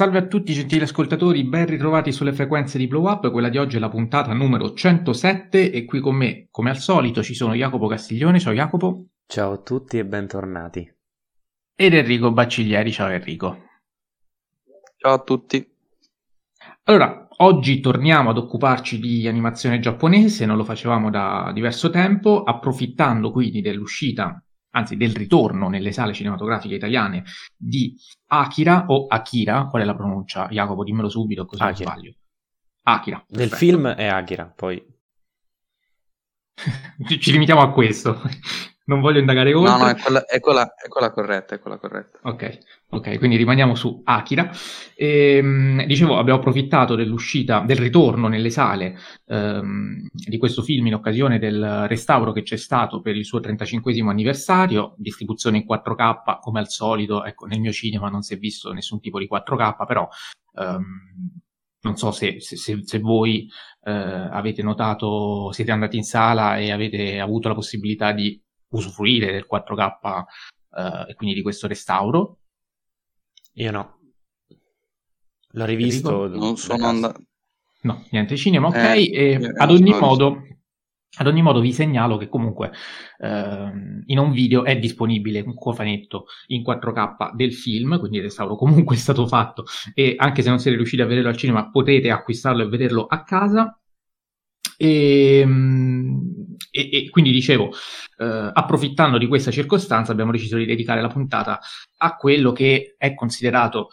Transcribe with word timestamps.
Salve 0.00 0.16
a 0.16 0.26
tutti 0.26 0.54
gentili 0.54 0.84
ascoltatori, 0.84 1.44
ben 1.44 1.66
ritrovati 1.66 2.10
sulle 2.10 2.32
frequenze 2.32 2.78
di 2.78 2.86
Blow 2.86 3.06
Up, 3.06 3.30
quella 3.30 3.50
di 3.50 3.58
oggi 3.58 3.76
è 3.76 3.78
la 3.78 3.90
puntata 3.90 4.32
numero 4.32 4.72
107 4.72 5.70
e 5.70 5.84
qui 5.84 6.00
con 6.00 6.16
me, 6.16 6.48
come 6.50 6.70
al 6.70 6.78
solito, 6.78 7.22
ci 7.22 7.34
sono 7.34 7.52
Jacopo 7.52 7.86
Castiglione, 7.86 8.40
ciao 8.40 8.54
Jacopo. 8.54 9.08
Ciao 9.26 9.52
a 9.52 9.58
tutti 9.58 9.98
e 9.98 10.06
bentornati. 10.06 10.90
Ed 11.74 11.92
Enrico 11.92 12.32
Bacciglieri, 12.32 12.90
ciao 12.90 13.10
Enrico. 13.10 13.64
Ciao 14.96 15.12
a 15.12 15.18
tutti. 15.18 15.70
Allora, 16.84 17.28
oggi 17.36 17.80
torniamo 17.80 18.30
ad 18.30 18.38
occuparci 18.38 18.98
di 18.98 19.28
animazione 19.28 19.80
giapponese, 19.80 20.46
non 20.46 20.56
lo 20.56 20.64
facevamo 20.64 21.10
da 21.10 21.50
diverso 21.52 21.90
tempo, 21.90 22.42
approfittando 22.42 23.30
quindi 23.30 23.60
dell'uscita 23.60 24.42
anzi 24.70 24.96
del 24.96 25.14
ritorno 25.14 25.68
nelle 25.68 25.92
sale 25.92 26.12
cinematografiche 26.12 26.74
italiane 26.74 27.24
di 27.56 27.96
Akira 28.26 28.86
o 28.86 29.06
Akira, 29.06 29.66
qual 29.66 29.82
è 29.82 29.84
la 29.84 29.94
pronuncia? 29.94 30.48
Jacopo, 30.48 30.84
dimmelo 30.84 31.08
subito 31.08 31.44
così 31.44 31.62
non 31.62 31.74
sbaglio. 31.74 32.14
Akira. 32.82 33.24
Nel 33.28 33.50
film 33.50 33.88
è 33.88 34.06
Akira, 34.06 34.46
poi... 34.46 34.82
Ci 37.18 37.32
limitiamo 37.32 37.62
a 37.62 37.72
questo 37.72 38.20
non 38.90 39.00
voglio 39.00 39.20
indagare 39.20 39.54
oltre. 39.54 39.72
No, 39.72 39.78
no, 39.78 39.88
è 39.88 39.94
quella, 39.94 40.24
è 40.26 40.40
quella, 40.40 40.74
è 40.74 40.88
quella 40.88 41.12
corretta, 41.12 41.54
è 41.54 41.60
quella 41.60 41.78
corretta. 41.78 42.18
Ok, 42.22 42.58
ok, 42.88 43.18
quindi 43.18 43.36
rimaniamo 43.36 43.76
su 43.76 44.00
Akira. 44.04 44.50
E, 44.96 45.36
ehm, 45.36 45.84
dicevo, 45.86 46.18
abbiamo 46.18 46.40
approfittato 46.40 46.96
dell'uscita, 46.96 47.60
del 47.60 47.76
ritorno 47.76 48.26
nelle 48.26 48.50
sale 48.50 48.98
ehm, 49.26 50.08
di 50.10 50.38
questo 50.38 50.62
film 50.62 50.88
in 50.88 50.94
occasione 50.94 51.38
del 51.38 51.86
restauro 51.86 52.32
che 52.32 52.42
c'è 52.42 52.56
stato 52.56 53.00
per 53.00 53.14
il 53.14 53.24
suo 53.24 53.38
35 53.38 54.00
anniversario, 54.00 54.94
distribuzione 54.96 55.58
in 55.58 55.64
4K, 55.68 56.40
come 56.40 56.58
al 56.58 56.68
solito, 56.68 57.24
ecco, 57.24 57.46
nel 57.46 57.60
mio 57.60 57.72
cinema 57.72 58.08
non 58.08 58.22
si 58.22 58.34
è 58.34 58.38
visto 58.38 58.72
nessun 58.72 59.00
tipo 59.00 59.20
di 59.20 59.28
4K, 59.30 59.86
però... 59.86 60.08
Ehm, 60.56 61.38
non 61.82 61.96
so 61.96 62.10
se, 62.10 62.40
se, 62.40 62.56
se, 62.56 62.82
se 62.84 62.98
voi 62.98 63.48
eh, 63.84 63.90
avete 63.90 64.62
notato, 64.62 65.50
siete 65.50 65.70
andati 65.70 65.96
in 65.96 66.02
sala 66.02 66.58
e 66.58 66.72
avete 66.72 67.18
avuto 67.20 67.48
la 67.48 67.54
possibilità 67.54 68.12
di 68.12 68.38
usufruire 68.70 69.32
del 69.32 69.46
4K 69.50 70.24
eh, 70.76 71.10
e 71.10 71.14
quindi 71.14 71.34
di 71.34 71.42
questo 71.42 71.66
restauro. 71.66 72.38
Io 73.54 73.70
no. 73.70 73.98
L'ho 75.52 75.64
rivisto. 75.64 76.28
Non 76.28 76.56
sono 76.56 76.86
andato. 76.86 77.22
No, 77.82 78.04
niente 78.10 78.36
cinema, 78.36 78.68
ok. 78.68 78.76
Eh, 78.76 79.10
e 79.12 79.52
ad 79.56 79.70
ogni 79.70 79.92
modo... 79.98 80.44
Ad 81.16 81.26
ogni 81.26 81.42
modo 81.42 81.58
vi 81.58 81.72
segnalo 81.72 82.16
che 82.18 82.28
comunque 82.28 82.70
eh, 83.18 83.72
in 84.06 84.16
un 84.16 84.30
video 84.30 84.62
è 84.64 84.78
disponibile 84.78 85.40
un 85.40 85.56
cofanetto 85.56 86.26
in 86.46 86.62
4K 86.62 87.34
del 87.34 87.52
film, 87.52 87.98
quindi 87.98 88.18
il 88.18 88.22
restauro 88.22 88.54
comunque 88.54 88.94
è 88.94 88.98
stato 88.98 89.26
fatto 89.26 89.64
e 89.92 90.14
anche 90.16 90.42
se 90.42 90.50
non 90.50 90.60
siete 90.60 90.76
riusciti 90.76 91.02
a 91.02 91.06
vederlo 91.06 91.30
al 91.30 91.36
cinema 91.36 91.68
potete 91.68 92.12
acquistarlo 92.12 92.62
e 92.62 92.68
vederlo 92.68 93.06
a 93.06 93.24
casa. 93.24 93.79
E, 94.82 95.40
ehm, 95.40 96.56
e, 96.70 96.88
e 96.90 97.10
quindi 97.10 97.30
dicevo, 97.32 97.70
eh, 98.16 98.50
approfittando 98.54 99.18
di 99.18 99.26
questa 99.26 99.50
circostanza, 99.50 100.12
abbiamo 100.12 100.32
deciso 100.32 100.56
di 100.56 100.64
dedicare 100.64 101.02
la 101.02 101.08
puntata 101.08 101.60
a 101.98 102.16
quello 102.16 102.52
che 102.52 102.94
è 102.96 103.12
considerato 103.14 103.88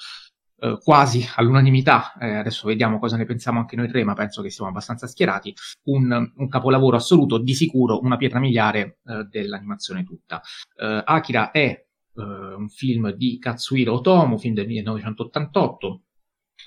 eh, 0.59 0.77
quasi 0.81 1.27
all'unanimità, 1.35 2.13
eh, 2.17 2.35
adesso 2.35 2.67
vediamo 2.67 2.99
cosa 2.99 3.17
ne 3.17 3.25
pensiamo 3.25 3.59
anche 3.59 3.75
noi 3.75 3.89
tre, 3.89 4.05
ma 4.05 4.13
penso 4.13 4.41
che 4.41 4.49
siamo 4.49 4.69
abbastanza 4.69 5.07
schierati, 5.07 5.53
un, 5.87 6.31
un 6.35 6.47
capolavoro 6.47 6.95
assoluto, 6.95 7.37
di 7.37 7.53
sicuro 7.53 7.99
una 8.01 8.15
pietra 8.15 8.39
miliare 8.39 8.99
eh, 9.05 9.27
dell'animazione 9.29 10.05
tutta. 10.05 10.41
Eh, 10.79 11.01
Akira 11.03 11.51
è 11.51 11.59
eh, 12.15 12.21
un 12.21 12.69
film 12.69 13.11
di 13.11 13.37
Katsuhiro 13.39 13.95
Otomo, 13.95 14.37
film 14.37 14.53
del 14.53 14.67
1988, 14.67 16.01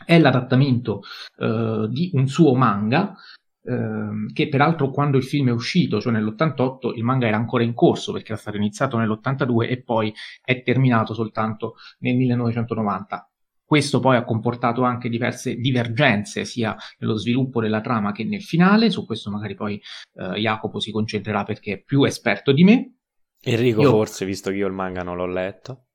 è 0.05 0.18
l'adattamento 0.18 1.02
di 1.36 2.10
un 2.14 2.28
suo 2.28 2.55
manga 2.55 3.16
Ehm, 3.62 4.33
che 4.33 4.48
peraltro 4.48 4.91
quando 4.91 5.19
il 5.19 5.25
film 5.25 5.48
è 5.48 5.53
uscito, 5.53 6.00
cioè 6.00 6.12
nell'88, 6.12 6.96
il 6.96 7.05
manga 7.05 7.27
era 7.27 7.36
ancora 7.36 7.62
in 7.62 7.74
corso 7.74 8.12
perché 8.12 8.33
era 8.33 8.40
stato 8.40 8.57
iniziato 8.57 8.96
nell'82 8.96 9.68
e 9.68 9.83
poi 9.83 10.12
è 10.42 10.62
terminato 10.62 11.14
soltanto 11.14 11.74
nel 11.98 12.17
1990. 12.17 13.30
Questo 13.64 14.01
poi 14.01 14.17
ha 14.17 14.24
comportato 14.24 14.83
anche 14.83 15.08
diverse 15.08 15.55
divergenze 15.55 16.45
sia 16.45 16.74
nello 16.98 17.17
sviluppo 17.17 17.61
della 17.61 17.80
trama 17.80 18.11
che 18.11 18.24
nel 18.24 18.42
finale, 18.42 18.90
su 18.90 19.07
questo 19.07 19.30
magari 19.30 19.55
poi 19.55 19.80
eh, 20.14 20.40
Jacopo 20.40 20.80
si 20.80 20.90
concentrerà 20.90 21.45
perché 21.45 21.74
è 21.74 21.83
più 21.83 22.02
esperto 22.02 22.52
di 22.52 22.64
me. 22.64 22.95
Enrico 23.42 23.83
io... 23.83 23.90
forse, 23.90 24.24
visto 24.24 24.51
che 24.51 24.57
io 24.57 24.67
il 24.67 24.73
manga 24.73 25.02
non 25.02 25.17
l'ho 25.17 25.27
letto. 25.27 25.89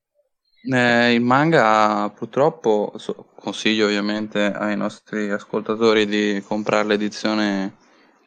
Eh, 0.68 1.14
il 1.14 1.22
manga 1.22 2.10
purtroppo 2.10 2.94
so, 2.98 3.28
consiglio 3.36 3.86
ovviamente 3.86 4.52
ai 4.52 4.76
nostri 4.76 5.30
ascoltatori 5.30 6.08
di 6.08 6.44
comprare 6.46 6.88
l'edizione 6.88 7.76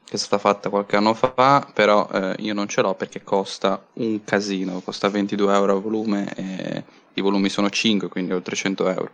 che 0.04 0.14
è 0.14 0.16
stata 0.16 0.38
fatta 0.38 0.70
qualche 0.70 0.96
anno 0.96 1.14
fa, 1.14 1.68
però 1.74 2.08
eh, 2.10 2.36
io 2.38 2.54
non 2.54 2.68
ce 2.68 2.80
l'ho 2.80 2.94
perché 2.94 3.22
costa 3.22 3.88
un 3.94 4.22
casino, 4.24 4.80
costa 4.80 5.08
22 5.08 5.52
euro 5.52 5.76
a 5.76 5.80
volume 5.80 6.32
e 6.34 6.84
i 7.14 7.20
volumi 7.20 7.48
sono 7.48 7.68
5, 7.68 8.08
quindi 8.08 8.32
oltre 8.32 8.56
100 8.56 8.88
euro. 8.88 9.10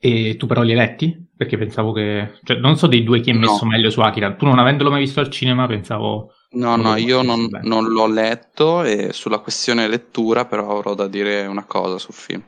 E 0.00 0.36
tu 0.36 0.46
però 0.46 0.62
li 0.62 0.72
hai 0.72 0.76
letti? 0.76 1.28
Perché 1.34 1.56
pensavo 1.56 1.92
che... 1.92 2.38
Cioè, 2.44 2.58
non 2.58 2.76
so 2.76 2.86
dei 2.86 3.02
due 3.02 3.20
chi 3.20 3.30
è 3.30 3.32
messo 3.32 3.64
no. 3.64 3.70
meglio 3.70 3.90
su 3.90 4.00
Akira. 4.00 4.34
Tu 4.34 4.44
non 4.44 4.58
avendolo 4.58 4.90
mai 4.90 5.00
visto 5.00 5.20
al 5.20 5.30
cinema 5.30 5.66
pensavo... 5.66 6.34
No, 6.50 6.76
no, 6.76 6.96
io 6.96 7.22
non, 7.22 7.46
non, 7.62 7.88
l'ho 7.88 8.06
letto 8.06 8.82
e 8.82 9.12
sulla 9.12 9.38
questione 9.38 9.86
lettura 9.86 10.46
però 10.46 10.70
avrò 10.70 10.94
da 10.94 11.06
dire 11.06 11.44
una 11.46 11.64
cosa 11.64 11.98
sul 11.98 12.14
film. 12.14 12.42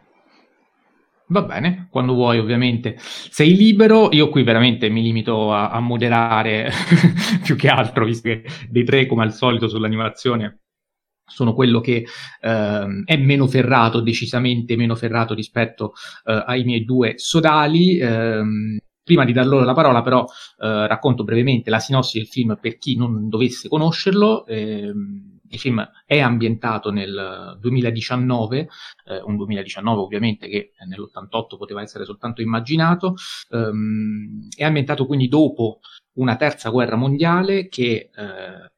Va 1.27 1.43
bene, 1.43 1.87
quando 1.91 2.15
vuoi 2.15 2.39
ovviamente. 2.39 2.97
Sei 2.99 3.55
libero, 3.55 4.09
io 4.11 4.31
qui 4.31 4.43
veramente 4.43 4.89
mi 4.89 5.03
limito 5.03 5.53
a, 5.53 5.71
a 5.71 5.81
moderare 5.81 6.71
più 7.45 7.57
che 7.57 7.69
altro, 7.69 8.05
visto 8.05 8.29
che 8.29 8.45
dei 8.69 8.85
tre 8.85 9.07
come 9.07 9.23
al 9.23 9.33
solito 9.33 9.69
sull'animazione 9.69 10.61
sono 11.31 11.55
quello 11.55 11.81
che 11.81 12.05
eh, 12.41 13.03
è 13.05 13.17
meno 13.17 13.47
ferrato, 13.47 14.01
decisamente 14.01 14.77
meno 14.77 14.97
ferrato 14.97 15.35
rispetto 15.35 15.93
eh, 16.25 16.43
ai 16.47 16.65
miei 16.65 16.85
due 16.85 17.15
sodali. 17.17 17.99
Eh, 17.99 18.43
Prima 19.03 19.25
di 19.25 19.33
dar 19.33 19.47
loro 19.47 19.65
la 19.65 19.73
parola, 19.73 20.03
però, 20.03 20.25
eh, 20.59 20.87
racconto 20.87 21.25
brevemente 21.25 21.71
la 21.71 21.79
sinossi 21.81 22.19
del 22.19 22.27
film 22.29 22.59
per 22.61 22.79
chi 22.79 22.97
non 22.97 23.29
dovesse 23.29 23.69
conoscerlo. 23.69 24.47
Eh, 24.47 24.93
il 25.53 25.59
film 25.59 25.85
è 26.07 26.21
ambientato 26.21 26.91
nel 26.91 27.57
2019, 27.59 28.69
eh, 29.07 29.21
un 29.23 29.37
2019 29.37 30.01
ovviamente 30.01 30.49
che 30.49 30.73
nell'88 30.87 31.57
poteva 31.57 31.83
essere 31.83 32.05
soltanto 32.05 32.41
immaginato, 32.41 33.15
ehm, 33.51 34.49
è 34.57 34.65
ambientato 34.65 35.07
quindi 35.07 35.27
dopo 35.29 35.81
una 36.15 36.37
terza 36.37 36.71
guerra 36.71 36.97
mondiale 36.97 37.69
che 37.69 38.11
eh, 38.15 38.71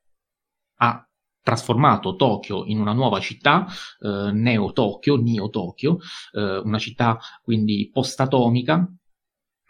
ha 0.76 1.06
trasformato 1.42 2.14
Tokyo 2.16 2.64
in 2.66 2.80
una 2.80 2.92
nuova 2.92 3.18
città, 3.20 3.66
eh, 4.00 4.30
Neo 4.32 4.72
Tokyo, 4.72 5.16
Neo 5.20 5.50
Tokyo, 5.50 5.98
eh, 6.32 6.58
una 6.58 6.78
città 6.78 7.18
quindi 7.42 7.90
post-atomica, 7.92 8.88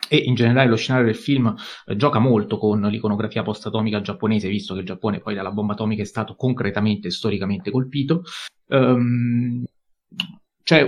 e 0.09 0.17
in 0.17 0.35
generale 0.35 0.69
lo 0.69 0.77
scenario 0.77 1.07
del 1.07 1.17
film 1.17 1.55
eh, 1.87 1.97
gioca 1.97 2.19
molto 2.19 2.59
con 2.59 2.81
l'iconografia 2.83 3.43
post-atomica 3.43 4.01
giapponese, 4.01 4.49
visto 4.49 4.75
che 4.75 4.81
il 4.81 4.87
Giappone 4.87 5.21
poi 5.21 5.35
dalla 5.35 5.51
bomba 5.51 5.73
atomica 5.73 6.03
è 6.03 6.07
stato 6.07 6.35
concretamente 6.35 7.09
e 7.09 7.11
storicamente 7.11 7.71
colpito. 7.71 8.23
Um, 8.67 9.65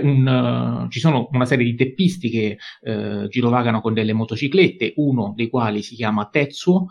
un, 0.01 0.85
uh, 0.85 0.89
ci 0.89 0.99
sono 0.99 1.27
una 1.31 1.45
serie 1.45 1.65
di 1.65 1.75
teppisti 1.75 2.29
che 2.29 2.57
uh, 2.81 3.27
girovagano 3.27 3.81
con 3.81 3.93
delle 3.93 4.13
motociclette, 4.13 4.93
uno 4.95 5.33
dei 5.35 5.49
quali 5.49 5.83
si 5.83 5.95
chiama 5.95 6.27
Tetsuo, 6.27 6.87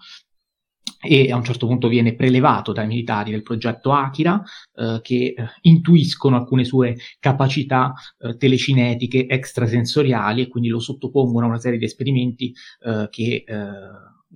e 1.06 1.30
a 1.30 1.36
un 1.36 1.44
certo 1.44 1.66
punto 1.66 1.88
viene 1.88 2.14
prelevato 2.14 2.72
dai 2.72 2.86
militari 2.86 3.30
del 3.30 3.42
progetto 3.42 3.92
Akira 3.92 4.42
eh, 4.74 5.00
che 5.02 5.34
eh, 5.36 5.46
intuiscono 5.62 6.36
alcune 6.36 6.64
sue 6.64 6.96
capacità 7.20 7.92
eh, 8.18 8.36
telecinetiche 8.36 9.26
extrasensoriali 9.26 10.42
e 10.42 10.48
quindi 10.48 10.70
lo 10.70 10.80
sottopongono 10.80 11.46
a 11.46 11.48
una 11.50 11.58
serie 11.58 11.78
di 11.78 11.84
esperimenti 11.84 12.54
eh, 12.80 13.08
che 13.10 13.44
eh, 13.46 13.54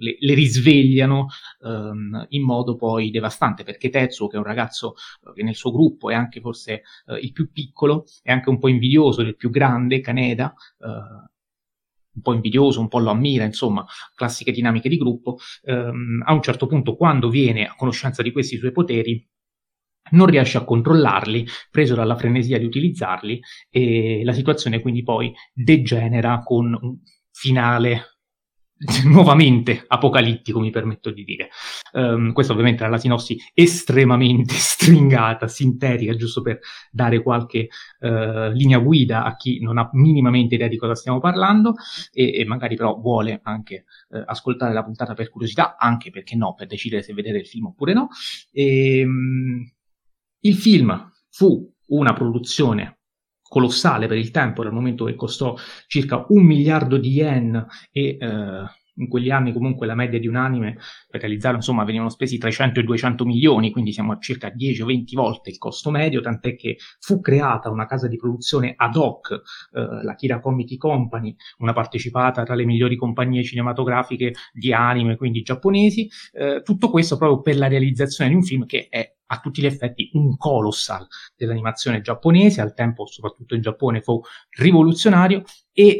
le, 0.00 0.16
le, 0.20 0.34
risvegliano 0.34 1.26
ehm, 1.64 2.26
in 2.28 2.42
modo 2.42 2.76
poi 2.76 3.10
devastante 3.10 3.64
perché 3.64 3.88
Tetsuo 3.88 4.28
che 4.28 4.36
è 4.36 4.38
un 4.38 4.44
ragazzo 4.44 4.94
eh, 5.26 5.32
che 5.34 5.42
nel 5.42 5.56
suo 5.56 5.72
gruppo 5.72 6.10
è 6.10 6.14
anche 6.14 6.40
forse 6.40 6.82
il 7.20 7.32
più 7.32 7.50
piccolo 7.50 8.04
è 8.22 8.30
anche 8.30 8.50
un 8.50 8.58
po' 8.58 8.68
invidioso 8.68 9.22
del 9.22 9.36
più 9.36 9.50
grande 9.50 10.00
Kaneda 10.00 10.54
un 12.18 12.20
po' 12.20 12.34
invidioso, 12.34 12.80
un 12.80 12.88
po' 12.88 12.98
lo 12.98 13.10
ammira, 13.10 13.44
insomma, 13.44 13.84
classiche 14.14 14.52
dinamiche 14.52 14.88
di 14.88 14.96
gruppo, 14.96 15.38
ehm, 15.64 16.22
a 16.26 16.32
un 16.32 16.42
certo 16.42 16.66
punto 16.66 16.96
quando 16.96 17.30
viene 17.30 17.66
a 17.66 17.74
conoscenza 17.76 18.22
di 18.22 18.32
questi 18.32 18.56
suoi 18.58 18.72
poteri 18.72 19.26
non 20.10 20.26
riesce 20.26 20.56
a 20.56 20.64
controllarli, 20.64 21.46
preso 21.70 21.94
dalla 21.94 22.16
frenesia 22.16 22.58
di 22.58 22.64
utilizzarli 22.64 23.40
e 23.70 24.22
la 24.24 24.32
situazione 24.32 24.80
quindi 24.80 25.02
poi 25.02 25.32
degenera 25.52 26.42
con 26.42 26.76
un 26.80 26.96
finale 27.30 28.17
nuovamente 29.04 29.84
apocalittico, 29.86 30.60
mi 30.60 30.70
permetto 30.70 31.10
di 31.10 31.24
dire. 31.24 31.50
Um, 31.92 32.32
questa 32.32 32.52
ovviamente 32.52 32.82
era 32.82 32.92
la 32.92 32.98
sinossi 32.98 33.36
estremamente 33.52 34.54
stringata, 34.56 35.48
sintetica, 35.48 36.14
giusto 36.14 36.42
per 36.42 36.60
dare 36.90 37.22
qualche 37.22 37.68
uh, 38.00 38.50
linea 38.52 38.78
guida 38.78 39.24
a 39.24 39.36
chi 39.36 39.60
non 39.60 39.78
ha 39.78 39.88
minimamente 39.92 40.54
idea 40.54 40.68
di 40.68 40.76
cosa 40.76 40.94
stiamo 40.94 41.18
parlando 41.18 41.74
e, 42.12 42.38
e 42.38 42.44
magari 42.44 42.76
però 42.76 42.96
vuole 42.96 43.40
anche 43.42 43.84
uh, 44.10 44.22
ascoltare 44.26 44.72
la 44.72 44.84
puntata 44.84 45.14
per 45.14 45.28
curiosità, 45.30 45.76
anche 45.76 46.10
perché 46.10 46.36
no, 46.36 46.54
per 46.54 46.68
decidere 46.68 47.02
se 47.02 47.12
vedere 47.14 47.38
il 47.38 47.46
film 47.46 47.66
oppure 47.66 47.92
no. 47.92 48.08
E, 48.52 49.02
um, 49.04 49.68
il 50.40 50.54
film 50.54 51.10
fu 51.30 51.68
una 51.86 52.12
produzione 52.12 52.97
colossale 53.48 54.06
per 54.06 54.18
il 54.18 54.30
tempo, 54.30 54.62
dal 54.62 54.72
momento 54.72 55.04
che 55.06 55.14
costò 55.14 55.54
circa 55.86 56.24
un 56.28 56.44
miliardo 56.44 56.96
di 56.96 57.10
yen 57.10 57.66
e 57.90 58.16
eh, 58.20 58.64
in 58.98 59.08
quegli 59.08 59.30
anni 59.30 59.52
comunque 59.52 59.86
la 59.86 59.94
media 59.94 60.18
di 60.18 60.26
un 60.26 60.36
anime 60.36 60.78
per 61.08 61.20
realizzarlo 61.20 61.56
insomma 61.56 61.84
venivano 61.84 62.10
spesi 62.10 62.38
tra 62.38 62.48
i 62.48 62.52
100 62.52 62.80
e 62.80 62.82
i 62.82 62.86
200 62.86 63.24
milioni, 63.24 63.70
quindi 63.70 63.92
siamo 63.92 64.12
a 64.12 64.18
circa 64.18 64.50
10 64.50 64.82
o 64.82 64.86
20 64.86 65.16
volte 65.16 65.50
il 65.50 65.58
costo 65.58 65.90
medio, 65.90 66.20
tant'è 66.20 66.56
che 66.56 66.76
fu 67.00 67.20
creata 67.20 67.70
una 67.70 67.86
casa 67.86 68.08
di 68.08 68.16
produzione 68.16 68.74
ad 68.76 68.96
hoc, 68.96 69.30
eh, 69.72 70.02
la 70.02 70.14
Kira 70.14 70.40
Comedy 70.40 70.76
Company, 70.76 71.34
una 71.58 71.72
partecipata 71.72 72.42
tra 72.42 72.54
le 72.54 72.64
migliori 72.64 72.96
compagnie 72.96 73.42
cinematografiche 73.42 74.34
di 74.52 74.72
anime, 74.72 75.16
quindi 75.16 75.42
giapponesi, 75.42 76.08
eh, 76.32 76.62
tutto 76.62 76.90
questo 76.90 77.16
proprio 77.16 77.40
per 77.40 77.56
la 77.56 77.68
realizzazione 77.68 78.30
di 78.30 78.36
un 78.36 78.42
film 78.42 78.66
che 78.66 78.88
è 78.90 79.17
a 79.30 79.40
tutti 79.40 79.60
gli 79.60 79.66
effetti 79.66 80.10
un 80.14 80.36
colossal 80.36 81.06
dell'animazione 81.36 82.00
giapponese, 82.00 82.60
al 82.60 82.74
tempo 82.74 83.06
soprattutto 83.06 83.54
in 83.54 83.60
Giappone 83.60 84.00
fu 84.00 84.20
rivoluzionario 84.58 85.42
e 85.72 85.98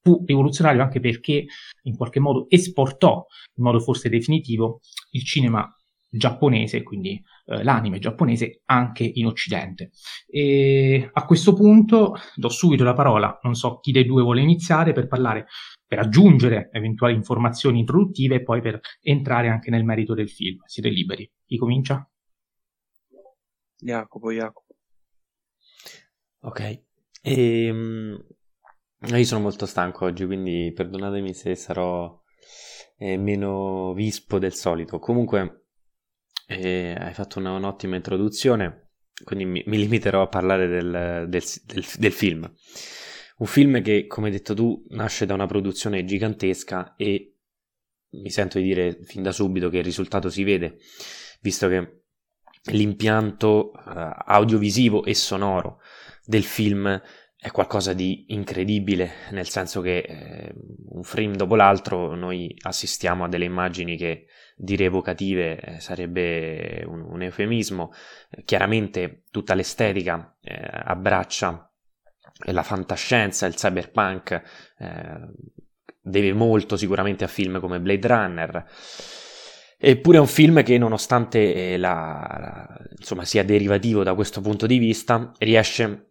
fu 0.00 0.22
rivoluzionario 0.24 0.82
anche 0.82 1.00
perché 1.00 1.46
in 1.82 1.96
qualche 1.96 2.20
modo 2.20 2.46
esportò 2.48 3.26
in 3.56 3.64
modo 3.64 3.80
forse 3.80 4.08
definitivo 4.08 4.80
il 5.10 5.24
cinema 5.24 5.72
giapponese, 6.10 6.82
quindi 6.82 7.22
eh, 7.46 7.62
l'anime 7.62 7.98
giapponese 7.98 8.62
anche 8.66 9.04
in 9.04 9.26
Occidente. 9.26 9.90
E 10.26 11.10
a 11.12 11.24
questo 11.24 11.52
punto 11.52 12.16
do 12.34 12.48
subito 12.48 12.84
la 12.84 12.94
parola, 12.94 13.38
non 13.42 13.54
so 13.54 13.78
chi 13.80 13.92
dei 13.92 14.06
due 14.06 14.22
vuole 14.22 14.40
iniziare 14.40 14.92
per 14.92 15.06
parlare, 15.06 15.46
per 15.86 15.98
aggiungere 15.98 16.70
eventuali 16.72 17.14
informazioni 17.14 17.80
introduttive 17.80 18.36
e 18.36 18.42
poi 18.42 18.60
per 18.60 18.80
entrare 19.02 19.48
anche 19.48 19.70
nel 19.70 19.84
merito 19.84 20.14
del 20.14 20.30
film. 20.30 20.58
Siete 20.64 20.88
liberi. 20.88 21.30
Chi 21.44 21.56
comincia? 21.56 22.08
Jacopo, 23.78 24.32
Jacopo. 24.32 24.74
Ok. 26.40 26.82
E, 27.22 27.70
um, 27.70 28.26
io 29.00 29.24
sono 29.24 29.40
molto 29.40 29.66
stanco 29.66 30.04
oggi, 30.04 30.26
quindi 30.26 30.72
perdonatemi 30.74 31.32
se 31.34 31.54
sarò 31.54 32.20
eh, 32.96 33.16
meno 33.16 33.92
vispo 33.94 34.38
del 34.38 34.54
solito. 34.54 34.98
Comunque, 34.98 35.66
eh, 36.46 36.96
hai 36.98 37.14
fatto 37.14 37.38
una, 37.38 37.52
un'ottima 37.52 37.96
introduzione, 37.96 38.90
quindi 39.24 39.44
mi, 39.44 39.62
mi 39.66 39.78
limiterò 39.78 40.22
a 40.22 40.28
parlare 40.28 40.66
del, 40.66 41.26
del, 41.28 41.42
del, 41.64 41.86
del, 41.98 42.12
film. 42.12 42.52
Un 43.38 43.46
film 43.46 43.80
che, 43.82 44.06
come 44.06 44.26
hai 44.26 44.32
detto 44.32 44.54
tu, 44.54 44.84
nasce 44.90 45.26
da 45.26 45.34
una 45.34 45.46
produzione 45.46 46.04
gigantesca 46.04 46.94
e 46.96 47.34
mi 48.10 48.30
sento 48.30 48.58
di 48.58 48.64
dire 48.64 48.98
fin 49.02 49.22
da 49.22 49.32
subito 49.32 49.68
che 49.68 49.78
il 49.78 49.84
risultato 49.84 50.30
si 50.30 50.42
vede, 50.42 50.78
visto 51.40 51.68
che 51.68 52.04
l'impianto 52.64 53.72
uh, 53.74 53.80
audiovisivo 54.26 55.04
e 55.04 55.14
sonoro 55.14 55.80
del 56.24 56.44
film 56.44 57.00
è 57.40 57.50
qualcosa 57.52 57.92
di 57.92 58.26
incredibile, 58.28 59.12
nel 59.30 59.48
senso 59.48 59.80
che 59.80 59.98
eh, 59.98 60.54
un 60.88 61.04
frame 61.04 61.36
dopo 61.36 61.54
l'altro 61.54 62.16
noi 62.16 62.52
assistiamo 62.62 63.24
a 63.24 63.28
delle 63.28 63.44
immagini 63.44 63.96
che 63.96 64.26
dire 64.56 64.86
evocative 64.86 65.60
eh, 65.60 65.80
sarebbe 65.80 66.84
un, 66.84 67.00
un 67.00 67.22
eufemismo. 67.22 67.92
chiaramente 68.44 69.22
tutta 69.30 69.54
l'estetica 69.54 70.36
eh, 70.40 70.58
abbraccia 70.60 71.72
la 72.46 72.62
fantascienza, 72.62 73.46
il 73.46 73.54
cyberpunk, 73.54 74.42
eh, 74.78 75.20
deve 76.00 76.32
molto 76.32 76.76
sicuramente 76.76 77.24
a 77.24 77.28
film 77.28 77.60
come 77.60 77.80
Blade 77.80 78.06
Runner. 78.08 78.64
Eppure 79.80 80.16
è 80.16 80.20
un 80.20 80.26
film 80.26 80.62
che, 80.64 80.76
nonostante 80.76 81.54
eh, 81.54 81.76
la, 81.76 82.36
la, 82.40 82.76
insomma, 82.98 83.24
sia 83.24 83.44
derivativo 83.44 84.02
da 84.02 84.14
questo 84.14 84.40
punto 84.40 84.66
di 84.66 84.78
vista, 84.78 85.30
riesce 85.38 86.08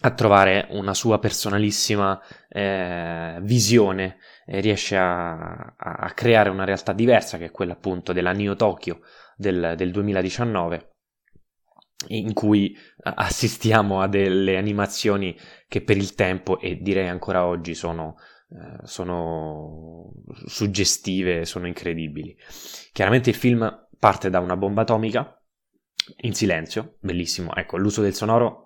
a 0.00 0.10
trovare 0.12 0.66
una 0.70 0.94
sua 0.94 1.18
personalissima 1.18 2.20
eh, 2.48 3.38
visione 3.42 4.18
e 4.46 4.60
riesce 4.60 4.96
a, 4.96 5.74
a, 5.76 6.10
creare 6.14 6.50
una 6.50 6.64
realtà 6.64 6.92
diversa 6.92 7.38
che 7.38 7.46
è 7.46 7.50
quella 7.50 7.72
appunto 7.72 8.12
della 8.12 8.32
Neo 8.32 8.56
Tokyo 8.56 9.00
del, 9.36 9.74
del 9.76 9.90
2019 9.90 10.90
in 12.08 12.34
cui 12.34 12.76
assistiamo 13.02 14.02
a 14.02 14.08
delle 14.08 14.58
animazioni 14.58 15.36
che 15.68 15.82
per 15.82 15.96
il 15.96 16.14
tempo 16.14 16.58
e 16.60 16.76
direi 16.82 17.08
ancora 17.08 17.46
oggi 17.46 17.74
sono, 17.74 18.16
eh, 18.16 18.22
sono 18.84 20.12
suggestive, 20.46 21.44
sono 21.44 21.66
incredibili. 21.66 22.36
Chiaramente 22.92 23.30
il 23.30 23.36
film 23.36 23.88
parte 23.98 24.30
da 24.30 24.40
una 24.40 24.56
bomba 24.56 24.82
atomica 24.82 25.40
in 26.22 26.34
silenzio, 26.34 26.96
bellissimo. 27.00 27.54
Ecco, 27.54 27.76
l'uso 27.76 28.02
del 28.02 28.14
sonoro 28.14 28.64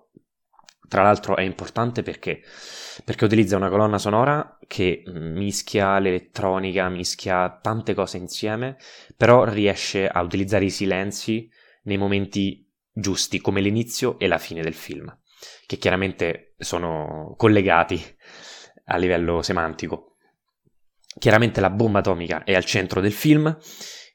tra 0.89 1.03
l'altro 1.03 1.35
è 1.35 1.43
importante 1.43 2.01
perché, 2.01 2.41
perché 3.05 3.23
utilizza 3.23 3.55
una 3.55 3.69
colonna 3.69 3.99
sonora 3.99 4.57
che 4.67 5.03
mischia 5.05 5.99
l'elettronica, 5.99 6.89
mischia 6.89 7.59
tante 7.61 7.93
cose 7.93 8.17
insieme, 8.17 8.75
però 9.15 9.43
riesce 9.43 10.07
a 10.07 10.21
utilizzare 10.21 10.65
i 10.65 10.71
silenzi 10.71 11.49
nei 11.83 11.97
momenti 11.97 12.67
giusti, 12.91 13.39
come 13.39 13.61
l'inizio 13.61 14.17
e 14.17 14.27
la 14.27 14.39
fine 14.39 14.61
del 14.61 14.73
film, 14.73 15.15
che 15.67 15.77
chiaramente 15.77 16.55
sono 16.57 17.35
collegati 17.37 18.01
a 18.89 18.97
livello 18.97 19.41
semantico. 19.41 20.15
Chiaramente 21.17 21.59
la 21.61 21.69
bomba 21.69 21.99
atomica 21.99 22.43
è 22.43 22.53
al 22.53 22.65
centro 22.65 23.01
del 23.01 23.11
film, 23.11 23.55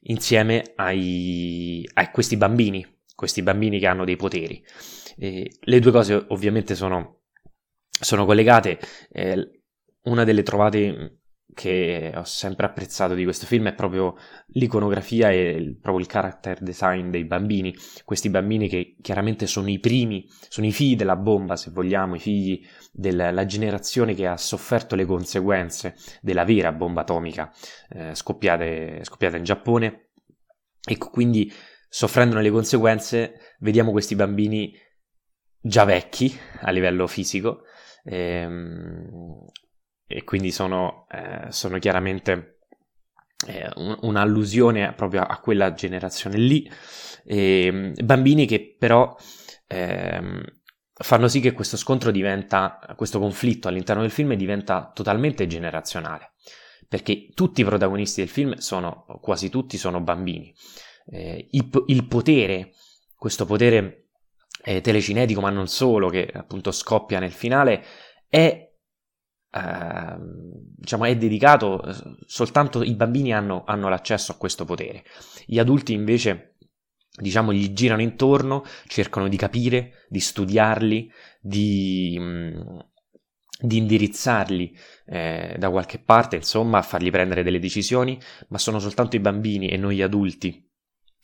insieme 0.03 0.73
ai, 0.77 1.89
a 1.95 2.11
questi 2.11 2.37
bambini, 2.37 2.87
questi 3.15 3.43
bambini 3.43 3.79
che 3.79 3.87
hanno 3.87 4.05
dei 4.05 4.17
poteri. 4.17 4.63
E 5.17 5.57
le 5.59 5.81
due 5.81 5.93
cose 5.93 6.25
ovviamente 6.29 6.75
sono, 6.75 7.23
sono 7.89 8.25
collegate. 8.25 8.79
Eh, 9.11 9.61
una 10.05 10.25
delle 10.25 10.43
trovate 10.43 11.21
che 11.55 12.13
ho 12.15 12.25
sempre 12.25 12.67
apprezzato 12.67 13.15
di 13.15 13.25
questo 13.25 13.47
film 13.47 13.69
è 13.69 13.75
proprio 13.75 14.17
l'iconografia 14.49 15.31
e 15.31 15.51
il, 15.51 15.79
proprio 15.79 16.05
il 16.05 16.11
character 16.11 16.61
design 16.61 17.11
dei 17.11 17.25
bambini, 17.25 17.75
questi 18.05 18.29
bambini 18.29 18.69
che 18.69 18.97
chiaramente 19.01 19.47
sono 19.47 19.71
i 19.71 19.79
primi, 19.79 20.29
sono 20.49 20.67
i 20.67 20.73
figli 20.73 20.97
della 20.97 21.17
bomba 21.17 21.57
se 21.57 21.71
vogliamo, 21.71 22.17
i 22.17 22.21
figli 22.21 22.61
della 22.93 23.47
generazione 23.47 24.15
che 24.15 24.27
ha 24.27 24.37
sofferto 24.37 24.95
le 24.95 25.07
conseguenze 25.07 25.95
della 26.21 26.45
vera 26.45 26.73
bomba 26.73 27.01
atomica 27.03 27.53
eh, 27.89 28.15
scoppiata 28.15 29.37
in 29.37 29.45
Giappone. 29.45 30.11
E 30.87 30.99
quindi 30.99 31.51
soffrendone 31.89 32.43
le 32.43 32.51
conseguenze 32.51 33.55
vediamo 33.61 33.91
questi 33.91 34.15
bambini 34.15 34.77
già 35.59 35.85
vecchi 35.85 36.37
a 36.61 36.71
livello 36.71 37.07
fisico 37.07 37.63
ehm, 38.05 39.47
e 40.15 40.23
quindi 40.23 40.53
sono, 40.53 41.09
eh, 41.11 41.51
sono 41.51 41.77
chiaramente 41.81 42.59
eh, 43.49 43.69
un, 43.75 43.99
un'allusione 44.03 44.93
proprio 44.93 45.23
a, 45.23 45.41
quella 45.41 45.75
generazione 45.75 46.37
lì. 46.39 46.71
E, 47.25 47.93
bambini 48.01 48.47
che 48.47 48.77
però 48.79 49.17
ehm, 49.67 50.41
fanno 50.93 51.27
sì 51.27 51.41
che 51.41 51.51
questo 51.51 51.77
scontro 51.77 52.13
diventa, 52.13 52.79
questo 52.95 53.19
conflitto 53.19 53.67
all'interno 53.67 54.03
del 54.03 54.13
film 54.13 54.35
diventa 54.35 54.93
totalmente 54.95 55.49
generazionale, 55.49 56.35
perché 56.89 57.31
tutti 57.35 57.63
i 57.63 57.65
protagonisti 57.65 58.21
del 58.21 58.31
film 58.31 58.55
sono, 58.59 59.07
quasi 59.21 59.51
tutti 59.51 59.77
sono 59.77 60.01
bambini. 60.01 60.55
Eh, 61.07 61.49
il, 61.51 61.69
il 61.87 62.07
potere, 62.07 62.71
questo 63.17 63.47
potere 63.47 64.11
eh, 64.63 64.81
telecinetico, 64.81 65.41
ma 65.41 65.51
non 65.51 65.67
solo, 65.67 66.09
che 66.09 66.31
appunto 66.33 66.71
scoppia 66.71 67.19
nel 67.19 67.33
finale, 67.33 67.85
è, 68.29 68.74
eh, 69.55 70.17
diciamo, 70.77 71.05
è 71.05 71.17
dedicato 71.17 71.81
soltanto 72.27 72.83
i 72.83 72.95
bambini 72.95 73.33
hanno, 73.33 73.63
hanno 73.65 73.89
l'accesso 73.89 74.33
a 74.33 74.37
questo 74.37 74.65
potere. 74.65 75.05
Gli 75.47 75.59
adulti 75.59 75.93
invece 75.93 76.57
diciamo, 77.17 77.53
gli 77.53 77.73
girano 77.73 78.03
intorno, 78.03 78.65
cercano 78.87 79.29
di 79.29 79.37
capire, 79.37 80.07
di 80.09 80.19
studiarli, 80.19 81.11
di, 81.41 82.17
mm, 82.19 82.79
di 83.61 83.77
indirizzarli 83.77 84.77
eh, 85.07 85.55
da 85.57 85.71
qualche 85.71 85.99
parte, 85.99 86.37
insomma, 86.37 86.79
a 86.79 86.83
fargli 86.83 87.11
prendere 87.11 87.45
delle 87.45 87.61
decisioni, 87.61 88.19
ma 88.49 88.59
sono 88.59 88.81
soltanto 88.81 89.15
i 89.15 89.21
bambini 89.21 89.69
e 89.69 89.77
noi 89.77 90.03
adulti 90.03 90.69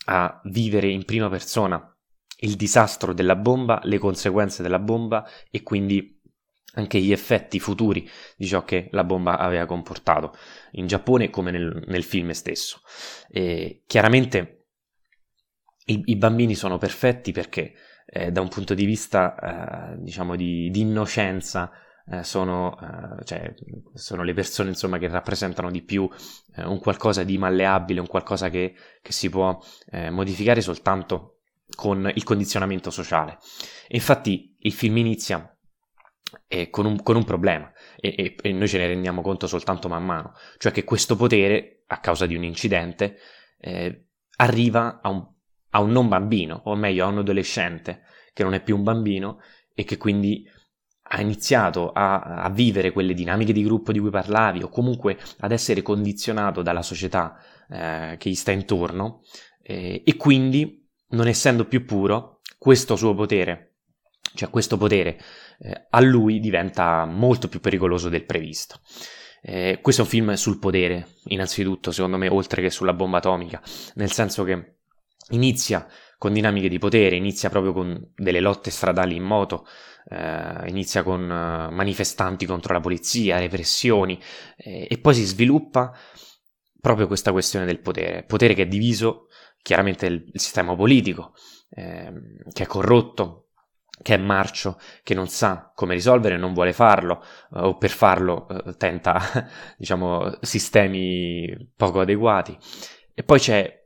a 0.06 0.40
vivere 0.44 0.88
in 0.88 1.04
prima 1.04 1.28
persona 1.28 1.84
il 2.42 2.56
disastro 2.56 3.12
della 3.12 3.37
bomba, 3.37 3.80
le 3.84 3.99
conseguenze 3.99 4.62
della 4.62 4.78
bomba 4.78 5.28
e 5.50 5.62
quindi 5.62 6.19
anche 6.74 7.00
gli 7.00 7.12
effetti 7.12 7.58
futuri 7.58 8.08
di 8.36 8.46
ciò 8.46 8.64
che 8.64 8.88
la 8.92 9.04
bomba 9.04 9.38
aveva 9.38 9.66
comportato 9.66 10.36
in 10.72 10.86
Giappone 10.86 11.30
come 11.30 11.50
nel, 11.50 11.82
nel 11.86 12.04
film 12.04 12.30
stesso. 12.30 12.80
E 13.28 13.82
chiaramente 13.86 14.66
i, 15.86 16.02
i, 16.04 16.16
bambini 16.16 16.54
sono 16.54 16.78
perfetti 16.78 17.32
perché 17.32 17.72
eh, 18.06 18.30
da 18.30 18.40
un 18.40 18.48
punto 18.48 18.74
di 18.74 18.84
vista 18.84 19.94
eh, 19.94 19.96
diciamo 19.98 20.36
di, 20.36 20.70
di 20.70 20.80
innocenza 20.80 21.70
eh, 22.10 22.24
sono, 22.24 22.76
eh, 22.80 23.24
cioè, 23.24 23.54
sono, 23.94 24.22
le 24.22 24.34
persone 24.34 24.70
insomma, 24.70 24.98
che 24.98 25.08
rappresentano 25.08 25.70
di 25.70 25.82
più 25.82 26.08
eh, 26.56 26.64
un 26.64 26.78
qualcosa 26.80 27.22
di 27.22 27.38
malleabile, 27.38 28.00
un 28.00 28.06
qualcosa 28.06 28.48
che, 28.50 28.74
che 29.00 29.12
si 29.12 29.28
può 29.28 29.58
eh, 29.90 30.10
modificare 30.10 30.60
soltanto 30.60 31.36
con 31.74 32.10
il 32.12 32.24
condizionamento 32.24 32.90
sociale. 32.90 33.38
E 33.86 33.96
infatti 33.96 34.56
il 34.58 34.72
film 34.72 34.96
inizia 34.96 35.56
con 36.70 36.87
un, 36.87 37.02
con, 37.02 37.16
un, 37.16 37.25
problema. 37.25 37.70
E, 37.96 38.14
e, 38.16 38.37
e, 38.40 38.52
noi 38.52 38.68
ce 38.68 38.78
ne 38.78 38.87
rendiamo 38.87 39.22
conto 39.22 39.46
soltanto 39.46 39.88
man 39.88 40.04
mano, 40.04 40.34
cioè 40.58 40.72
che 40.72 40.84
questo 40.84 41.16
potere, 41.16 41.82
a 41.87 41.99
causa 41.99 42.26
di 42.26 42.34
un 42.34 42.44
incidente, 42.44 43.16
eh, 43.58 44.06
arriva 44.37 45.00
a 45.02 45.08
un, 45.10 45.26
a 45.70 45.80
un, 45.80 45.90
non 45.90 46.08
bambino, 46.08 46.62
o 46.64 46.75
meglio 46.75 47.04
a 47.04 47.08
un 47.08 47.18
adolescente 47.18 48.02
che 48.32 48.42
non 48.42 48.54
è 48.54 48.62
più 48.62 48.76
un 48.76 48.82
bambino 48.82 49.40
e 49.75 49.84
che 49.84 49.96
quindi 49.96 50.49
ha 51.12 51.20
iniziato 51.20 51.90
a, 51.90 52.20
a, 52.20 52.50
vivere 52.50 52.92
quelle 52.92 53.14
dinamiche 53.14 53.52
di 53.52 53.64
gruppo 53.64 53.90
di 53.90 53.99
cui 53.99 54.10
parlavi 54.10 54.62
o 54.62 54.68
comunque 54.68 55.18
ad 55.40 55.50
essere 55.50 55.82
condizionato 55.82 56.62
dalla 56.62 56.82
società 56.82 57.37
eh, 57.68 58.14
che 58.16 58.30
gli 58.30 58.34
sta 58.34 58.52
intorno 58.52 59.22
eh, 59.62 60.02
e 60.04 60.16
quindi 60.16 60.88
non 61.08 61.26
essendo 61.26 61.64
più 61.64 61.84
puro 61.84 62.40
questo 62.58 62.94
suo 62.94 63.14
potere 63.14 63.69
cioè 64.34 64.50
questo 64.50 64.76
potere 64.76 65.18
eh, 65.58 65.87
a 65.90 66.00
lui 66.00 66.40
diventa 66.40 67.04
molto 67.04 67.49
più 67.49 67.60
pericoloso 67.60 68.08
del 68.08 68.25
previsto. 68.25 68.80
Eh, 69.42 69.78
questo 69.80 70.02
è 70.02 70.04
un 70.04 70.10
film 70.10 70.32
sul 70.34 70.58
potere 70.58 71.06
innanzitutto 71.28 71.92
secondo 71.92 72.18
me 72.18 72.28
oltre 72.28 72.62
che 72.62 72.70
sulla 72.70 72.92
bomba 72.92 73.18
atomica. 73.18 73.62
Nel 73.94 74.10
senso 74.10 74.44
che 74.44 74.76
inizia 75.30 75.87
con 76.18 76.32
dinamiche 76.32 76.68
di 76.68 76.78
potere, 76.78 77.16
inizia 77.16 77.49
proprio 77.49 77.72
con 77.72 78.12
delle 78.14 78.40
lotte 78.40 78.70
stradali 78.70 79.16
in 79.16 79.22
moto, 79.22 79.66
eh, 80.10 80.68
inizia 80.68 81.02
con 81.02 81.22
uh, 81.22 81.72
manifestanti 81.72 82.44
contro 82.44 82.75
la 82.75 82.80
polizia, 82.80 83.38
repressioni 83.38 84.20
eh, 84.56 84.87
e 84.90 84.99
poi 84.99 85.14
si 85.14 85.25
sviluppa 85.25 85.92
proprio 86.78 87.06
questa 87.06 87.32
questione 87.32 87.64
del 87.64 87.80
potere, 87.80 88.25
potere 88.25 88.52
che 88.52 88.62
è 88.62 88.66
diviso 88.66 89.28
chiaramente 89.62 90.06
il, 90.06 90.30
il 90.32 90.40
sistema 90.40 90.75
politico, 90.75 91.32
eh, 91.70 92.12
che 92.52 92.64
è 92.64 92.66
corrotto, 92.66 93.50
che 94.02 94.14
è 94.14 94.19
marcio, 94.19 94.78
che 95.02 95.14
non 95.14 95.28
sa 95.28 95.73
come 95.75 95.95
risolvere, 95.95 96.37
non 96.37 96.54
vuole 96.54 96.73
farlo, 96.73 97.23
eh, 97.54 97.61
o 97.61 97.76
per 97.76 97.90
farlo 97.90 98.49
eh, 98.49 98.76
tenta, 98.76 99.21
diciamo, 99.76 100.38
sistemi 100.40 101.73
poco 101.76 102.00
adeguati. 102.00 102.57
E 103.14 103.23
poi 103.23 103.38
c'è 103.38 103.78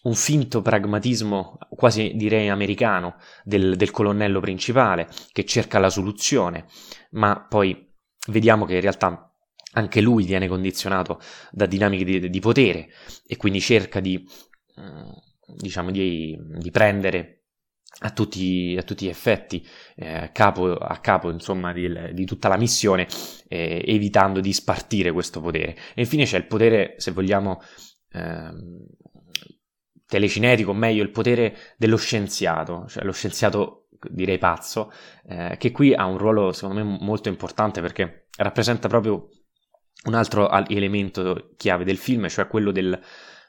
un 0.00 0.14
finto 0.14 0.62
pragmatismo 0.62 1.58
quasi 1.70 2.12
direi 2.14 2.48
americano 2.48 3.16
del, 3.42 3.76
del, 3.76 3.90
colonnello 3.90 4.40
principale 4.40 5.08
che 5.32 5.44
cerca 5.44 5.78
la 5.78 5.90
soluzione, 5.90 6.66
ma 7.10 7.44
poi 7.46 7.92
vediamo 8.28 8.64
che 8.64 8.74
in 8.74 8.80
realtà 8.80 9.32
anche 9.72 10.00
lui 10.00 10.24
viene 10.24 10.48
condizionato 10.48 11.20
da 11.50 11.66
dinamiche 11.66 12.04
di, 12.04 12.30
di 12.30 12.40
potere 12.40 12.88
e 13.26 13.36
quindi 13.36 13.60
cerca 13.60 14.00
di, 14.00 14.24
mm, 14.80 15.10
diciamo, 15.56 15.90
di, 15.90 16.38
di 16.58 16.70
prendere 16.70 17.37
a 18.00 18.10
tutti, 18.10 18.76
a 18.78 18.82
tutti, 18.82 19.06
gli 19.06 19.08
effetti 19.08 19.66
eh, 19.96 20.30
capo, 20.32 20.74
a 20.74 20.98
capo 20.98 21.30
insomma 21.30 21.72
di, 21.72 21.90
di 22.12 22.24
tutta 22.24 22.48
la 22.48 22.56
missione 22.56 23.08
eh, 23.48 23.82
evitando 23.86 24.40
di 24.40 24.52
spartire 24.52 25.12
questo 25.12 25.40
potere. 25.40 25.76
E 25.94 26.02
infine 26.02 26.24
c'è 26.24 26.36
il 26.36 26.46
potere 26.46 26.94
se 26.98 27.10
vogliamo 27.10 27.60
eh, 28.12 28.50
telecinetico, 30.06 30.70
o 30.70 30.74
meglio 30.74 31.02
il 31.02 31.10
potere 31.10 31.56
dello 31.76 31.96
scienziato, 31.96 32.86
cioè 32.88 33.04
lo 33.04 33.12
scienziato 33.12 33.88
direi 34.10 34.38
pazzo, 34.38 34.92
eh, 35.26 35.56
che 35.58 35.72
qui 35.72 35.92
ha 35.92 36.06
un 36.06 36.18
ruolo 36.18 36.52
secondo 36.52 36.82
me 36.82 36.98
molto 37.00 37.28
importante 37.28 37.80
perché 37.80 38.28
rappresenta 38.36 38.88
proprio 38.88 39.28
un 40.04 40.14
altro 40.14 40.48
elemento 40.68 41.50
chiave 41.56 41.84
del 41.84 41.96
film, 41.96 42.28
cioè 42.28 42.46
quello 42.46 42.70
del, 42.70 42.98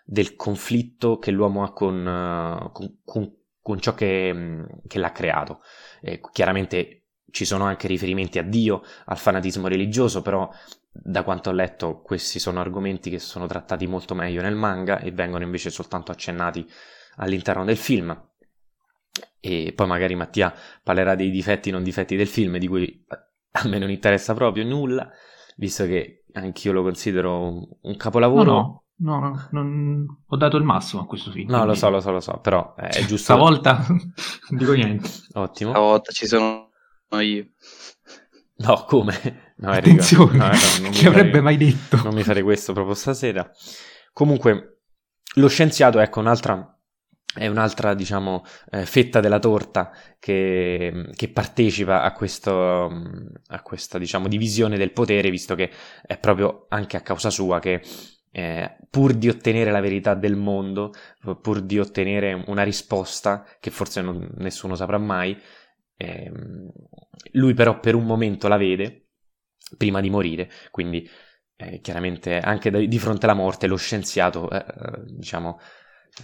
del 0.03 0.36
conflitto 0.36 1.17
che 1.19 1.31
l'uomo 1.31 1.63
ha 1.63 1.72
con, 1.72 2.05
uh, 2.05 2.72
con, 2.72 3.00
con, 3.05 3.31
con 3.62 3.80
ciò 3.80 3.94
che, 3.94 4.66
che, 4.88 5.00
l'ha 5.00 5.12
creato. 5.12 5.62
Eh, 6.01 6.22
chiaramente 6.32 7.04
ci 7.32 7.46
sono 7.46 7.66
anche 7.66 7.88
riferimenti 7.88 8.39
a 8.39 8.44
Dio, 8.44 8.82
al 9.06 9.18
fanatismo 9.18 9.68
religioso, 9.68 10.22
però 10.22 10.50
da 10.92 11.24
quanto 11.24 11.50
ho 11.50 11.54
letto, 11.54 12.01
questi 12.01 12.39
sono 12.39 12.60
argomenti 12.60 13.10
che 13.10 13.20
sono 13.20 13.46
trattati 13.46 13.86
molto 13.88 14.16
meglio 14.16 14.42
nel 14.42 14.56
manga 14.56 15.00
e 15.00 15.12
vengono 15.12 15.44
invece 15.44 15.70
soltanto 15.70 16.12
accennati 16.12 16.68
all'interno 17.18 17.63
del 17.63 17.78
film. 17.78 18.28
E 19.42 19.74
poi 19.74 19.88
magari 19.88 20.16
Mattia 20.16 20.54
parlerà 20.84 21.16
dei 21.16 21.30
difetti 21.30 21.70
e 21.70 21.72
non 21.72 21.84
difetti 21.84 22.16
del 22.16 22.28
film, 22.28 22.58
di 22.58 22.68
cui 22.68 23.06
a 23.51 23.68
me 23.68 23.78
non 23.78 23.89
interessa 23.89 24.34
proprio 24.34 24.66
nulla, 24.66 25.10
visto 25.56 25.86
che 25.86 26.25
anch'io 26.34 26.72
lo 26.72 26.84
considero 26.84 27.39
un, 27.39 27.68
un 27.82 27.98
capolavoro. 27.98 28.51
No, 28.51 28.58
no, 28.58 28.84
no, 29.00 29.48
non... 29.51 30.06
ho 30.25 30.38
dato 30.38 30.58
il 30.58 30.63
massimo 30.63 31.01
a 31.01 31.06
questo 31.06 31.32
film. 31.32 31.50
No, 31.50 31.58
quindi... 31.58 31.74
lo 31.74 31.75
so, 31.75 31.89
lo 31.89 32.00
so, 32.00 32.12
lo 32.12 32.20
so, 32.20 32.39
però 32.39 32.75
è 32.75 33.00
giusto. 33.00 33.18
Stavolta 33.18 33.86
non 33.88 34.13
dico 34.50 34.74
niente. 34.74 35.10
Ottimo. 35.34 35.72
Stavolta 35.72 36.12
ci 36.12 36.25
sono 36.25 36.70
io. 37.22 37.48
No, 38.58 38.84
come? 38.86 39.53
No, 39.58 39.72
Attenzione, 39.72 40.38
no, 40.38 40.48
no, 40.82 40.89
chi 40.91 41.06
avrebbe 41.06 41.41
mai 41.41 41.58
detto? 41.58 42.01
Non 42.03 42.13
mi 42.13 42.24
fare 42.24 42.44
questo 42.44 42.74
proprio 42.74 42.94
stasera. 42.94 43.50
Comunque, 44.13 44.82
lo 45.36 45.48
scienziato, 45.48 46.00
ecco, 46.00 46.20
un'altra 46.20 46.74
è 47.34 47.48
un'altra, 47.48 47.94
diciamo, 47.94 48.44
eh, 48.72 48.86
fetta 48.86 49.20
della 49.20 49.38
torta 49.38 49.91
che, 50.18 51.10
che 51.15 51.29
partecipa 51.29 52.01
a, 52.01 52.12
questo, 52.12 52.86
a 53.48 53.62
questa, 53.62 54.00
diciamo, 54.00 54.27
divisione 54.27 54.77
del 54.77 54.91
potere, 54.91 55.29
visto 55.29 55.53
che 55.53 55.72
è 56.06 56.18
proprio 56.18 56.65
anche 56.70 56.98
a 56.98 57.01
causa 57.01 57.29
sua 57.29 57.60
che 57.60 57.82
eh, 58.32 58.78
pur 58.90 59.14
di 59.14 59.30
ottenere 59.30 59.72
la 59.72 59.80
verità 59.80 60.14
del 60.14 60.36
mondo, 60.36 60.94
pur 61.42 61.62
di 61.62 61.80
ottenere 61.80 62.44
una 62.48 62.64
risposta 62.64 63.46
che 63.60 63.72
forse 63.72 64.02
non, 64.02 64.30
nessuno 64.38 64.76
saprà 64.76 64.98
mai, 64.98 65.38
eh, 65.98 66.32
lui 67.34 67.54
però 67.54 67.80
per 67.80 67.96
un 67.96 68.06
momento 68.06 68.48
la 68.48 68.58
vede 68.58 69.08
prima 69.78 70.00
di 70.02 70.10
morire, 70.10 70.50
quindi 70.72 71.08
eh, 71.56 71.82
chiaramente 71.82 72.40
anche 72.40 72.72
di 72.88 73.00
fronte 73.00 73.26
alla 73.26 73.36
morte 73.36 73.68
lo 73.68 73.76
scienziato 73.76 74.50
eh, 74.50 74.58
eh 74.58 75.04
diciamo, 75.06 75.60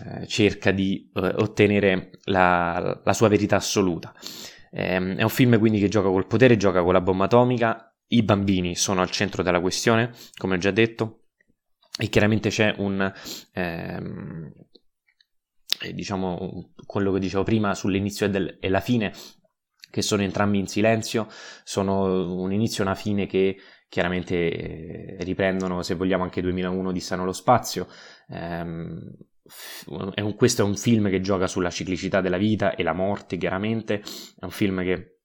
eh, 0.06 0.28
cerca 0.28 0.72
di 0.72 1.10
ottenere 1.14 2.12
la, 2.26 3.02
la, 3.04 3.14
sua 3.14 3.28
verità 3.28 3.58
assoluta. 3.58 4.14
Ehm, 4.72 5.16
è 5.18 5.24
un 5.24 5.30
film 5.30 5.60
quindi 5.60 5.80
che 5.80 5.90
gioca 5.90 6.10
col 6.10 6.28
potere, 6.28 6.58
gioca 6.58 6.82
con 6.84 6.94
la 6.94 7.02
bomba 7.02 7.26
atomica, 7.26 7.94
i 8.08 8.24
bambini 8.24 8.76
sono 8.76 9.02
al 9.02 9.12
centro 9.12 9.44
della 9.44 9.60
questione, 9.60 10.12
come 10.38 10.56
ho 10.56 10.58
già 10.58 10.72
detto, 10.72 11.25
e 11.98 12.08
chiaramente 12.10 12.50
c'è 12.50 12.74
un... 12.78 13.12
Ehm, 13.54 14.54
diciamo 15.94 16.74
quello 16.86 17.12
che 17.12 17.20
dicevo 17.20 17.44
prima 17.44 17.76
sull'inizio 17.76 18.26
e, 18.26 18.30
del, 18.30 18.58
e 18.60 18.70
la 18.70 18.80
fine 18.80 19.14
che 19.96 20.02
sono 20.02 20.24
entrambi 20.24 20.60
in 20.60 20.68
silenzio, 20.68 21.28
sono 21.64 22.42
un 22.42 22.52
inizio 22.52 22.84
e 22.84 22.88
una 22.88 22.96
fine 22.96 23.28
che 23.28 23.58
chiaramente 23.88 24.52
eh, 24.52 25.24
riprendono, 25.24 25.84
se 25.84 25.96
vogliamo, 25.96 26.24
anche 26.24 26.42
2001 26.42 26.92
di 26.92 27.00
Sano 27.00 27.24
lo 27.24 27.32
spazio. 27.32 27.88
Um, 28.28 29.00
è 30.14 30.20
un, 30.20 30.36
questo 30.36 30.64
è 30.64 30.66
un 30.66 30.76
film 30.76 31.10
che 31.10 31.22
gioca 31.22 31.48
sulla 31.48 31.70
ciclicità 31.70 32.20
della 32.20 32.36
vita 32.36 32.76
e 32.76 32.84
la 32.84 32.92
morte, 32.92 33.38
chiaramente. 33.38 34.02
È 34.38 34.44
un 34.44 34.52
film 34.52 34.84
che, 34.84 35.20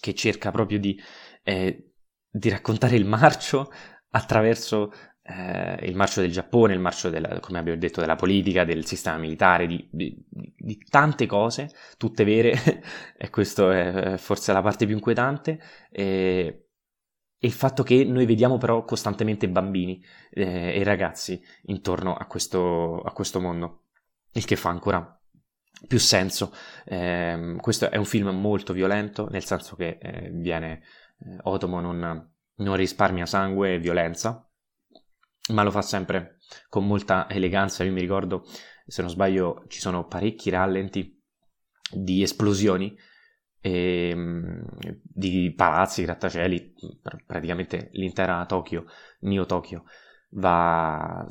che 0.00 0.14
cerca 0.14 0.50
proprio 0.50 0.78
di, 0.78 1.00
eh, 1.42 1.92
di 2.28 2.48
raccontare 2.50 2.96
il 2.96 3.06
marcio 3.06 3.70
attraverso 4.10 4.92
eh, 5.28 5.86
il 5.86 5.96
marcio 5.96 6.20
del 6.20 6.30
Giappone, 6.30 6.72
il 6.72 6.78
marcio, 6.78 7.10
della, 7.10 7.40
come 7.40 7.58
abbiamo 7.58 7.78
detto, 7.78 8.00
della 8.00 8.14
politica, 8.14 8.64
del 8.64 8.84
sistema 8.86 9.18
militare, 9.18 9.66
di, 9.66 9.88
di, 9.90 10.24
di 10.28 10.78
tante 10.88 11.26
cose, 11.26 11.70
tutte 11.98 12.24
vere, 12.24 12.54
e 13.18 13.30
questo 13.30 13.70
è 13.70 14.16
forse 14.18 14.52
la 14.52 14.62
parte 14.62 14.86
più 14.86 14.94
inquietante, 14.94 15.58
e, 15.90 16.68
e 17.38 17.46
il 17.46 17.52
fatto 17.52 17.82
che 17.82 18.04
noi 18.04 18.24
vediamo 18.24 18.56
però 18.56 18.84
costantemente 18.84 19.48
bambini 19.48 20.02
eh, 20.30 20.78
e 20.78 20.84
ragazzi 20.84 21.40
intorno 21.64 22.14
a 22.14 22.26
questo, 22.26 23.00
a 23.00 23.12
questo 23.12 23.40
mondo, 23.40 23.86
il 24.32 24.44
che 24.44 24.56
fa 24.56 24.70
ancora 24.70 25.10
più 25.88 25.98
senso. 25.98 26.52
Eh, 26.84 27.56
questo 27.60 27.90
è 27.90 27.96
un 27.96 28.04
film 28.04 28.28
molto 28.28 28.72
violento, 28.72 29.28
nel 29.28 29.44
senso 29.44 29.74
che 29.74 29.98
eh, 30.00 30.30
viene, 30.32 30.82
eh, 31.18 31.38
Otomo 31.42 31.80
non, 31.80 32.32
non 32.54 32.76
risparmia 32.76 33.26
sangue 33.26 33.74
e 33.74 33.78
violenza, 33.80 34.45
ma 35.52 35.62
lo 35.62 35.70
fa 35.70 35.82
sempre 35.82 36.38
con 36.68 36.86
molta 36.86 37.28
eleganza. 37.28 37.84
Io 37.84 37.92
mi 37.92 38.00
ricordo, 38.00 38.44
se 38.86 39.02
non 39.02 39.10
sbaglio, 39.10 39.64
ci 39.68 39.80
sono 39.80 40.06
parecchi 40.06 40.50
rallenti 40.50 41.22
di 41.90 42.22
esplosioni 42.22 42.96
e, 43.60 44.10
ehm, 44.10 44.64
di 45.02 45.52
palazzi, 45.54 46.02
grattacieli, 46.02 46.74
praticamente 47.26 47.88
l'intera 47.92 48.44
Tokyo, 48.46 48.86
Neo 49.20 49.46
Tokyo, 49.46 49.84
va, 50.30 51.26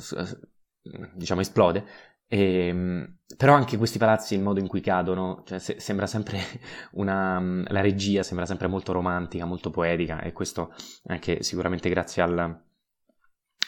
diciamo, 1.14 1.42
esplode. 1.42 1.86
E, 2.28 2.68
ehm, 2.68 3.18
però 3.38 3.54
anche 3.54 3.78
questi 3.78 3.98
palazzi, 3.98 4.36
il 4.36 4.42
modo 4.42 4.60
in 4.60 4.68
cui 4.68 4.82
cadono, 4.82 5.44
cioè, 5.46 5.60
se, 5.60 5.80
sembra 5.80 6.08
sempre 6.08 6.40
una. 6.94 7.40
la 7.68 7.82
regia 7.82 8.24
sembra 8.24 8.46
sempre 8.46 8.68
molto 8.68 8.92
romantica, 8.92 9.46
molto 9.46 9.70
poetica, 9.70 10.22
e 10.22 10.32
questo 10.32 10.74
anche 11.08 11.44
sicuramente 11.44 11.90
grazie 11.90 12.22
al, 12.22 12.64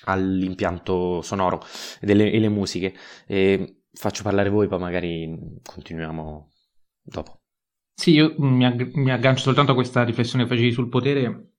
all'impianto 0.08 1.22
sonoro 1.22 1.62
delle, 2.02 2.32
e 2.32 2.40
le 2.40 2.50
musiche. 2.50 2.94
E 3.26 3.84
faccio 3.92 4.24
parlare 4.24 4.50
voi, 4.50 4.68
poi 4.68 4.80
magari 4.80 5.60
continuiamo 5.64 6.52
dopo. 7.02 7.42
Sì, 7.94 8.12
io 8.12 8.36
mi, 8.38 8.66
ag- 8.66 8.94
mi 8.96 9.12
aggancio 9.12 9.44
soltanto 9.44 9.72
a 9.72 9.76
questa 9.76 10.04
riflessione 10.04 10.44
che 10.44 10.50
facevi 10.50 10.72
sul 10.72 10.90
potere, 10.90 11.54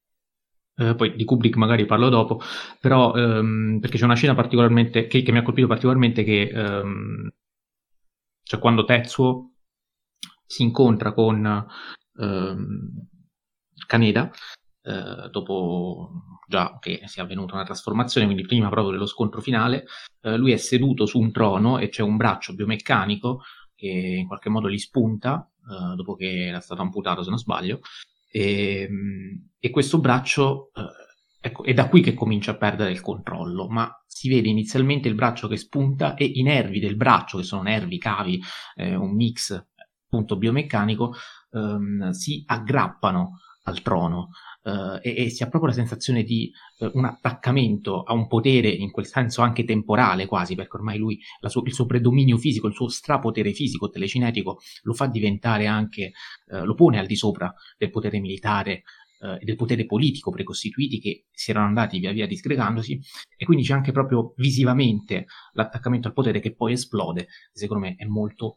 eh, 0.76 0.95
poi 0.95 1.17
di 1.17 1.25
Kubrick 1.25 1.57
magari 1.57 1.85
parlo 1.87 2.09
dopo, 2.09 2.40
però 2.81 3.14
ehm, 3.14 3.78
perché 3.81 3.99
c'è 3.99 4.05
una 4.05 4.14
scena 4.14 4.35
particolarmente 4.35 5.09
che, 5.09 5.23
che, 5.23 5.33
mi 5.33 5.38
ha 5.38 5.43
colpito 5.43 5.67
particolarmente 5.67 6.23
che 6.23 6.43
ehm, 6.43 7.31
cioè 8.45 8.61
quando 8.61 8.85
Tetsuo 8.85 9.52
si 10.47 10.62
incontra 10.62 11.12
con 11.12 11.67
ehm, 12.21 13.09
Kaneda 13.87 14.31
eh, 14.88 15.28
dopo 15.30 16.11
già 16.47 16.78
che 16.80 17.02
sia 17.04 17.23
avvenuta 17.23 17.54
una 17.54 17.64
trasformazione, 17.64 18.26
quindi 18.26 18.47
prima 18.47 18.71
proprio 18.71 18.92
dello 18.92 19.07
scontro 19.07 19.42
finale, 19.42 19.85
eh, 20.23 20.37
lui 20.38 20.52
è 20.52 20.57
seduto 20.57 21.04
su 21.04 21.18
un 21.18 21.30
trono 21.30 21.78
e 21.78 21.90
c'è 21.90 22.02
un 22.02 22.16
braccio 22.16 22.54
biomeccanico 22.54 23.42
che 23.75 23.87
in 23.87 24.26
qualche 24.26 24.49
modo 24.49 24.68
gli 24.68 24.78
spunta 24.78 25.49
uh, 25.68 25.95
dopo 25.95 26.14
che 26.14 26.47
era 26.47 26.59
stato 26.59 26.83
amputato, 26.83 27.23
se 27.23 27.28
non 27.28 27.38
sbaglio, 27.38 27.80
e, 28.30 28.80
ehm, 28.80 29.50
e 29.59 29.71
questo 29.71 30.00
braccio, 30.00 30.71
uh, 30.75 30.83
ecco, 31.40 31.62
è 31.62 31.73
da 31.75 31.88
qui 31.88 32.00
che 32.00 32.14
comincia 32.14 32.52
a 32.52 32.57
perdere 32.57 32.90
il 32.90 33.00
controllo, 33.00 33.68
ma 33.68 33.88
si 34.07 34.28
vede 34.28 34.49
inizialmente 34.49 35.07
il 35.07 35.14
braccio 35.14 35.47
che 35.47 35.57
spunta 35.57 36.14
e 36.14 36.25
i 36.25 36.42
nervi 36.42 36.80
del 36.80 36.97
braccio, 36.97 37.37
che 37.37 37.45
sono 37.45 37.62
nervi, 37.62 37.99
cavi, 37.99 38.42
eh, 38.75 38.97
un 38.97 39.14
mix 39.14 39.64
appunto 40.07 40.37
biomeccanico, 40.37 41.14
um, 41.50 42.11
si 42.11 42.42
aggrappano 42.47 43.38
al 43.68 43.82
trono 43.82 44.30
uh, 44.62 44.98
e, 45.00 45.25
e, 45.25 45.30
si 45.30 45.42
ha 45.42 45.48
proprio 45.48 45.70
la 45.70 45.76
sensazione 45.76 46.22
di 46.22 46.50
uh, 46.78 46.90
un 46.94 47.04
attaccamento 47.04 48.02
a 48.02 48.12
un 48.12 48.26
potere, 48.26 48.68
in 48.68 48.90
quel 48.90 49.06
senso 49.06 49.42
anche 49.42 49.64
temporale 49.64 50.26
quasi, 50.26 50.54
perché 50.54 50.76
ormai 50.76 50.98
lui, 50.98 51.18
su- 51.46 51.62
il 51.64 51.72
suo 51.72 51.87
predominio 51.87 52.37
fisico, 52.37 52.66
il 52.66 52.75
suo 52.75 52.88
strapotere 52.88 53.52
fisico, 53.52 53.88
telecinetico, 53.88 54.58
lo 54.82 54.92
fa 54.92 55.06
diventare 55.06 55.66
anche, 55.66 56.12
uh, 56.48 56.64
lo 56.64 56.75
pone 56.75 56.98
al 56.98 57.06
di 57.06 57.16
sopra 57.16 57.52
del 57.76 57.90
potere 57.90 58.20
militare 58.20 58.82
e 59.20 59.44
del 59.44 59.56
potere 59.56 59.84
politico 59.84 60.30
precostituiti 60.30 61.00
che 61.00 61.26
si 61.32 61.50
erano 61.50 61.66
andati 61.66 61.98
via 61.98 62.12
via 62.12 62.28
disgregandosi 62.28 63.00
e 63.37 63.44
quindi 63.46 63.64
c'è 63.64 63.72
anche 63.72 63.90
proprio 63.90 64.32
visivamente 64.37 65.26
l'attaccamento 65.54 66.06
al 66.06 66.14
potere 66.14 66.38
che 66.38 66.54
poi 66.54 66.75
esplode, 66.75 67.26
secondo 67.50 67.84
me 67.84 67.96
è 67.96 68.04
molto 68.04 68.54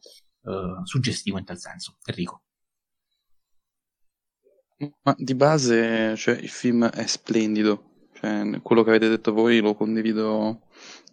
suggestivo 0.84 1.40
in 1.40 1.46
tal 1.46 1.58
senso. 1.58 1.98
Enrico. 2.06 2.44
Ma 5.04 5.16
di 5.18 5.36
base, 5.36 6.16
cioè, 6.16 6.36
il 6.36 6.50
film 6.50 6.88
è 6.90 7.06
splendido, 7.06 8.08
cioè, 8.14 8.62
quello 8.62 8.84
che 8.84 8.90
avete 8.90 9.10
detto 9.10 9.32
voi 9.32 9.60
lo 9.60 9.76
condivido 9.76 10.62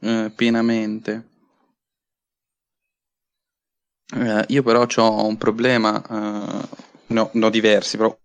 eh, 0.01 0.33
pienamente. 0.35 1.27
Eh, 4.15 4.45
io 4.49 4.63
però 4.63 4.87
ho 4.87 5.27
un 5.27 5.37
problema, 5.37 6.03
eh, 6.03 6.69
no, 7.09 7.31
no, 7.35 7.51
diversi, 7.51 7.99
però 7.99 8.17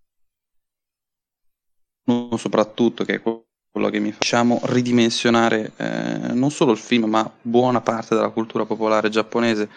uno 2.05 2.37
soprattutto 2.37 3.03
che 3.03 3.15
è 3.15 3.21
quello 3.21 3.89
che 3.89 3.99
mi 3.99 4.11
facciamo 4.13 4.61
ridimensionare 4.63 5.73
eh, 5.75 6.33
non 6.33 6.51
solo 6.51 6.71
il 6.71 6.77
film, 6.77 7.05
ma 7.09 7.29
buona 7.41 7.81
parte 7.81 8.15
della 8.15 8.29
cultura 8.29 8.65
popolare 8.65 9.09
giapponese 9.09 9.63
eh, 9.63 9.69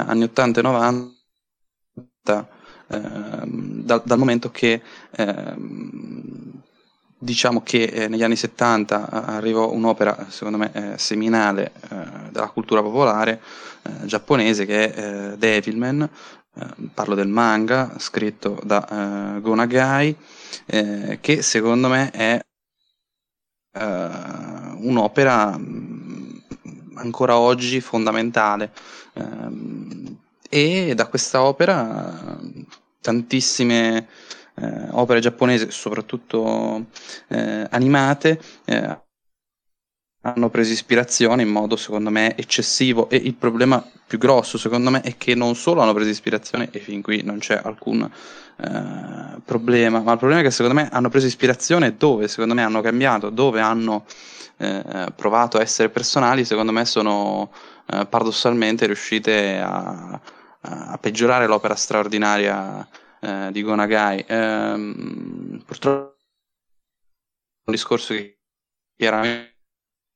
anni 0.00 0.24
80 0.24 0.60
e 0.60 0.62
90 0.62 2.56
Ehm, 2.90 3.82
dal, 3.84 4.02
dal, 4.04 4.18
momento 4.18 4.50
che 4.50 4.80
ehm, 5.10 6.62
diciamo 7.18 7.62
che 7.62 7.82
eh, 7.84 8.08
negli 8.08 8.22
anni 8.22 8.36
70 8.36 9.10
arrivò 9.10 9.70
un'opera 9.70 10.26
secondo 10.30 10.56
me 10.56 10.70
eh, 10.72 10.98
seminale 10.98 11.72
eh, 11.90 12.30
della 12.30 12.48
cultura 12.48 12.82
popolare 12.82 13.40
eh, 13.82 14.06
giapponese 14.06 14.64
che 14.64 14.92
è 14.92 15.32
eh, 15.32 15.36
Devilman. 15.36 16.08
Eh, 16.54 16.66
parlo 16.94 17.14
del 17.14 17.28
manga 17.28 17.94
scritto 17.98 18.58
da 18.64 19.38
Go 19.40 19.54
Nagai 19.54 20.16
che 21.20 21.42
secondo 21.42 21.88
me 21.88 22.10
è 22.10 22.40
un'opera 24.80 25.56
mm, 25.56 26.36
ancora 26.94 27.38
oggi 27.38 27.80
fondamentale. 27.80 28.72
Ehm, 29.14 30.18
e 30.48 30.94
da 30.94 31.06
questa 31.06 31.42
opera 31.42 32.38
tantissime 33.00 34.06
eh, 34.54 34.86
opere 34.90 35.20
giapponesi, 35.20 35.70
soprattutto 35.70 36.86
eh, 37.28 37.66
animate, 37.70 38.40
eh, 38.64 38.98
hanno 40.22 40.50
preso 40.50 40.72
ispirazione 40.72 41.42
in 41.42 41.48
modo 41.48 41.76
secondo 41.76 42.10
me 42.10 42.36
eccessivo. 42.36 43.08
E 43.08 43.16
il 43.16 43.34
problema 43.34 43.84
più 44.06 44.18
grosso 44.18 44.58
secondo 44.58 44.90
me 44.90 45.00
è 45.00 45.16
che 45.16 45.34
non 45.34 45.54
solo 45.54 45.80
hanno 45.80 45.94
preso 45.94 46.10
ispirazione 46.10 46.68
e 46.70 46.80
fin 46.80 47.02
qui 47.02 47.22
non 47.22 47.38
c'è 47.38 47.60
alcun 47.62 48.02
eh, 48.02 49.40
problema, 49.44 50.00
ma 50.00 50.12
il 50.12 50.18
problema 50.18 50.42
è 50.42 50.44
che 50.44 50.50
secondo 50.50 50.80
me 50.80 50.88
hanno 50.90 51.08
preso 51.08 51.26
ispirazione 51.26 51.96
dove 51.96 52.28
secondo 52.28 52.54
me 52.54 52.62
hanno 52.62 52.80
cambiato, 52.80 53.30
dove 53.30 53.60
hanno 53.60 54.04
eh, 54.56 55.06
provato 55.14 55.56
a 55.56 55.60
essere 55.60 55.88
personali, 55.88 56.44
secondo 56.44 56.72
me 56.72 56.84
sono 56.84 57.50
eh, 57.86 58.06
paradossalmente 58.06 58.86
riuscite 58.86 59.60
a 59.62 60.20
a 60.68 60.98
peggiorare 60.98 61.46
l'opera 61.46 61.74
straordinaria 61.74 62.86
eh, 63.20 63.48
di 63.50 63.62
Gonagai. 63.62 64.24
Ehm, 64.26 65.62
purtroppo 65.64 66.16
un 67.68 67.74
discorso 67.74 68.14
che 68.14 68.38
chiaramente 68.96 69.56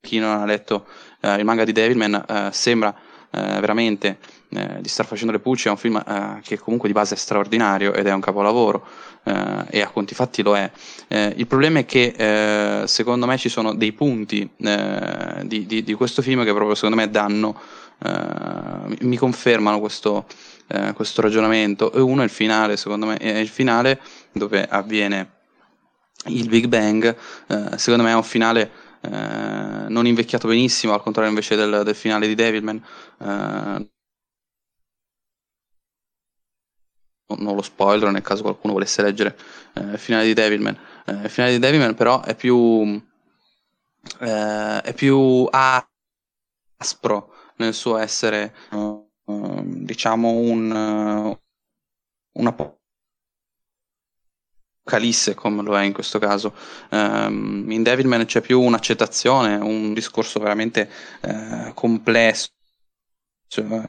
chi 0.01 0.19
non 0.19 0.41
ha 0.41 0.45
letto 0.45 0.87
eh, 1.21 1.37
il 1.37 1.45
manga 1.45 1.65
di 1.65 1.73
Devilman 1.73 2.25
eh, 2.29 2.49
sembra 2.53 2.95
eh, 3.31 3.61
veramente 3.61 4.19
eh, 4.49 4.81
di 4.81 4.89
star 4.89 5.07
facendo 5.07 5.33
le 5.33 5.39
pulci, 5.39 5.69
è 5.69 5.71
un 5.71 5.77
film 5.77 5.97
eh, 5.97 6.41
che 6.43 6.59
comunque 6.59 6.89
di 6.89 6.95
base 6.95 7.15
è 7.15 7.17
straordinario 7.17 7.93
ed 7.95 8.07
è 8.07 8.13
un 8.13 8.21
capolavoro 8.21 8.87
e 9.25 9.81
a 9.81 9.89
conti 9.89 10.17
fatti 10.17 10.43
lo 10.43 10.57
è. 10.57 10.69
il 11.07 11.47
problema 11.47 11.79
è 11.79 11.85
che 11.85 12.83
secondo 12.87 13.25
me 13.25 13.39
ci 13.39 13.49
sono 13.49 13.73
dei 13.73 13.93
punti 13.93 14.51
di, 14.57 15.65
di, 15.65 15.85
di, 15.85 15.95
questo 15.95 16.23
film 16.23 16.43
che 16.43 16.53
proprio 16.53 16.75
secondo 16.75 16.97
me 16.97 17.09
danno 17.09 17.57
mi 19.01 19.17
confermano 19.17 19.81
questo, 19.81 20.27
eh, 20.69 20.93
questo, 20.93 21.21
ragionamento. 21.21 21.93
E 21.93 22.01
uno 22.01 22.23
è 22.23 22.25
il 22.25 22.31
finale 22.31 22.77
secondo 22.77 23.07
me 23.07 23.17
è 23.17 23.39
il 23.39 23.49
finale 23.49 24.01
dove 24.33 24.67
avviene 24.67 25.41
il 26.27 26.49
Big 26.49 26.67
Bang. 26.67 27.17
Eh, 27.47 27.79
secondo 27.79 28.05
me 28.05 28.11
è 28.11 28.15
un 28.15 28.23
finale 28.23 28.71
eh, 29.01 29.87
non 29.89 30.07
invecchiato 30.07 30.49
benissimo 30.49 30.95
al 30.95 31.03
contrario 31.03 31.31
invece 31.31 31.57
del, 31.57 31.83
del 31.85 31.95
finale 31.95 32.27
di 32.27 32.35
Devilman. 32.35 32.83
Eh, 33.19 33.91
non 37.35 37.55
lo 37.55 37.63
spoiler 37.63 38.11
nel 38.11 38.21
caso 38.21 38.43
qualcuno 38.43 38.75
volesse 38.75 39.01
leggere 39.03 39.37
eh, 39.73 39.93
il 39.93 39.99
finale 39.99 40.27
di 40.27 40.35
Devilman. 40.35 40.79
Il 41.07 41.31
finale 41.31 41.53
di 41.53 41.59
Devilman 41.59 41.95
però 41.95 42.23
è 42.23 42.35
più 42.35 43.01
è 44.19 44.93
più 44.97 45.49
aspro 46.79 47.33
nel 47.57 47.75
suo 47.75 47.97
essere, 47.97 48.55
uh, 48.71 49.09
diciamo, 49.65 50.31
un, 50.31 50.71
uh, 50.71 51.41
una 52.39 52.53
Calisse 54.85 55.35
come 55.35 55.63
lo 55.63 55.79
è 55.79 55.83
in 55.83 55.93
questo 55.93 56.19
caso. 56.19 56.55
Um, 56.91 57.71
in 57.71 57.83
Devilman 57.83 58.25
c'è 58.25 58.41
più 58.41 58.61
un'accettazione, 58.61 59.55
un 59.55 59.95
discorso 59.95 60.41
veramente 60.41 60.91
uh, 61.23 61.73
complesso. 61.73 62.49
Cioè, 63.47 63.89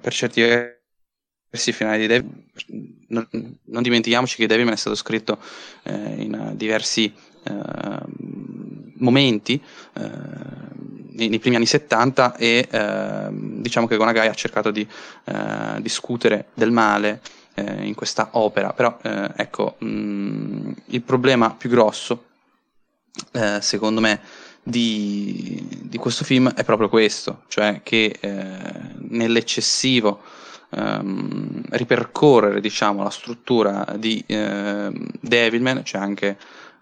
per 0.00 0.12
certi 0.12 0.42
versi 0.42 1.72
finali 1.72 2.00
di 2.00 2.06
Devilman, 2.06 2.46
non, 3.08 3.28
non, 3.64 3.82
dimentichiamoci 3.82 4.36
che 4.36 4.46
Devilman 4.46 4.74
è 4.74 4.76
stato 4.76 4.96
scritto 4.96 5.38
eh, 5.84 6.22
in 6.22 6.52
diversi 6.54 7.12
eh, 7.44 8.00
momenti. 8.98 9.62
Eh, 9.94 10.46
nei, 11.18 11.38
primi 11.40 11.56
anni 11.56 11.66
70 11.66 12.36
e 12.36 12.68
eh, 12.70 13.26
diciamo 13.30 13.88
che 13.88 13.96
Gonagai 13.96 14.28
ha 14.28 14.34
cercato 14.34 14.70
di 14.70 14.86
eh, 15.24 15.80
discutere 15.80 16.46
del 16.54 16.70
male 16.70 17.20
eh, 17.54 17.84
in 17.86 17.94
questa 17.94 18.28
opera, 18.32 18.72
però 18.72 18.98
ecco, 19.02 19.74
mh, 19.78 19.86
mm, 19.88 20.70
il 20.86 21.02
problema 21.02 21.50
più 21.50 21.68
grosso, 21.70 22.24
secondo 23.58 24.00
me, 24.00 24.20
di, 24.68 25.66
di, 25.82 25.96
questo 25.96 26.24
film 26.24 26.52
è 26.52 26.62
proprio 26.62 26.88
questo, 26.88 27.42
cioè 27.48 27.80
che 27.82 28.16
eh, 28.20 28.58
nell'eccessivo 29.08 30.20
ehm, 30.70 31.62
ripercorrere 31.70 32.60
diciamo, 32.60 33.02
la 33.02 33.10
struttura 33.10 33.86
di 33.96 34.22
eh, 34.26 34.90
Devilman, 35.20 35.82
c'è 35.82 35.98
anche 35.98 36.36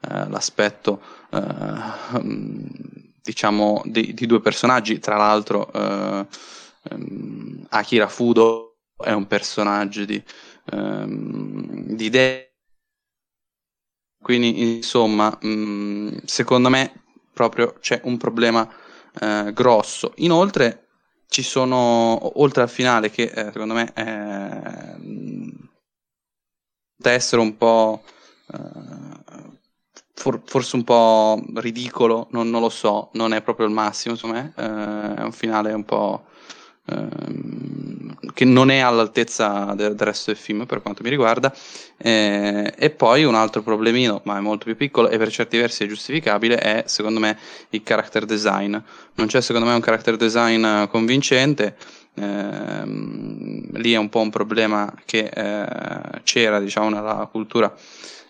eh, 0.09 0.29
l'aspetto 0.29 1.01
eh, 1.31 3.11
diciamo 3.23 3.83
di, 3.85 4.15
di, 4.15 4.27
due 4.27 4.41
personaggi, 4.41 4.99
tra 4.99 5.17
l'altro 5.17 5.73
eh, 5.73 6.27
ehm, 6.91 7.67
Akira 7.71 8.09
Fudo 8.09 8.77
è 8.97 9.13
un 9.13 9.27
personaggio 9.27 10.05
di, 10.05 10.23
ehm, 10.73 11.95
di 11.95 12.11
Devilman 12.11 12.55
quindi, 14.27 14.77
insomma, 14.77 15.39
mh, 15.41 16.25
secondo 16.25 16.69
me 16.69 17.05
proprio 17.33 17.75
c'è 17.79 18.01
un 18.05 18.17
problema 18.17 18.69
eh, 19.21 19.53
grosso. 19.55 20.15
Inoltre, 20.17 20.89
ci 21.29 21.43
sono, 21.43 22.41
oltre 22.41 22.63
al 22.63 22.69
finale, 22.69 23.09
che 23.11 23.23
eh, 23.23 23.53
secondo 23.53 23.75
me 23.75 23.93
è, 23.93 24.97
da 26.97 27.11
essere 27.13 27.41
un 27.41 27.57
po'. 27.57 28.03
Eh, 28.53 29.56
for, 30.17 30.41
forse 30.45 30.77
un 30.77 30.85
po' 30.85 31.41
ridicolo, 31.55 32.29
non, 32.31 32.49
non, 32.49 32.63
lo 32.63 32.71
so, 32.71 33.11
non 33.13 33.35
è 33.35 33.43
proprio 33.43 33.67
il 33.67 33.73
massimo, 33.73 34.17
me. 34.25 34.53
Eh, 34.57 35.15
è 35.15 35.23
un 35.23 35.33
finale 35.33 35.73
un 35.73 35.85
po'. 35.85 36.25
Ehm, 36.89 38.15
che 38.33 38.45
non 38.45 38.71
è 38.71 38.79
all'altezza 38.79 39.73
del, 39.75 39.95
del, 39.97 40.07
resto 40.07 40.31
del 40.31 40.39
film 40.39 40.67
per 40.67 40.83
quanto 40.83 41.03
mi 41.03 41.11
riguarda 41.11 41.53
eh, 41.97 42.73
e 42.77 42.91
poi 42.91 43.25
un 43.25 43.35
altro 43.35 43.61
problemino 43.63 44.21
ma 44.25 44.37
è 44.37 44.41
molto 44.41 44.67
più 44.67 44.77
piccolo 44.77 45.09
e 45.09 45.19
per 45.19 45.31
certi 45.31 45.57
versi 45.59 45.83
è 45.83 45.89
giustificabile 45.89 46.57
è 46.59 46.85
secondo 46.87 47.19
me 47.19 47.37
il 47.71 47.83
character 47.83 48.25
design 48.25 48.77
non 49.15 49.27
c'è 49.27 49.41
secondo 49.41 49.67
me 49.67 49.75
un 49.75 49.81
character 49.81 50.17
design 50.17 50.85
convincente 50.85 51.77
eh, 52.15 52.83
lì 52.85 53.93
è 53.93 53.97
un 53.97 54.09
po' 54.09 54.21
un 54.21 54.31
problema 54.31 54.93
che 55.05 55.29
eh, 55.33 56.21
c'era 56.23 56.61
diciamo 56.61 56.89
nella 56.89 57.29
cultura 57.31 57.75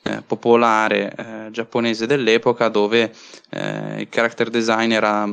eh, 0.07 0.23
popolare 0.23 1.13
eh, 1.17 1.51
giapponese 1.51 2.07
dell'epoca 2.07 2.69
dove 2.69 3.13
eh, 3.51 4.01
il 4.03 4.09
character 4.09 4.51
design 4.51 4.93
era 4.93 5.29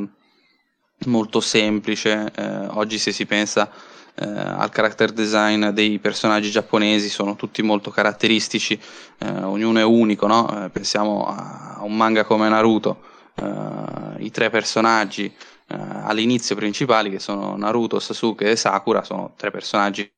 molto 1.05 1.39
semplice. 1.39 2.31
Eh, 2.35 2.65
oggi 2.71 2.97
se 2.97 3.11
si 3.11 3.27
pensa 3.27 3.69
eh, 4.15 4.25
al 4.25 4.69
character 4.69 5.11
design 5.11 5.67
dei 5.67 5.99
personaggi 5.99 6.49
giapponesi 6.49 7.09
sono 7.09 7.35
tutti 7.35 7.61
molto 7.61 7.91
caratteristici, 7.91 8.79
ognuno 9.19 9.79
è 9.79 9.83
unico, 9.83 10.27
no? 10.27 10.69
Pensiamo 10.71 11.25
a, 11.25 11.79
un 11.83 11.95
manga 11.95 12.23
come 12.23 12.49
Naruto, 12.49 13.01
i 14.17 14.31
tre 14.31 14.49
personaggi 14.49 15.33
all'inizio 15.67 16.55
principali 16.55 17.09
che 17.09 17.19
sono 17.19 17.55
Naruto, 17.55 17.99
Sasuke 17.99 18.51
e 18.51 18.55
Sakura 18.55 19.03
sono 19.03 19.33
tre 19.37 19.49
personaggi 19.49 20.11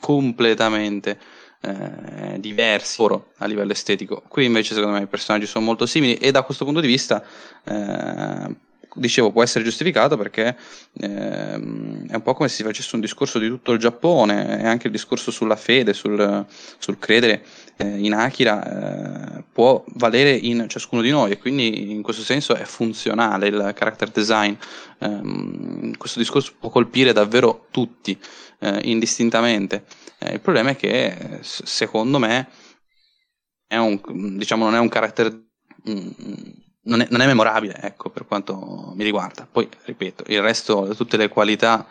completamente 0.00 1.18
eh, 1.66 2.40
diversi 2.40 2.96
loro 2.98 3.32
a 3.38 3.46
livello 3.46 3.72
estetico. 3.72 4.22
Qui 4.28 4.44
invece 4.44 4.74
secondo 4.74 4.96
me 4.96 5.02
i 5.02 5.06
personaggi 5.06 5.46
sono 5.46 5.64
molto 5.64 5.86
simili 5.86 6.14
e 6.14 6.30
da 6.30 6.42
questo 6.42 6.64
punto 6.64 6.80
di 6.80 6.86
vista 6.86 7.22
eh, 7.64 8.54
dicevo 8.96 9.30
può 9.30 9.42
essere 9.42 9.64
giustificato 9.64 10.16
perché 10.16 10.56
ehm, 11.00 12.08
è 12.08 12.14
un 12.14 12.22
po' 12.22 12.34
come 12.34 12.48
se 12.48 12.56
si 12.56 12.62
facesse 12.62 12.94
un 12.94 13.00
discorso 13.00 13.38
di 13.38 13.48
tutto 13.48 13.72
il 13.72 13.78
Giappone 13.78 14.60
e 14.60 14.66
anche 14.66 14.86
il 14.86 14.92
discorso 14.92 15.30
sulla 15.30 15.56
fede, 15.56 15.92
sul, 15.92 16.44
sul 16.78 16.98
credere 16.98 17.44
eh, 17.76 17.86
in 17.86 18.14
Akira 18.14 19.38
eh, 19.38 19.44
può 19.52 19.84
valere 19.94 20.32
in 20.32 20.66
ciascuno 20.68 21.02
di 21.02 21.10
noi 21.10 21.32
e 21.32 21.38
quindi 21.38 21.90
in 21.90 22.02
questo 22.02 22.22
senso 22.22 22.54
è 22.54 22.64
funzionale 22.64 23.48
il 23.48 23.72
character 23.74 24.10
design. 24.10 24.54
Eh, 24.98 25.92
questo 25.96 26.18
discorso 26.18 26.54
può 26.58 26.70
colpire 26.70 27.12
davvero 27.12 27.66
tutti 27.70 28.18
eh, 28.60 28.80
indistintamente. 28.84 29.84
Eh, 30.18 30.34
il 30.34 30.40
problema 30.40 30.70
è 30.70 30.76
che 30.76 31.40
secondo 31.42 32.18
me 32.18 32.48
è 33.66 33.76
un, 33.76 34.00
diciamo, 34.36 34.64
non 34.64 34.74
è 34.74 34.78
un 34.78 34.88
character 34.88 35.30
mm, 35.88 36.08
non 36.86 37.00
è, 37.00 37.06
non 37.10 37.20
è, 37.20 37.26
memorabile, 37.26 37.78
ecco, 37.80 38.10
per 38.10 38.26
quanto 38.26 38.92
mi 38.94 39.04
riguarda. 39.04 39.46
Poi, 39.50 39.68
ripeto, 39.84 40.24
il 40.28 40.40
resto, 40.40 40.92
tutte 40.96 41.16
le 41.16 41.28
qualità 41.28 41.86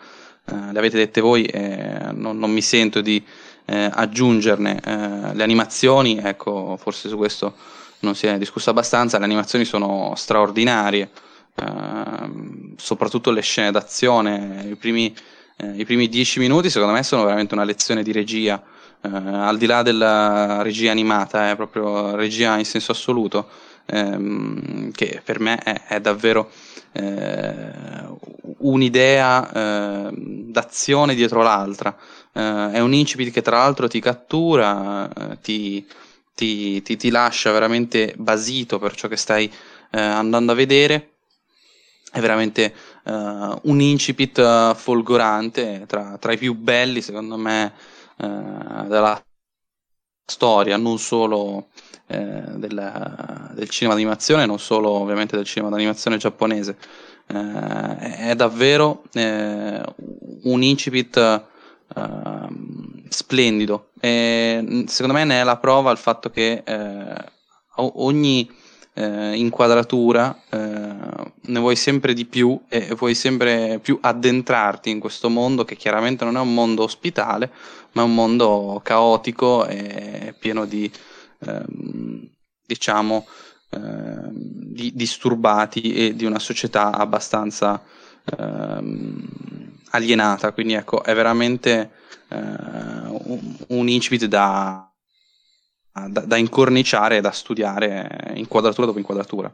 eh, 0.45 0.71
le 0.71 0.77
avete 0.77 0.97
dette 0.97 1.21
voi, 1.21 1.45
eh, 1.45 2.11
non, 2.11 2.37
non, 2.37 2.51
mi 2.51 2.61
sento 2.61 3.01
di 3.01 3.23
eh, 3.65 3.89
aggiungerne. 3.91 4.79
Eh, 4.83 5.35
le 5.35 5.43
animazioni, 5.43 6.17
ecco, 6.17 6.77
forse 6.79 7.09
su 7.09 7.17
questo 7.17 7.55
non 7.99 8.15
si 8.15 8.27
è 8.27 8.37
discusso 8.37 8.69
abbastanza, 8.69 9.17
le 9.17 9.25
animazioni 9.25 9.65
sono 9.65 10.13
straordinarie, 10.15 11.09
ehm, 11.55 12.75
soprattutto 12.77 13.31
le 13.31 13.41
scene 13.41 13.71
d'azione, 13.71 14.67
i 14.69 14.75
primi, 14.75 15.15
eh, 15.57 15.73
i 15.75 15.85
primi 15.85 16.07
dieci 16.07 16.39
minuti 16.39 16.69
secondo 16.69 16.93
me 16.93 17.03
sono 17.03 17.23
veramente 17.23 17.53
una 17.53 17.63
lezione 17.63 18.03
di 18.03 18.11
regia. 18.11 18.61
Uh, 19.01 19.09
al 19.13 19.59
di 19.59 19.67
là 19.67 19.83
della 19.83 20.63
regia 20.63 20.89
animata, 20.89 21.51
è 21.51 21.55
proprio 21.55 22.15
regia 22.15 22.57
in 22.57 22.65
senso 22.65 22.91
assoluto 22.91 23.47
ehm, 23.85 24.91
che 24.91 25.21
per 25.23 25.39
me 25.39 25.57
è, 25.57 25.81
è 25.87 26.01
davvero 26.01 26.51
eh, 26.91 27.71
un'idea 28.59 29.51
eh, 29.51 30.09
d'azione 30.13 31.15
dietro 31.15 31.41
l'altra. 31.41 31.95
Eh, 32.33 32.71
è 32.71 32.79
un 32.79 32.93
incipit 32.93 33.31
che 33.31 33.41
tra 33.41 33.57
l'altro 33.57 33.87
ti 33.87 33.99
cattura, 33.99 35.09
eh, 35.13 35.39
ti, 35.41 35.85
ti, 36.33 36.81
ti, 36.81 36.95
ti, 36.97 37.09
lascia 37.09 37.51
veramente 37.51 38.13
basito 38.17 38.79
per 38.79 38.95
ciò 38.95 39.07
che 39.07 39.17
stai 39.17 39.51
eh, 39.91 39.99
andando 39.99 40.51
a 40.51 40.55
vedere. 40.55 41.09
È 42.15 42.21
veramente 42.21 42.73
uh, 43.03 43.11
un 43.63 43.81
incipit 43.81 44.73
folgorante 44.75 45.83
tra, 45.85 46.17
tra, 46.17 46.31
i 46.31 46.37
più 46.37 46.55
belli, 46.55 47.01
secondo 47.01 47.35
me, 47.35 47.73
della 48.15 49.21
storia, 50.25 50.77
non 50.77 50.97
solo 50.97 51.67
eh, 52.07 52.43
del, 52.55 53.51
del, 53.53 53.69
cinema 53.69 53.95
d'animazione, 53.95 54.45
non 54.45 54.59
solo 54.59 54.89
ovviamente 54.89 55.35
del 55.35 55.45
cinema 55.45 55.71
d'animazione 55.71 56.17
giapponese. 56.17 56.77
Eh, 57.27 57.97
è 58.29 58.35
davvero 58.35 59.03
eh, 59.13 59.81
un 60.43 60.63
incipit 60.63 61.17
eh, 61.17 61.41
splendido 63.09 63.89
e 63.99 64.83
secondo 64.87 65.17
me 65.17 65.23
ne 65.23 65.41
è 65.41 65.43
la 65.43 65.57
prova 65.57 65.91
il 65.91 65.97
fatto 65.97 66.29
che 66.29 66.61
eh, 66.65 67.15
ogni 67.75 68.49
eh, 68.95 69.35
inquadratura 69.35 70.37
ne 70.49 71.59
vuoi 71.59 71.75
sempre 71.75 72.13
di 72.13 72.25
più 72.25 72.59
e 72.69 72.95
vuoi 72.97 73.13
sempre 73.13 73.79
più 73.79 73.97
addentrarti 74.01 74.89
in 74.89 74.99
questo 74.99 75.29
mondo 75.29 75.63
che 75.63 75.75
chiaramente 75.75 76.23
non 76.23 76.37
è 76.37 76.39
un 76.39 76.53
mondo 76.53 76.83
ospitale 76.83 77.51
ma 77.91 78.01
è 78.01 78.05
un 78.05 78.13
mondo 78.13 78.79
caotico 78.83 79.65
e 79.67 80.33
pieno 80.39 80.65
di 80.65 80.89
ehm, 81.39 82.29
diciamo, 82.65 83.27
ehm, 83.71 84.29
di, 84.31 84.91
disturbati 84.95 85.93
e 85.93 86.15
di 86.15 86.25
una 86.25 86.39
società 86.39 86.91
abbastanza 86.91 87.81
ehm, 88.37 89.27
alienata. 89.91 90.51
Quindi 90.51 90.73
ecco, 90.73 91.03
è 91.03 91.13
veramente 91.13 91.91
eh, 92.27 92.37
un 93.67 93.87
incipit 93.87 94.25
da, 94.25 94.91
da, 96.09 96.21
da, 96.21 96.35
incorniciare 96.35 97.21
da 97.21 97.31
studiare 97.31 98.33
inquadratura 98.35 98.87
dopo 98.87 98.99
inquadratura. 98.99 99.53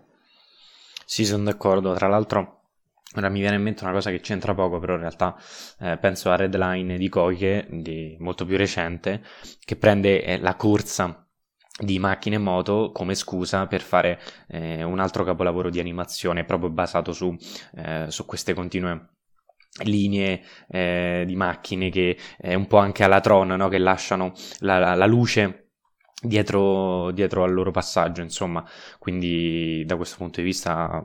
Sì, 1.06 1.26
sono 1.26 1.44
d'accordo. 1.44 1.94
Tra 1.94 2.08
l'altro, 2.08 2.62
ora 3.16 3.30
mi 3.30 3.40
viene 3.40 3.58
in 3.58 3.62
mente 3.62 3.84
una 3.84 3.94
cosa 3.94 4.10
che 4.10 4.22
c'entra 4.22 4.56
poco, 4.56 4.80
però 4.80 4.94
in 4.96 5.02
realtà 5.02 5.36
eh, 5.80 5.98
penso 5.98 6.32
a 6.32 6.36
Redline 6.36 6.98
di 6.98 7.10
Koike, 7.10 7.68
di 7.70 8.16
molto 8.20 8.46
più 8.46 8.58
recente, 8.58 9.24
che 9.64 9.76
prende 9.76 10.24
eh, 10.24 10.40
la 10.40 10.56
corsa 10.56 11.28
di 11.78 12.00
macchine 12.00 12.36
e 12.36 12.40
moto 12.40 12.92
come 12.92 13.16
scusa 13.16 13.68
per 13.68 13.82
fare 13.82 14.20
eh, 14.48 14.84
un 14.84 15.00
altro 15.00 15.24
capolavoro 15.24 15.70
di 15.70 15.80
animazione 15.80 16.44
proprio 16.44 16.70
basato 16.70 17.12
su, 17.12 17.36
eh, 17.76 18.06
su 18.10 18.26
queste 18.26 18.54
continue 18.54 19.10
linee 19.84 20.44
eh, 20.68 21.24
di 21.26 21.36
macchine 21.36 21.90
che 21.90 22.18
è 22.38 22.54
un 22.54 22.68
po' 22.68 22.78
anche 22.78 23.04
alla 23.04 23.22
Tron 23.22 23.48
no? 23.48 23.70
che 23.70 23.78
lasciano 23.78 24.34
la, 24.60 24.80
la, 24.80 24.96
la 24.96 25.06
luce 25.06 25.71
dietro, 26.22 27.12
dietro, 27.12 27.44
al 27.44 27.54
loro 27.54 27.72
passaggio 27.72 28.22
insomma 28.22 28.64
quindi 29.00 29.84
da 29.86 29.96
questo 29.96 30.18
punto 30.18 30.40
di 30.40 30.46
vista 30.46 31.04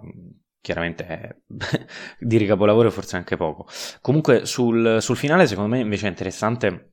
chiaramente 0.60 1.42
dire 2.18 2.46
capolavoro 2.46 2.90
forse 2.90 3.16
anche 3.16 3.36
poco 3.36 3.66
comunque 4.00 4.44
sul, 4.46 4.98
sul 5.00 5.16
finale 5.16 5.46
secondo 5.46 5.74
me 5.74 5.80
invece 5.80 6.06
è 6.06 6.10
interessante 6.10 6.92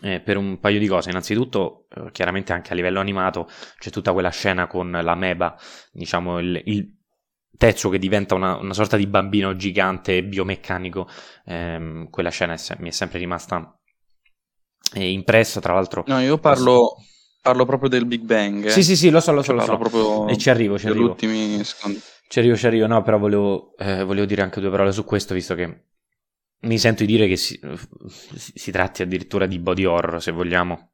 eh, 0.00 0.20
per 0.20 0.36
un 0.36 0.58
paio 0.58 0.78
di 0.78 0.86
cose. 0.86 1.10
Innanzitutto, 1.10 1.86
eh, 1.90 2.10
chiaramente 2.12 2.52
anche 2.52 2.72
a 2.72 2.74
livello 2.74 3.00
animato 3.00 3.48
c'è 3.78 3.90
tutta 3.90 4.12
quella 4.12 4.30
scena 4.30 4.66
con 4.66 4.90
la 4.90 5.14
Meba, 5.14 5.56
diciamo 5.90 6.38
il, 6.38 6.60
il 6.64 6.96
Tetsuo 7.54 7.90
che 7.90 7.98
diventa 7.98 8.34
una, 8.34 8.56
una, 8.56 8.72
sorta 8.72 8.96
di 8.96 9.06
bambino 9.06 9.54
gigante 9.54 10.24
biomeccanico. 10.24 11.06
Eh, 11.44 12.08
quella 12.10 12.30
scena 12.30 12.54
è, 12.54 12.58
mi 12.78 12.88
è 12.88 12.92
sempre 12.92 13.18
rimasta 13.18 13.78
eh, 14.94 15.10
impressa, 15.10 15.60
tra 15.60 15.74
l'altro. 15.74 16.04
No, 16.06 16.18
io 16.20 16.38
parlo, 16.38 16.96
parlo 17.42 17.66
proprio 17.66 17.90
del 17.90 18.06
Big 18.06 18.22
Bang. 18.22 18.66
Eh. 18.66 18.70
Sì, 18.70 18.82
sì, 18.82 18.96
sì, 18.96 19.10
lo 19.10 19.20
so, 19.20 19.32
lo 19.32 19.42
so, 19.42 19.52
lo 19.52 19.62
so. 19.62 19.76
Proprio 19.76 20.28
e 20.28 20.38
ci 20.38 20.48
arrivo, 20.48 20.78
ci 20.78 20.86
arrivo. 20.86 21.10
ultimi 21.10 21.62
secondi. 21.64 22.00
Ci 22.28 22.38
arrivo, 22.38 22.56
ci 22.56 22.66
arrivo. 22.66 22.86
No, 22.86 23.02
però 23.02 23.18
volevo, 23.18 23.76
eh, 23.76 24.04
volevo 24.04 24.24
dire 24.24 24.40
anche 24.40 24.60
due 24.60 24.70
parole 24.70 24.92
su 24.92 25.04
questo, 25.04 25.34
visto 25.34 25.54
che 25.54 25.88
mi 26.60 26.78
sento 26.78 27.04
di 27.04 27.12
dire 27.12 27.26
che 27.26 27.36
si, 27.36 27.60
si, 28.06 28.70
tratti 28.70 29.02
addirittura 29.02 29.46
di 29.46 29.58
body 29.58 29.84
horror, 29.84 30.22
se 30.22 30.30
vogliamo, 30.30 30.92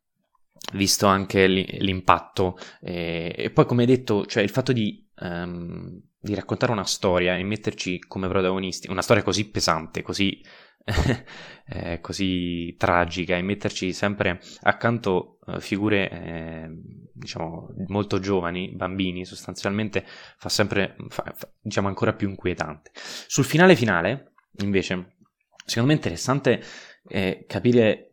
visto 0.72 1.06
anche 1.06 1.46
l'impatto. 1.46 2.58
E, 2.80 3.34
e 3.37 3.50
poi, 3.50 3.66
come 3.66 3.82
hai 3.82 3.88
detto, 3.88 4.24
cioè 4.24 4.42
il 4.42 4.50
fatto 4.50 4.72
di, 4.72 5.06
um, 5.20 6.00
di, 6.18 6.34
raccontare 6.34 6.72
una 6.72 6.84
storia 6.84 7.37
e 7.37 7.44
metterci 7.44 7.98
come 8.00 8.26
protagonisti, 8.26 8.90
una 8.90 9.02
storia 9.02 9.22
così 9.22 9.50
pesante, 9.50 10.00
così, 10.02 10.42
eh, 11.69 12.01
così 12.01 12.75
tragica, 12.79 13.37
e 13.37 13.43
metterci 13.43 13.93
sempre 13.93 14.41
accanto 14.62 15.38
uh, 15.47 15.61
figure, 15.61 16.11
eh, 16.11 16.69
diciamo, 17.12 17.75
molto 17.88 18.19
giovani, 18.21 18.71
bambini, 18.75 19.25
sostanzialmente, 19.25 20.05
fa 20.07 20.49
sempre, 20.49 20.97
fa, 21.09 21.33
fa, 21.35 21.49
diciamo, 21.61 21.88
ancora 21.88 22.14
più 22.14 22.29
inquietante. 22.29 22.91
Sul 22.95 23.45
finale 23.45 23.77
finale, 23.77 24.33
invece 24.61 25.17
secondo 25.64 25.88
me 25.88 25.95
è 25.95 26.03
interessante 26.03 26.62
eh, 27.09 27.45
capire 27.47 28.08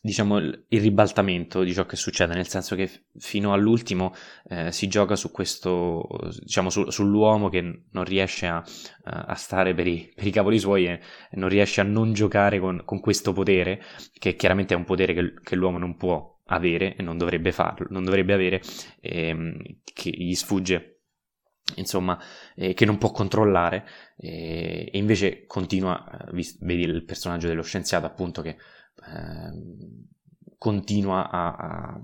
diciamo 0.00 0.38
il 0.38 0.64
ribaltamento 0.68 1.62
di 1.62 1.72
ciò 1.72 1.84
che 1.84 1.96
succede 1.96 2.34
nel 2.34 2.46
senso 2.46 2.76
che 2.76 3.06
fino 3.16 3.52
all'ultimo 3.52 4.14
eh, 4.48 4.70
si 4.70 4.86
gioca 4.86 5.16
su 5.16 5.32
questo 5.32 6.06
diciamo 6.40 6.70
su, 6.70 6.88
sull'uomo 6.88 7.48
che 7.48 7.60
non 7.90 8.04
riesce 8.04 8.46
a, 8.46 8.64
a 9.02 9.34
stare 9.34 9.74
per 9.74 9.86
i, 9.88 10.12
per 10.14 10.26
i, 10.26 10.30
cavoli 10.30 10.58
suoi 10.58 10.86
e 10.86 11.00
non 11.32 11.48
riesce 11.48 11.80
a 11.80 11.84
non 11.84 12.12
giocare 12.12 12.60
con, 12.60 12.82
con 12.84 13.00
questo 13.00 13.32
potere 13.32 13.82
che 14.18 14.36
chiaramente 14.36 14.74
è 14.74 14.76
un 14.76 14.84
potere 14.84 15.14
che, 15.14 15.34
che, 15.42 15.56
l'uomo 15.56 15.78
non 15.78 15.96
può 15.96 16.38
avere 16.46 16.94
e 16.94 17.02
non 17.02 17.18
dovrebbe 17.18 17.50
farlo 17.50 17.88
non 17.90 18.04
dovrebbe 18.04 18.32
avere 18.32 18.62
ehm, 19.00 19.56
che 19.82 20.10
gli 20.10 20.34
sfugge 20.34 20.98
insomma, 21.76 22.18
eh, 22.54 22.74
che 22.74 22.84
non 22.84 22.98
può 22.98 23.10
controllare 23.10 23.86
eh, 24.16 24.88
e 24.90 24.98
invece 24.98 25.44
continua, 25.46 26.26
eh, 26.26 26.56
vedi 26.60 26.82
il 26.82 27.04
personaggio 27.04 27.46
dello 27.46 27.62
scienziato 27.62 28.06
appunto 28.06 28.42
che 28.42 28.56
continua 30.58 31.30
a, 31.30 31.54
a, 31.54 32.00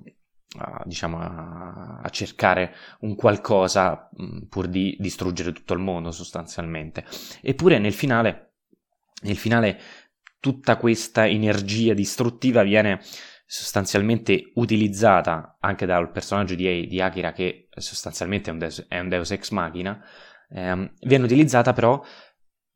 a, 0.59 0.83
diciamo, 0.87 1.19
a, 1.19 2.09
cercare 2.11 2.75
un 3.01 3.17
qualcosa 3.17 4.09
mh, 4.13 4.47
pur 4.49 4.69
di 4.69 4.97
distruggere 4.99 5.53
tutto 5.53 5.75
il 5.75 5.81
mondo 5.81 6.11
sostanzialmente. 6.11 7.05
Eppure 7.43 7.79
nel 7.79 7.93
finale, 7.93 8.55
nel 9.23 9.37
finale 9.37 9.81
tutta 10.39 10.77
questa 10.77 11.27
energia 11.27 11.95
distruttiva 11.95 12.63
viene 12.63 13.01
sostanzialmente 13.47 14.53
utilizzata 14.55 15.59
anche 15.61 15.87
dal 15.87 16.11
personaggio 16.11 16.55
di, 16.55 16.87
di 16.87 17.01
Akira 17.01 17.33
che 17.33 17.69
sostanzialmente 17.71 18.51
è 18.51 18.53
un 18.53 18.59
deus, 18.59 18.87
è 18.89 18.99
un 18.99 19.09
deus 19.09 19.31
ex 19.31 19.51
machina, 19.51 20.03
ehm, 20.51 20.95
viene 21.01 21.25
utilizzata 21.25 21.73
però 21.73 22.03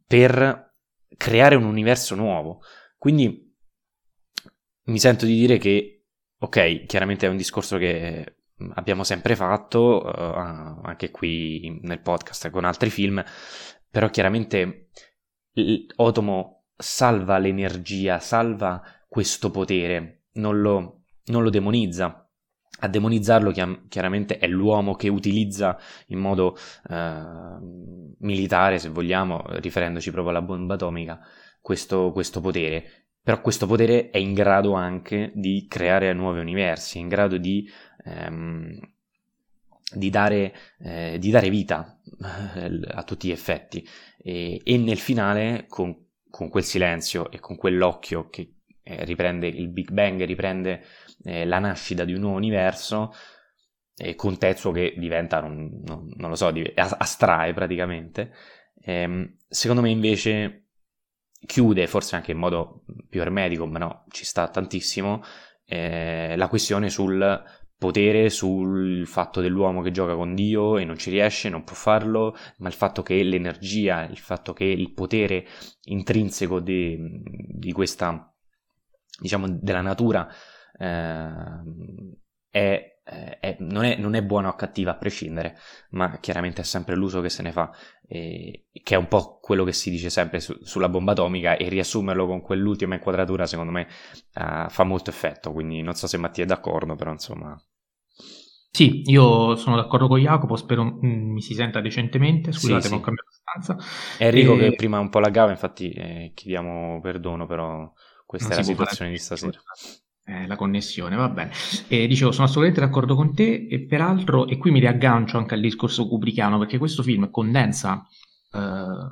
per 0.06 0.74
creare 1.16 1.54
un 1.54 1.64
universo 1.64 2.14
nuovo. 2.14 2.60
Quindi 2.96 3.47
mi 4.88 4.98
sento 4.98 5.26
di 5.26 5.34
dire 5.34 5.58
che, 5.58 6.06
ok, 6.38 6.86
chiaramente 6.86 7.26
è 7.26 7.30
un 7.30 7.36
discorso 7.36 7.78
che 7.78 8.36
abbiamo 8.74 9.04
sempre 9.04 9.36
fatto, 9.36 10.02
uh, 10.04 10.80
anche 10.82 11.10
qui 11.10 11.78
nel 11.82 12.00
podcast 12.00 12.50
con 12.50 12.64
altri 12.64 12.90
film, 12.90 13.22
però 13.90 14.10
chiaramente 14.10 14.88
Otomo 15.96 16.64
salva 16.76 17.38
l'energia, 17.38 18.18
salva 18.18 18.82
questo 19.08 19.50
potere, 19.50 20.26
non 20.34 20.60
lo, 20.60 21.02
non 21.26 21.42
lo 21.42 21.50
demonizza. 21.50 22.22
A 22.80 22.86
demonizzarlo 22.86 23.50
chiaramente 23.88 24.38
è 24.38 24.46
l'uomo 24.46 24.94
che 24.94 25.08
utilizza 25.08 25.76
in 26.08 26.20
modo 26.20 26.56
eh, 26.88 27.56
militare, 28.20 28.78
se 28.78 28.88
vogliamo, 28.88 29.42
riferendoci 29.46 30.12
proprio 30.12 30.30
alla 30.30 30.46
bomba 30.46 30.74
atomica, 30.74 31.18
questo, 31.60 32.12
questo 32.12 32.40
potere. 32.40 33.07
Però 33.22 33.40
questo 33.40 33.66
potere 33.66 34.10
è 34.10 34.18
in 34.18 34.32
grado 34.32 34.72
anche 34.72 35.32
di 35.34 35.66
creare 35.68 36.12
nuovi 36.12 36.40
universi, 36.40 36.98
è 36.98 37.00
in 37.00 37.08
grado 37.08 37.36
di, 37.36 37.68
ehm, 38.04 38.80
di, 39.92 40.10
dare, 40.10 40.54
eh, 40.80 41.16
di 41.18 41.30
dare, 41.30 41.50
vita 41.50 42.00
eh, 42.56 42.80
a 42.88 43.02
tutti 43.02 43.28
gli 43.28 43.32
effetti. 43.32 43.86
E, 44.16 44.60
e 44.64 44.76
nel 44.78 44.98
finale, 44.98 45.66
con, 45.68 46.06
con 46.30 46.48
quel 46.48 46.64
silenzio 46.64 47.30
e 47.30 47.38
con 47.38 47.56
quell'occhio 47.56 48.28
che 48.30 48.54
eh, 48.82 49.04
riprende 49.04 49.46
il 49.46 49.68
Big 49.68 49.90
Bang, 49.90 50.24
riprende 50.24 50.82
eh, 51.24 51.44
la 51.44 51.58
nascita 51.58 52.04
di 52.04 52.14
un 52.14 52.20
nuovo 52.20 52.36
universo, 52.36 53.12
con 54.14 54.38
Tetsuo 54.38 54.70
che 54.70 54.94
diventa, 54.96 55.40
non, 55.40 55.82
non, 55.84 56.08
non 56.16 56.30
lo 56.30 56.36
so, 56.36 56.52
astrae 56.76 57.52
praticamente. 57.52 58.32
Eh, 58.80 59.34
secondo 59.48 59.82
me 59.82 59.90
invece 59.90 60.67
chiude, 61.46 61.86
forse 61.86 62.16
anche 62.16 62.32
in 62.32 62.38
modo 62.38 62.84
più 63.08 63.20
ermetico, 63.20 63.66
ma 63.66 63.78
no, 63.78 64.04
ci 64.10 64.24
sta 64.24 64.48
tantissimo, 64.48 65.22
eh, 65.64 66.34
la 66.36 66.48
questione 66.48 66.90
sul 66.90 67.42
potere, 67.78 68.28
sul 68.28 69.06
fatto 69.06 69.40
dell'uomo 69.40 69.82
che 69.82 69.92
gioca 69.92 70.16
con 70.16 70.34
Dio 70.34 70.78
e 70.78 70.84
non 70.84 70.98
ci 70.98 71.10
riesce, 71.10 71.48
non 71.48 71.62
può 71.62 71.76
farlo, 71.76 72.36
ma 72.58 72.68
il 72.68 72.74
fatto 72.74 73.02
che 73.02 73.22
l'energia, 73.22 74.04
il 74.04 74.18
fatto 74.18 74.52
che 74.52 74.64
il 74.64 74.92
potere 74.92 75.46
intrinseco 75.84 76.58
di, 76.58 76.98
di 77.22 77.72
questa 77.72 78.34
diciamo, 79.20 79.48
della 79.48 79.80
natura 79.80 80.28
eh, 80.76 81.62
è, 82.50 82.97
è, 83.08 83.56
non, 83.60 83.84
è, 83.84 83.96
non, 83.96 84.14
è, 84.14 84.22
buona 84.22 84.48
o 84.48 84.54
cattiva 84.54 84.92
a 84.92 84.96
prescindere, 84.96 85.56
ma 85.90 86.18
chiaramente 86.18 86.60
è 86.60 86.64
sempre 86.64 86.94
l'uso 86.94 87.20
che 87.20 87.30
se 87.30 87.42
ne 87.42 87.52
fa, 87.52 87.70
e, 88.06 88.66
che 88.82 88.94
è 88.94 88.98
un 88.98 89.08
po' 89.08 89.38
quello 89.40 89.64
che 89.64 89.72
si 89.72 89.90
dice 89.90 90.10
sempre 90.10 90.40
su, 90.40 90.56
sulla 90.62 90.88
bomba 90.88 91.12
atomica 91.12 91.56
e 91.56 91.68
riassumerlo 91.68 92.26
con 92.26 92.40
quell'ultima 92.40 92.94
inquadratura 92.94 93.46
secondo 93.46 93.72
me 93.72 93.86
uh, 94.34 94.68
fa 94.68 94.84
molto 94.84 95.10
effetto, 95.10 95.52
quindi 95.52 95.80
non 95.82 95.94
so 95.94 96.06
se 96.06 96.18
Mattia 96.18 96.44
è 96.44 96.46
d'accordo, 96.46 96.94
però 96.94 97.12
insomma... 97.12 97.60
Sì, 98.70 99.02
io 99.06 99.56
sono 99.56 99.76
d'accordo 99.76 100.06
con 100.08 100.20
Jacopo, 100.20 100.54
spero 100.56 100.84
mm, 100.84 101.32
mi 101.32 101.40
si 101.40 101.54
senta 101.54 101.80
decentemente, 101.80 102.52
scusate 102.52 102.82
sì, 102.82 102.90
ma 102.90 102.96
ho 102.96 103.00
cambiato 103.00 103.30
stanza. 103.30 103.76
Enrico 104.18 104.54
e... 104.54 104.58
che 104.58 104.74
prima 104.74 104.98
un 104.98 105.08
po' 105.08 105.20
laggava, 105.20 105.50
infatti 105.50 105.90
eh, 105.90 106.32
chiediamo 106.34 107.00
perdono, 107.00 107.46
però 107.46 107.90
questa 108.26 108.48
non 108.48 108.58
è 108.58 108.60
la 108.60 108.66
situazione 108.66 109.10
di 109.10 109.16
stasera. 109.16 109.58
Eh, 110.28 110.46
la 110.46 110.56
connessione, 110.56 111.16
va 111.16 111.30
bene. 111.30 111.52
E 111.88 112.06
dicevo, 112.06 112.32
sono 112.32 112.44
assolutamente 112.44 112.84
d'accordo 112.86 113.14
con 113.14 113.34
te 113.34 113.66
e 113.66 113.80
peraltro, 113.86 114.46
e 114.46 114.58
qui 114.58 114.70
mi 114.70 114.78
riaggancio 114.78 115.38
anche 115.38 115.54
al 115.54 115.60
discorso 115.60 116.06
kubrickiano, 116.06 116.58
perché 116.58 116.76
questo 116.76 117.02
film 117.02 117.30
condensa 117.30 118.06
eh, 118.52 119.10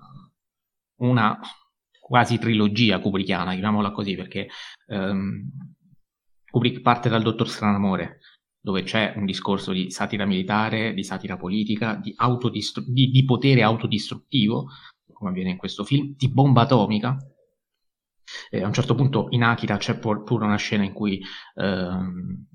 una 0.96 1.40
quasi 1.98 2.38
trilogia 2.38 2.98
kubrickiana, 3.00 3.52
chiamiamola 3.52 3.92
così, 3.92 4.14
perché 4.14 4.48
ehm, 4.88 5.48
Kubrick 6.50 6.81
parte 6.81 7.09
dal 7.09 7.22
Dottor 7.22 7.48
Stranamore, 7.48 8.18
dove 8.61 8.83
c'è 8.83 9.14
un 9.16 9.24
discorso 9.24 9.72
di 9.72 9.90
satira 9.90 10.26
militare, 10.26 10.92
di 10.92 11.02
satira 11.02 11.38
politica, 11.38 11.94
di, 11.94 12.12
autodistru- 12.14 12.87
di, 12.87 13.11
di 13.11 13.24
potere 13.24 13.62
autodistruttivo, 13.62 14.68
come 15.12 15.31
avviene 15.31 15.50
in 15.50 15.57
questo 15.57 15.83
film, 15.83 16.14
di 16.14 16.29
bomba 16.29 16.62
atomica, 16.62 17.16
eh, 18.50 18.62
a 18.62 18.66
un 18.66 18.72
certo 18.72 18.94
punto 18.94 19.26
in 19.30 19.42
Akira 19.42 19.76
c'è 19.76 19.98
pure 19.98 20.44
una 20.44 20.56
scena 20.56 20.85
in 20.85 20.92
cui 20.92 21.22
ehm, 21.54 22.46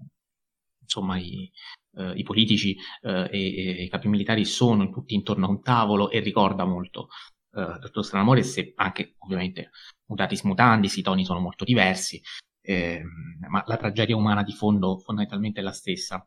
insomma 0.82 1.18
i, 1.18 1.50
eh, 1.96 2.14
i 2.16 2.24
politici 2.24 2.76
eh, 3.02 3.30
e, 3.32 3.78
e, 3.80 3.84
i 3.84 3.90
capi 3.90 4.08
militari 4.08 4.46
sono 4.46 4.90
tutti 4.90 5.14
intorno 5.14 5.46
a 5.46 5.50
un 5.50 5.62
tavolo 5.62 6.10
e 6.10 6.20
ricorda 6.20 6.66
molto 6.66 7.08
eh, 7.54 7.78
Dottor 7.80 8.06
Stranamore, 8.06 8.44
se 8.44 8.74
anche 8.76 9.16
ovviamente 9.20 9.72
mutatis 10.06 10.44
mutandis, 10.44 10.98
i 10.98 11.02
toni 11.02 11.26
sono 11.26 11.40
molto 11.40 11.64
diversi, 11.64 12.22
ehm, 12.62 13.08
ma 13.50 13.64
la 13.66 13.78
tragedia 13.78 14.16
umana 14.16 14.44
di 14.44 14.54
fondo 14.54 14.98
fondamentalmente 15.00 15.60
è 15.60 15.64
la 15.64 15.72
stessa. 15.72 16.26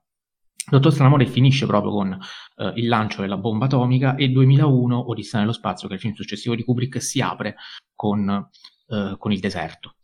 Dottor 0.66 0.92
Stranamore 0.92 1.26
finisce 1.26 1.66
proprio 1.66 1.92
con 1.92 2.18
uh, 2.56 2.72
il 2.76 2.88
lancio 2.88 3.20
della 3.20 3.36
bomba 3.36 3.66
atomica 3.66 4.14
e 4.14 4.30
2001 4.30 5.10
Odissea 5.10 5.40
nello 5.40 5.52
spazio, 5.52 5.88
che 5.88 5.94
è 5.94 5.96
il 5.96 6.02
film 6.02 6.14
successivo 6.14 6.54
di 6.54 6.64
Kubrick, 6.64 7.02
si 7.02 7.20
apre 7.20 7.56
con 7.94 8.48
eh, 8.88 9.14
con 9.18 9.32
il 9.32 9.40
deserto. 9.40 9.96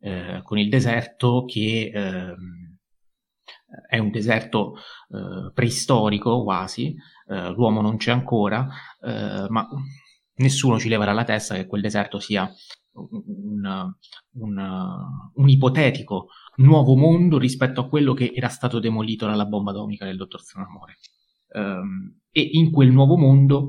Eh, 0.00 0.40
con 0.44 0.58
il 0.58 0.68
deserto 0.68 1.44
che 1.44 1.90
ehm, 1.92 2.76
è 3.88 3.98
un 3.98 4.10
deserto 4.10 4.76
eh, 5.10 5.52
preistorico 5.52 6.42
quasi, 6.42 6.94
eh, 7.28 7.50
l'uomo 7.50 7.80
non 7.80 7.96
c'è 7.96 8.12
ancora, 8.12 8.68
eh, 9.00 9.46
ma 9.48 9.68
nessuno 10.36 10.78
ci 10.78 10.88
leva 10.88 11.04
dalla 11.04 11.24
testa 11.24 11.54
che 11.54 11.66
quel 11.66 11.82
deserto 11.82 12.18
sia 12.18 12.50
un, 12.92 13.92
un, 14.32 14.58
un, 15.34 15.48
ipotetico 15.48 16.28
nuovo 16.56 16.96
mondo 16.96 17.38
rispetto 17.38 17.80
a 17.80 17.88
quello 17.88 18.14
che 18.14 18.32
era 18.34 18.48
stato 18.48 18.80
demolito 18.80 19.26
dalla 19.26 19.46
bomba 19.46 19.70
atomica 19.70 20.04
del 20.04 20.16
dottor 20.16 20.40
Stranamore. 20.40 20.98
Um, 21.50 22.20
e 22.30 22.46
in 22.52 22.70
quel 22.70 22.90
nuovo 22.90 23.16
mondo 23.16 23.68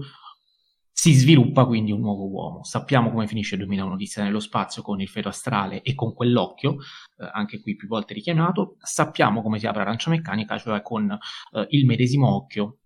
si 0.99 1.13
sviluppa 1.13 1.63
quindi 1.63 1.93
un 1.93 2.01
nuovo 2.01 2.27
uomo. 2.27 2.65
Sappiamo 2.65 3.09
come 3.09 3.25
finisce 3.25 3.55
il 3.55 3.61
2001 3.61 3.93
Odissea 3.93 4.25
nello 4.25 4.41
spazio 4.41 4.81
con 4.81 4.99
il 4.99 5.07
feto 5.07 5.29
astrale 5.29 5.81
e 5.81 5.95
con 5.95 6.13
quell'occhio, 6.13 6.73
eh, 6.73 7.29
anche 7.31 7.61
qui 7.61 7.77
più 7.77 7.87
volte 7.87 8.13
richiamato. 8.13 8.75
Sappiamo 8.81 9.41
come 9.41 9.59
si 9.59 9.65
apre 9.65 9.79
l'arancia 9.79 10.09
meccanica, 10.09 10.57
cioè 10.57 10.81
con 10.81 11.09
eh, 11.09 11.67
il 11.69 11.85
medesimo 11.85 12.35
occhio, 12.35 12.79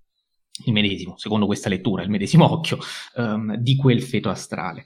il 0.65 0.73
medesimo, 0.73 1.17
secondo 1.17 1.47
questa 1.47 1.69
lettura, 1.69 2.04
il 2.04 2.12
medesimo 2.12 2.52
occhio 2.52 2.78
ehm, 3.15 3.56
di 3.56 3.76
quel 3.76 4.04
feto 4.04 4.30
astrale. 4.30 4.86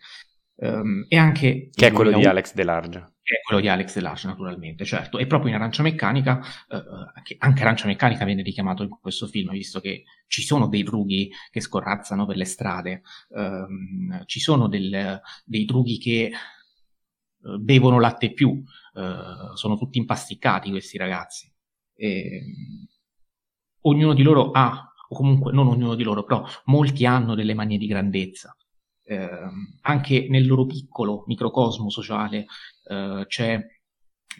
Um, 0.59 1.05
e 1.09 1.17
anche 1.17 1.69
che 1.71 1.87
è 1.87 1.91
quello 1.91 2.17
di 2.17 2.25
Alex 2.25 2.53
Delarge 2.53 3.16
è 3.35 3.41
quello 3.41 3.61
di 3.61 3.67
Alex 3.67 3.93
Delarge 3.95 4.27
naturalmente, 4.27 4.85
certo, 4.85 5.17
e 5.17 5.27
proprio 5.27 5.49
in 5.49 5.55
Arancia 5.55 5.83
Meccanica, 5.83 6.41
eh, 6.69 7.35
anche 7.39 7.61
Arancia 7.61 7.87
Meccanica 7.87 8.25
viene 8.25 8.41
richiamato 8.41 8.83
in 8.83 8.89
questo 8.89 9.27
film, 9.27 9.51
visto 9.51 9.79
che 9.79 10.03
ci 10.27 10.41
sono 10.41 10.67
dei 10.67 10.83
drughi 10.83 11.31
che 11.51 11.61
scorrazzano 11.61 12.25
per 12.25 12.37
le 12.37 12.45
strade, 12.45 13.01
ehm, 13.35 14.25
ci 14.25 14.39
sono 14.39 14.67
del, 14.67 15.21
dei 15.45 15.65
drughi 15.65 15.97
che 15.97 16.21
eh, 16.23 16.31
bevono 17.59 17.99
latte 17.99 18.33
più, 18.33 18.63
eh, 18.93 19.55
sono 19.55 19.77
tutti 19.77 19.97
impasticcati 19.97 20.69
questi 20.69 20.97
ragazzi. 20.97 21.51
E, 21.95 22.41
ognuno 23.81 24.13
di 24.13 24.23
loro 24.23 24.51
ha, 24.51 24.93
o 25.09 25.15
comunque 25.15 25.51
non 25.51 25.67
ognuno 25.67 25.95
di 25.95 26.03
loro, 26.03 26.23
però 26.23 26.45
molti 26.65 27.05
hanno 27.05 27.35
delle 27.35 27.53
manie 27.53 27.77
di 27.77 27.87
grandezza. 27.87 28.55
Eh, 29.09 29.29
anche 29.83 30.27
nel 30.29 30.45
loro 30.45 30.65
piccolo 30.65 31.23
microcosmo 31.27 31.89
sociale 31.89 32.45
eh, 32.89 33.23
c'è 33.25 33.65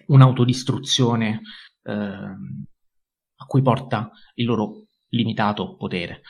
un'autodistruzione 0.08 1.42
eh, 1.84 1.94
a 1.94 3.46
cui 3.46 3.62
porta 3.62 4.12
il 4.36 4.46
loro 4.46 4.88
limitato 5.10 5.78
potere. 5.78 6.22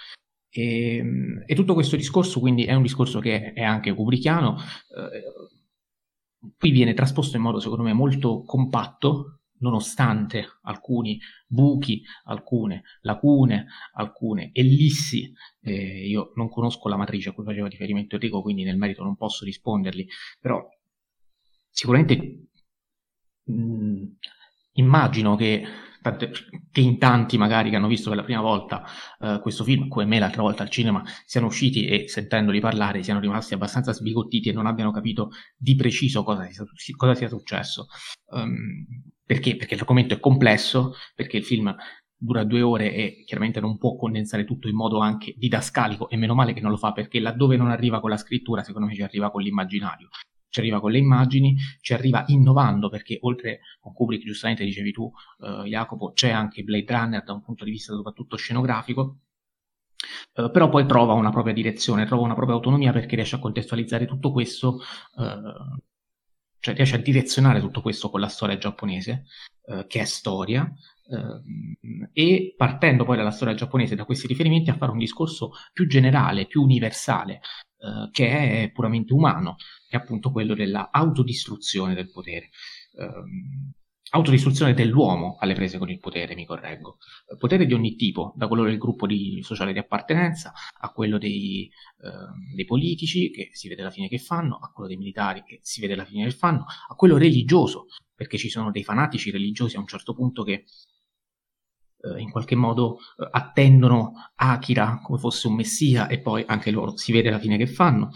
E, 0.49 1.03
e, 1.45 1.55
tutto 1.55 1.73
questo 1.73 1.95
discorso 1.95 2.39
quindi 2.39 2.65
è 2.65 2.73
un 2.73 2.83
discorso 2.83 3.19
che 3.19 3.53
è 3.53 3.63
anche 3.63 3.93
kubrickiano, 3.93 4.57
eh, 4.57 6.53
qui 6.57 6.71
viene 6.71 6.93
trasposto 6.93 7.37
in 7.37 7.43
modo 7.43 7.59
secondo 7.59 7.83
me 7.83 7.93
molto 7.93 8.43
compatto, 8.43 9.36
nonostante 9.59 10.57
alcuni 10.63 11.19
buchi, 11.47 12.03
alcune 12.25 12.83
lacune, 13.01 13.67
alcune 13.93 14.51
ellissi. 14.53 15.33
Eh, 15.61 16.07
io 16.07 16.31
non 16.35 16.49
conosco 16.49 16.87
la 16.89 16.97
matrice 16.97 17.29
a 17.29 17.31
cui 17.33 17.43
faceva 17.43 17.67
riferimento 17.67 18.15
Enrico, 18.15 18.41
quindi 18.41 18.63
nel 18.63 18.77
merito 18.77 19.03
non 19.03 19.15
posso 19.15 19.45
risponderli, 19.45 20.07
però 20.39 20.65
sicuramente 21.69 22.47
mh, 23.43 23.53
mm, 23.53 24.03
immagino 24.73 25.35
che, 25.35 25.63
tante, 26.01 26.31
che, 26.71 26.81
in 26.81 26.97
tanti 26.97 27.37
magari 27.37 27.69
che 27.69 27.75
hanno 27.75 27.87
visto 27.87 28.09
per 28.09 28.17
la 28.17 28.23
prima 28.23 28.41
volta 28.41 28.83
uh, 29.19 29.39
questo 29.39 29.63
film, 29.63 29.87
come 29.87 30.05
me 30.05 30.19
l'altra 30.19 30.41
volta 30.41 30.63
al 30.63 30.69
cinema, 30.69 31.03
siano 31.25 31.47
usciti 31.47 31.85
e 31.85 32.07
sentendoli 32.07 32.59
parlare 32.59 33.03
siano 33.03 33.19
rimasti 33.19 33.53
abbastanza 33.53 33.93
sbigottiti 33.93 34.49
e 34.49 34.53
non 34.53 34.65
abbiano 34.65 34.91
capito 34.91 35.31
di 35.55 35.75
preciso 35.75 36.23
cosa 36.23 36.47
sia, 36.49 36.65
cosa 36.95 37.15
sia 37.15 37.27
successo. 37.27 37.87
Um, 38.31 38.85
perché? 39.25 39.55
Perché 39.55 39.75
l'argomento 39.75 40.13
è 40.13 40.19
complesso, 40.19 40.93
perché 41.13 41.37
il 41.37 41.43
film 41.43 41.75
dura 42.17 42.43
due 42.43 42.61
ore 42.61 42.93
e 42.93 43.23
chiaramente 43.25 43.59
non 43.59 43.77
può 43.77 43.95
condensare 43.95 44.43
tutto 44.43 44.67
in 44.67 44.75
modo 44.75 44.99
anche 44.99 45.35
didascalico 45.37 46.09
e 46.09 46.17
meno 46.17 46.33
male 46.33 46.53
che 46.53 46.61
non 46.61 46.71
lo 46.71 46.77
fa 46.77 46.91
perché 46.91 47.19
laddove 47.19 47.57
non 47.57 47.69
arriva 47.69 47.99
con 47.99 48.09
la 48.09 48.17
scrittura 48.17 48.63
secondo 48.63 48.87
me 48.87 48.95
ci 48.95 49.03
arriva 49.03 49.29
con 49.29 49.43
l'immaginario 49.43 50.09
ci 50.49 50.59
arriva 50.59 50.79
con 50.79 50.91
le 50.91 50.97
immagini, 50.97 51.55
ci 51.81 51.93
arriva 51.93 52.23
innovando 52.27 52.89
perché 52.89 53.17
oltre 53.21 53.59
con 53.79 53.93
Kubrick, 53.93 54.23
giustamente 54.23 54.63
dicevi 54.63 54.91
tu 54.91 55.11
uh, 55.39 55.63
Jacopo, 55.63 56.11
c'è 56.11 56.29
anche 56.29 56.63
Blade 56.63 56.85
Runner 56.87 57.23
da 57.23 57.33
un 57.33 57.41
punto 57.41 57.63
di 57.63 57.71
vista 57.71 57.93
soprattutto 57.93 58.37
scenografico, 58.37 59.19
uh, 60.35 60.51
però 60.51 60.69
poi 60.69 60.85
trova 60.85 61.13
una 61.13 61.31
propria 61.31 61.53
direzione, 61.53 62.05
trova 62.05 62.23
una 62.23 62.35
propria 62.35 62.55
autonomia 62.55 62.91
perché 62.91 63.15
riesce 63.15 63.35
a 63.35 63.39
contestualizzare 63.39 64.05
tutto 64.05 64.31
questo, 64.31 64.79
uh, 65.15 65.77
cioè 66.59 66.75
riesce 66.75 66.95
a 66.95 66.99
direzionare 66.99 67.59
tutto 67.59 67.81
questo 67.81 68.09
con 68.09 68.19
la 68.19 68.27
storia 68.27 68.57
giapponese, 68.57 69.25
che 69.87 69.99
è 69.99 70.05
storia, 70.05 70.73
e 72.13 72.53
partendo 72.55 73.03
poi 73.03 73.17
dalla 73.17 73.31
storia 73.31 73.53
giapponese, 73.53 73.95
da 73.95 74.05
questi 74.05 74.27
riferimenti, 74.27 74.69
a 74.69 74.77
fare 74.77 74.93
un 74.93 74.97
discorso 74.97 75.51
più 75.73 75.87
generale, 75.87 76.45
più 76.45 76.61
universale, 76.61 77.41
eh, 77.79 78.09
che 78.11 78.63
è 78.63 78.71
puramente 78.71 79.13
umano, 79.13 79.55
è 79.87 79.95
appunto 79.95 80.31
quello 80.31 80.55
della 80.55 80.89
autodistruzione 80.91 81.93
del 81.93 82.09
potere. 82.09 82.49
Um, 82.93 83.71
autodistruzione 84.09 84.73
dell'uomo 84.73 85.35
alle 85.39 85.53
prese 85.53 85.77
con 85.77 85.89
il 85.89 85.99
potere, 85.99 86.33
mi 86.35 86.45
correggo. 86.45 86.97
Potere 87.37 87.65
di 87.65 87.73
ogni 87.73 87.95
tipo, 87.95 88.33
da 88.35 88.47
quello 88.47 88.63
del 88.63 88.77
gruppo 88.77 89.05
di, 89.05 89.41
sociale 89.43 89.73
di 89.73 89.79
appartenenza 89.79 90.53
a 90.79 90.91
quello 90.91 91.17
dei, 91.17 91.69
eh, 92.01 92.53
dei, 92.55 92.65
politici, 92.65 93.29
che 93.31 93.49
si 93.51 93.67
vede 93.67 93.83
la 93.83 93.91
fine 93.91 94.07
che 94.07 94.17
fanno, 94.17 94.55
a 94.57 94.71
quello 94.71 94.89
dei 94.89 94.97
militari, 94.97 95.43
che 95.43 95.59
si 95.61 95.81
vede 95.81 95.95
la 95.95 96.05
fine 96.05 96.23
che 96.23 96.31
fanno, 96.31 96.65
a 96.89 96.95
quello 96.95 97.17
religioso, 97.17 97.87
perché 98.15 98.37
ci 98.37 98.49
sono 98.49 98.71
dei 98.71 98.83
fanatici 98.83 99.29
religiosi 99.29 99.75
a 99.75 99.79
un 99.79 99.87
certo 99.87 100.13
punto 100.13 100.43
che 100.43 100.65
eh, 102.01 102.19
in 102.19 102.31
qualche 102.31 102.55
modo 102.55 102.97
eh, 103.17 103.27
attendono 103.31 104.13
Akira 104.35 104.99
come 105.03 105.19
fosse 105.19 105.47
un 105.47 105.55
messia 105.55 106.07
e 106.07 106.19
poi 106.19 106.43
anche 106.45 106.71
loro 106.71 106.95
si 106.97 107.11
vede 107.11 107.29
la 107.29 107.39
fine 107.39 107.57
che 107.57 107.67
fanno. 107.67 108.11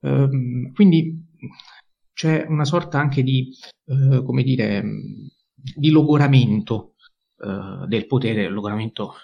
Ehm, 0.00 0.72
quindi 0.72 1.26
c'è 2.12 2.44
una 2.48 2.64
sorta 2.64 2.98
anche 2.98 3.22
di, 3.22 3.50
eh, 3.86 4.22
come 4.24 4.42
dire, 4.42 4.82
di 5.54 5.90
logoramento 5.90 6.94
eh, 7.38 7.86
del 7.86 8.06
potere, 8.06 8.48
logoramento, 8.48 9.14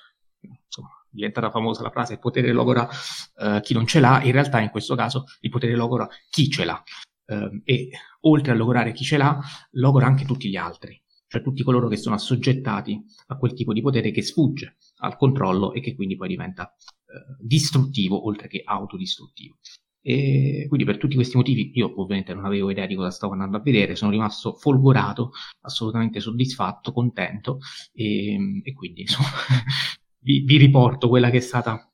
insomma, 0.40 0.90
diventata 1.09 1.50
famosa 1.50 1.83
la 1.83 1.90
frase, 1.90 2.14
il 2.14 2.18
potere 2.18 2.53
logora 2.53 2.88
eh, 3.37 3.61
chi 3.62 3.74
non 3.74 3.87
ce 3.87 4.00
l'ha, 4.00 4.22
in 4.22 4.33
realtà 4.33 4.61
in 4.61 4.70
questo 4.70 4.94
caso 4.94 5.24
il 5.40 5.50
potere 5.50 5.74
logora 5.74 6.09
chi 6.31 6.48
ce 6.48 6.64
l'ha. 6.64 6.83
Ehm, 7.26 7.62
e 7.64 7.90
oltre 8.22 8.53
a 8.53 8.55
logorare 8.55 8.92
chi 8.92 9.05
ce 9.05 9.16
l'ha, 9.16 9.38
logora 9.72 10.07
anche 10.07 10.24
tutti 10.24 10.48
gli 10.48 10.57
altri 10.57 11.00
cioè 11.31 11.43
tutti 11.43 11.62
coloro 11.62 11.87
che 11.87 11.97
sono 11.97 12.16
assoggettati 12.16 13.01
a 13.29 13.37
quel 13.37 13.53
tipo 13.53 13.73
di 13.73 13.81
potere 13.81 14.11
che 14.11 14.21
sfugge 14.21 14.79
al 14.97 15.16
controllo 15.16 15.73
e 15.73 15.81
che 15.81 15.95
quindi 15.95 16.16
poi 16.16 16.27
diventa 16.27 16.75
eh, 16.75 17.37
distruttivo 17.38 18.27
oltre 18.27 18.49
che 18.49 18.62
autodistruttivo. 18.64 19.59
E 20.03 20.64
quindi 20.66 20.85
per 20.85 20.99
tutti 20.99 21.14
questi 21.14 21.37
motivi 21.37 21.71
io 21.75 21.93
ovviamente 22.01 22.35
non 22.35 22.47
avevo 22.47 22.69
idea 22.69 22.87
di 22.87 22.97
cosa 22.97 23.12
stavo 23.12 23.35
andando 23.35 23.59
a 23.59 23.61
vedere, 23.61 23.95
sono 23.95 24.11
rimasto 24.11 24.55
folgorato, 24.55 25.31
assolutamente 25.61 26.19
soddisfatto, 26.19 26.90
contento 26.90 27.59
e, 27.93 28.61
e 28.64 28.73
quindi 28.73 29.03
insomma 29.03 29.29
vi, 30.19 30.40
vi, 30.40 30.57
riporto 30.57 31.09
quella 31.09 31.31
che 31.31 31.37
è 31.37 31.40
stata 31.40 31.88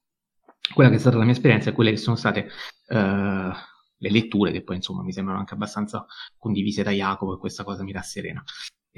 quella 0.73 0.89
che 0.89 0.97
è 0.97 0.99
stata 0.99 1.19
la 1.19 1.25
mia 1.25 1.35
esperienza 1.35 1.69
e 1.69 1.73
quelle 1.75 1.91
che 1.91 1.99
sono 1.99 2.17
state 2.17 2.49
uh, 2.89 3.53
le 3.99 4.11
letture 4.11 4.51
che 4.51 4.63
poi 4.63 4.77
insomma 4.77 5.03
mi 5.03 5.13
sembrano 5.13 5.41
anche 5.41 5.53
abbastanza 5.53 6.07
condivise 6.39 6.83
da 6.83 6.93
Jacopo 6.93 7.35
e 7.35 7.39
questa 7.39 7.65
cosa 7.65 7.83
mi 7.83 7.93
rasserena. 7.93 8.43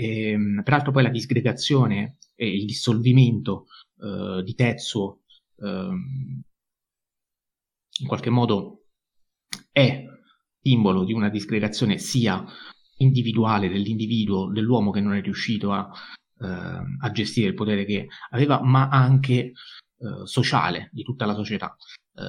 Ehm, 0.01 0.63
peraltro 0.63 0.93
poi 0.93 1.03
la 1.03 1.09
disgregazione 1.09 2.19
e 2.37 2.55
il 2.55 2.67
dissolvimento 2.67 3.67
uh, 3.97 4.43
di 4.43 4.55
Tetsuo 4.55 5.23
uh, 5.57 5.93
in 8.01 8.07
qualche 8.07 8.31
modo 8.31 8.85
è 9.73 10.05
simbolo 10.63 11.03
di 11.03 11.13
una 11.13 11.29
disgregazione 11.29 11.99
sia 11.99 12.45
individuale 12.99 13.69
dell'individuo, 13.69 14.53
dell'uomo 14.53 14.93
che 14.93 15.01
non 15.01 15.15
è 15.15 15.21
riuscito 15.21 15.73
a, 15.73 15.91
uh, 15.91 16.47
a 16.47 17.11
gestire 17.11 17.49
il 17.49 17.55
potere 17.55 17.85
che 17.85 18.07
aveva, 18.31 18.63
ma 18.63 18.89
anche 18.89 19.53
sociale 20.23 20.91
di 20.93 21.03
tutta 21.03 21.27
la 21.27 21.35
società. 21.35 21.77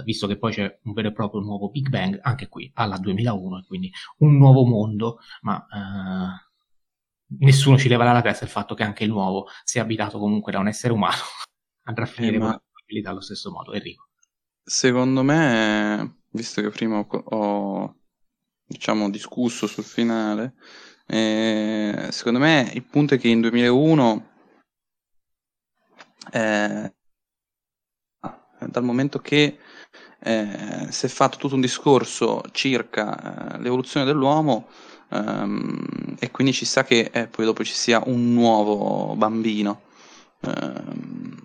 visto 0.03 0.25
che 0.25 0.39
poi 0.39 0.51
c'è 0.51 0.79
un 0.86 0.93
vero 0.93 1.10
e 1.10 1.13
proprio 1.13 1.39
nuovo 1.39 1.69
Big 1.69 1.88
Bang, 1.89 2.17
anche 2.23 2.47
qui 2.47 2.71
alla 2.73 2.97
2001, 2.97 3.60
e 3.60 3.63
quindi 3.67 3.91
un 4.17 4.38
nuovo 4.38 4.65
mondo, 4.65 5.19
ma 5.41 5.67
nessuno 7.37 7.77
ci 7.77 7.87
leverà 7.87 8.11
la 8.11 8.21
testa 8.21 8.45
il 8.45 8.49
fatto 8.49 8.75
che 8.75 8.83
anche 8.83 9.03
il 9.03 9.09
nuovo 9.09 9.47
sia 9.63 9.81
abitato 9.81 10.17
comunque 10.17 10.51
da 10.51 10.59
un 10.59 10.67
essere 10.67 10.93
umano 10.93 11.21
andrà 11.83 12.03
a 12.05 12.07
finire 12.07 12.35
eh, 12.35 12.39
ma... 12.39 12.45
con 12.45 12.53
la 12.53 12.61
probabilità 12.71 13.09
allo 13.11 13.21
stesso 13.21 13.51
modo. 13.51 13.73
Enrico. 13.73 14.07
Secondo 14.63 15.23
me, 15.23 16.21
visto 16.31 16.61
che 16.61 16.69
prima 16.69 16.99
ho, 16.99 17.07
ho 17.07 17.95
diciamo, 18.65 19.09
discusso 19.09 19.65
sul 19.65 19.83
finale, 19.83 20.53
eh, 21.07 22.07
secondo 22.11 22.39
me 22.39 22.69
il 22.73 22.83
punto 22.83 23.15
è 23.15 23.17
che 23.17 23.29
in 23.29 23.41
2001 23.41 24.29
eh, 26.31 26.93
dal 28.67 28.83
momento 28.83 29.19
che 29.19 29.57
eh, 30.19 30.87
si 30.89 31.05
è 31.05 31.09
fatto 31.09 31.37
tutto 31.37 31.55
un 31.55 31.61
discorso 31.61 32.43
circa 32.51 33.55
eh, 33.55 33.59
l'evoluzione 33.59 34.05
dell'uomo, 34.05 34.67
Um, 35.12 36.15
e 36.19 36.30
quindi 36.30 36.54
ci 36.54 36.65
sta 36.65 36.84
che 36.84 37.10
eh, 37.12 37.28
poi 37.28 37.45
dopo 37.45 37.63
ci 37.63 37.74
sia 37.74 38.02
un 38.06 38.34
nuovo 38.34 39.15
bambino. 39.15 39.82
Um, 40.41 41.36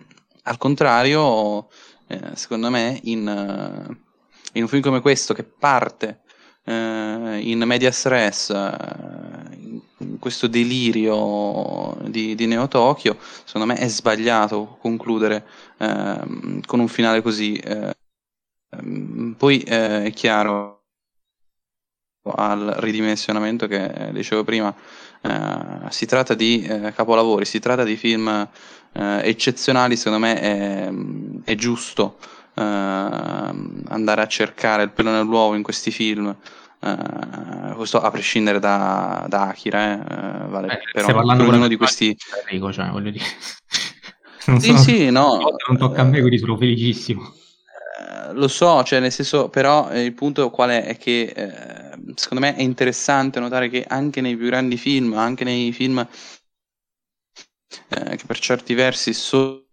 al 0.42 0.58
contrario, 0.58 1.68
eh, 2.06 2.30
secondo 2.34 2.70
me, 2.70 3.00
in, 3.04 3.26
uh, 3.26 3.96
in, 4.52 4.62
un 4.62 4.68
film 4.68 4.82
come 4.82 5.00
questo 5.00 5.32
che 5.32 5.44
parte 5.44 6.20
uh, 6.64 6.72
in 6.72 7.62
media 7.64 7.90
stress, 7.90 8.50
uh, 8.50 9.52
in 9.98 10.18
questo 10.18 10.46
delirio 10.46 11.96
di, 12.06 12.34
di, 12.34 12.46
Neo 12.46 12.68
Tokyo, 12.68 13.16
secondo 13.44 13.66
me 13.66 13.78
è 13.78 13.88
sbagliato 13.88 14.76
concludere 14.80 15.46
ehm, 15.78 16.60
con 16.66 16.80
un 16.80 16.88
finale 16.88 17.22
così. 17.22 17.58
Poi 19.36 19.60
è 19.60 20.10
chiaro 20.14 20.73
al 22.24 22.74
ridimensionamento 22.78 23.66
che 23.66 24.10
dicevo 24.12 24.44
prima, 24.44 24.74
eh, 25.20 25.90
si 25.90 26.06
tratta 26.06 26.34
di 26.34 26.62
eh, 26.62 26.92
capolavori, 26.92 27.44
si 27.44 27.58
tratta 27.58 27.84
di 27.84 27.96
film 27.96 28.28
eh, 28.92 29.20
eccezionali, 29.22 29.96
secondo 29.96 30.18
me 30.18 30.40
è, 30.40 30.90
è 31.44 31.54
giusto 31.54 32.16
eh, 32.54 32.62
andare 32.62 34.22
a 34.22 34.26
cercare 34.26 34.84
il 34.84 34.90
pelo 34.90 35.10
nell'uovo 35.10 35.54
in 35.54 35.62
questi 35.62 35.90
film, 35.90 36.34
eh, 36.80 37.74
questo 37.74 38.00
a 38.00 38.10
prescindere 38.10 38.58
da, 38.58 39.26
da 39.28 39.48
Akira, 39.48 39.92
eh, 39.92 40.48
vale, 40.48 40.72
eh, 40.72 40.80
però 40.92 41.04
stai 41.04 41.14
parlando 41.14 41.48
uno 41.48 41.68
di 41.68 41.76
questi... 41.76 42.16
Enrico, 42.46 42.72
cioè, 42.72 42.88
voglio 42.90 43.10
dire. 43.10 43.24
non 44.46 44.60
sì, 44.60 44.68
sono... 44.68 44.78
sì, 44.78 45.10
no. 45.10 45.38
Non 45.68 45.78
tocca 45.78 46.02
a 46.02 46.04
me, 46.04 46.20
quindi 46.20 46.38
sono 46.38 46.56
felicissimo. 46.56 47.34
Uh, 48.04 48.34
lo 48.34 48.48
so, 48.48 48.82
cioè 48.82 49.00
nel 49.00 49.12
senso, 49.12 49.48
però 49.48 49.88
eh, 49.90 50.04
il 50.04 50.12
punto 50.12 50.50
qual 50.50 50.70
è? 50.70 50.84
È 50.84 50.98
che 50.98 51.22
eh, 51.34 51.96
secondo 52.14 52.44
me 52.44 52.54
è 52.54 52.60
interessante 52.60 53.40
notare 53.40 53.70
che 53.70 53.84
anche 53.88 54.20
nei 54.20 54.36
più 54.36 54.46
grandi 54.46 54.76
film, 54.76 55.14
anche 55.16 55.44
nei 55.44 55.72
film 55.72 56.06
eh, 57.88 58.16
che 58.16 58.26
per 58.26 58.38
certi 58.38 58.74
versi 58.74 59.14
sono 59.14 59.64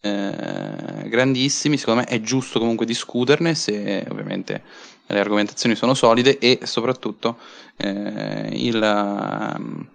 eh, 0.00 1.04
grandissimi, 1.06 1.76
secondo 1.76 2.00
me 2.00 2.06
è 2.06 2.20
giusto 2.20 2.58
comunque 2.58 2.86
discuterne 2.86 3.54
se 3.54 4.04
ovviamente 4.10 4.62
le 5.06 5.20
argomentazioni 5.20 5.76
sono 5.76 5.94
solide 5.94 6.38
e 6.38 6.60
soprattutto 6.64 7.38
eh, 7.76 8.48
il, 8.52 8.82
ehm, 8.82 9.88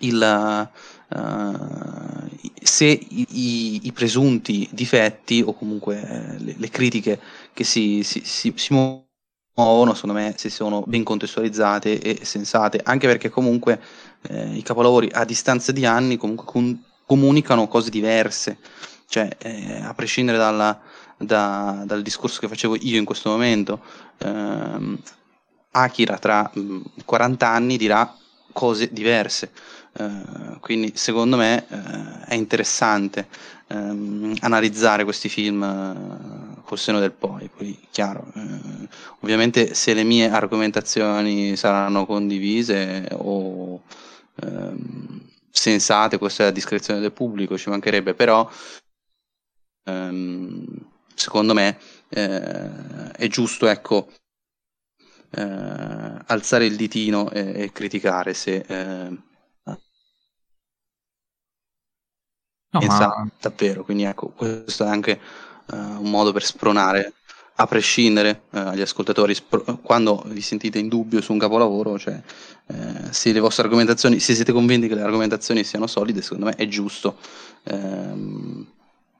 il 0.00 0.70
uh, 1.10 2.28
se 2.62 2.84
i, 2.86 3.26
i, 3.30 3.80
i, 3.84 3.92
presunti 3.92 4.68
difetti 4.72 5.42
o 5.44 5.54
comunque 5.54 6.00
eh, 6.00 6.38
le, 6.38 6.54
le, 6.56 6.68
critiche 6.68 7.20
che 7.52 7.64
si, 7.64 8.02
si, 8.02 8.22
si, 8.24 8.52
si 8.56 8.72
muovono, 8.74 9.94
secondo 9.94 10.18
me, 10.18 10.34
se 10.36 10.50
sono 10.50 10.82
ben 10.86 11.02
contestualizzate 11.02 12.00
e 12.00 12.24
sensate, 12.24 12.80
anche 12.82 13.06
perché 13.06 13.28
comunque 13.30 13.80
eh, 14.28 14.54
i 14.54 14.62
capolavori 14.62 15.08
a 15.12 15.24
distanza 15.24 15.72
di 15.72 15.84
anni 15.86 16.16
comunque 16.16 16.44
con, 16.46 16.84
comunicano 17.06 17.66
cose 17.68 17.90
diverse, 17.90 18.58
cioè 19.08 19.28
eh, 19.38 19.80
a 19.80 19.94
prescindere 19.94 20.38
dalla, 20.38 20.78
da, 21.16 21.82
dal 21.86 22.02
discorso 22.02 22.40
che 22.40 22.48
facevo 22.48 22.76
io 22.80 22.98
in 22.98 23.04
questo 23.04 23.30
momento, 23.30 23.80
ehm, 24.18 24.98
Akira 25.70 26.18
tra 26.18 26.50
mh, 26.52 26.80
40 27.04 27.48
anni 27.48 27.76
dirà 27.76 28.14
cose 28.52 28.88
diverse. 28.92 29.50
Uh, 29.98 30.60
quindi 30.60 30.92
secondo 30.94 31.36
me 31.36 31.66
uh, 31.68 32.24
è 32.24 32.34
interessante 32.34 33.26
um, 33.68 34.32
analizzare 34.40 35.02
questi 35.02 35.28
film 35.28 35.60
uh, 35.62 36.62
col 36.62 36.78
seno 36.78 37.00
del 37.00 37.10
poi. 37.10 37.48
Poi, 37.48 37.76
chiaro, 37.90 38.32
ovviamente 39.20 39.74
se 39.74 39.94
le 39.94 40.04
mie 40.04 40.30
argomentazioni 40.30 41.56
saranno 41.56 42.06
condivise 42.06 43.08
o 43.12 43.82
um, 44.42 45.20
sensate, 45.50 46.18
questa 46.18 46.44
è 46.44 46.46
la 46.46 46.52
discrezione 46.52 47.00
del 47.00 47.12
pubblico, 47.12 47.58
ci 47.58 47.68
mancherebbe, 47.68 48.14
però 48.14 48.48
um, 49.84 50.64
secondo 51.14 51.54
me 51.54 51.78
eh, 52.10 53.10
è 53.12 53.26
giusto 53.26 53.66
ecco, 53.66 54.08
eh, 55.30 55.42
alzare 56.26 56.66
il 56.66 56.76
ditino 56.76 57.30
e, 57.30 57.62
e 57.62 57.72
criticare 57.72 58.34
se 58.34 58.64
eh, 58.66 59.26
no, 62.70 62.80
ma... 62.80 63.28
davvero. 63.40 63.84
Quindi 63.84 64.04
ecco, 64.04 64.28
questo 64.28 64.84
è 64.84 64.88
anche 64.88 65.20
uh, 65.66 65.76
un 65.76 66.10
modo 66.10 66.32
per 66.32 66.44
spronare 66.44 67.12
a 67.60 67.66
prescindere 67.66 68.42
uh, 68.50 68.58
agli 68.58 68.80
ascoltatori, 68.80 69.34
spro- 69.34 69.78
quando 69.82 70.22
vi 70.26 70.40
sentite 70.40 70.78
in 70.78 70.88
dubbio 70.88 71.20
su 71.20 71.32
un 71.32 71.38
capolavoro, 71.38 71.98
cioè 71.98 72.20
eh, 72.70 73.12
se 73.12 73.32
le 73.32 73.40
vostre 73.40 73.64
argomentazioni, 73.64 74.20
se 74.20 74.34
siete 74.34 74.52
convinti 74.52 74.88
che 74.88 74.94
le 74.94 75.00
argomentazioni 75.00 75.64
siano 75.64 75.86
solide, 75.86 76.20
secondo 76.20 76.44
me 76.46 76.54
è 76.54 76.68
giusto 76.68 77.16
ehm, 77.64 78.66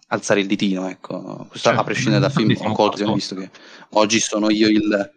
alzare 0.09 0.41
il 0.41 0.47
ditino, 0.47 0.87
ecco. 0.87 1.47
Questo 1.49 1.69
certo, 1.69 1.81
a 1.81 1.85
prescindere 1.85 2.21
da 2.21 2.29
film, 2.29 2.55
ho 2.59 2.73
colto, 2.73 3.13
visto 3.15 3.35
che 3.35 3.51
oggi 3.91 4.21
sono 4.21 4.51
io 4.51 4.69
il... 4.69 5.13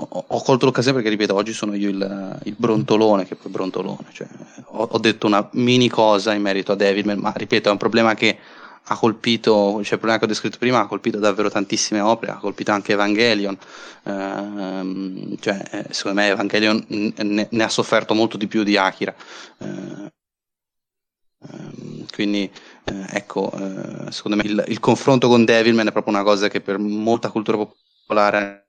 Ho, 0.00 0.24
ho, 0.26 0.42
colto 0.42 0.66
l'occasione 0.66 0.96
perché, 0.96 1.10
ripeto, 1.10 1.34
oggi 1.34 1.52
sono 1.52 1.74
io 1.74 1.88
il, 1.88 2.40
il 2.44 2.54
brontolone, 2.56 3.26
che 3.26 3.34
poi 3.34 3.50
brontolone, 3.50 4.06
cioè, 4.12 4.28
ho, 4.66 4.88
ho, 4.90 4.98
detto 4.98 5.26
una 5.26 5.48
mini 5.52 5.88
cosa 5.88 6.32
in 6.34 6.42
merito 6.42 6.72
a 6.72 6.76
Devilman, 6.76 7.18
ma 7.18 7.32
ripeto, 7.34 7.68
è 7.68 7.72
un 7.72 7.78
problema 7.78 8.14
che 8.14 8.38
ha 8.90 8.96
colpito, 8.96 9.82
cioè 9.82 9.94
il 9.94 9.98
problema 9.98 10.18
che 10.18 10.24
ho 10.24 10.28
descritto 10.28 10.58
prima 10.58 10.80
ha 10.80 10.86
colpito 10.86 11.18
davvero 11.18 11.50
tantissime 11.50 12.00
opere, 12.00 12.32
ha 12.32 12.36
colpito 12.36 12.72
anche 12.72 12.92
Evangelion, 12.92 13.56
ehm, 14.04 15.36
cioè 15.40 15.62
eh, 15.70 15.86
secondo 15.90 16.20
me 16.20 16.28
Evangelion 16.28 16.84
ne, 16.88 17.48
ne, 17.50 17.62
ha 17.62 17.68
sofferto 17.68 18.14
molto 18.14 18.36
di 18.36 18.46
più 18.46 18.62
di 18.62 18.76
Akira. 18.76 19.14
Eh, 19.58 20.16
quindi 22.14 22.50
eh, 22.84 23.06
ecco, 23.10 23.52
eh, 23.52 24.10
secondo 24.10 24.36
me 24.36 24.44
il, 24.44 24.64
il, 24.68 24.80
confronto 24.80 25.28
con 25.28 25.44
Devilman 25.44 25.86
è 25.88 25.92
proprio 25.92 26.14
una 26.14 26.24
cosa 26.24 26.48
che 26.48 26.60
per 26.60 26.78
molta 26.78 27.30
cultura 27.30 27.58
popolare 27.58 28.67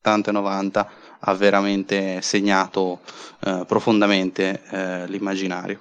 80 0.00 0.30
e 0.30 0.32
90 0.32 0.90
ha 1.20 1.34
veramente 1.34 2.22
segnato 2.22 3.00
eh, 3.44 3.64
profondamente 3.66 4.62
eh, 4.70 5.06
l'immaginario. 5.06 5.80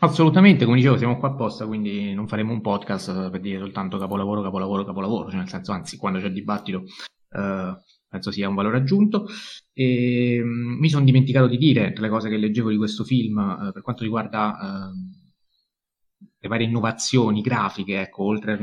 Assolutamente, 0.00 0.66
come 0.66 0.76
dicevo, 0.76 0.98
siamo 0.98 1.18
qua 1.18 1.30
apposta, 1.30 1.66
quindi 1.66 2.12
non 2.12 2.28
faremo 2.28 2.52
un 2.52 2.60
podcast 2.60 3.30
per 3.30 3.40
dire 3.40 3.58
soltanto 3.58 3.96
capolavoro, 3.96 4.42
capolavoro, 4.42 4.84
capolavoro, 4.84 5.30
cioè 5.30 5.38
nel 5.38 5.48
senso, 5.48 5.72
anzi, 5.72 5.96
quando 5.96 6.20
c'è 6.20 6.30
dibattito 6.30 6.84
eh, 7.30 7.76
penso 8.06 8.30
sia 8.30 8.48
un 8.48 8.54
valore 8.54 8.76
aggiunto. 8.78 9.26
E, 9.72 10.40
mh, 10.42 10.46
mm, 10.46 10.78
mi 10.78 10.90
sono 10.90 11.04
dimenticato 11.04 11.46
di 11.46 11.56
dire, 11.56 11.92
tra 11.92 12.02
le 12.02 12.10
cose 12.10 12.28
che 12.28 12.36
leggevo 12.36 12.68
di 12.68 12.76
questo 12.76 13.04
film, 13.04 13.38
eh, 13.38 13.72
per 13.72 13.80
quanto 13.82 14.02
riguarda 14.02 14.90
eh, 14.90 16.26
le 16.40 16.48
varie 16.48 16.66
innovazioni 16.66 17.40
grafiche, 17.40 18.00
ecco, 18.02 18.24
oltre 18.24 18.52
al 18.52 18.58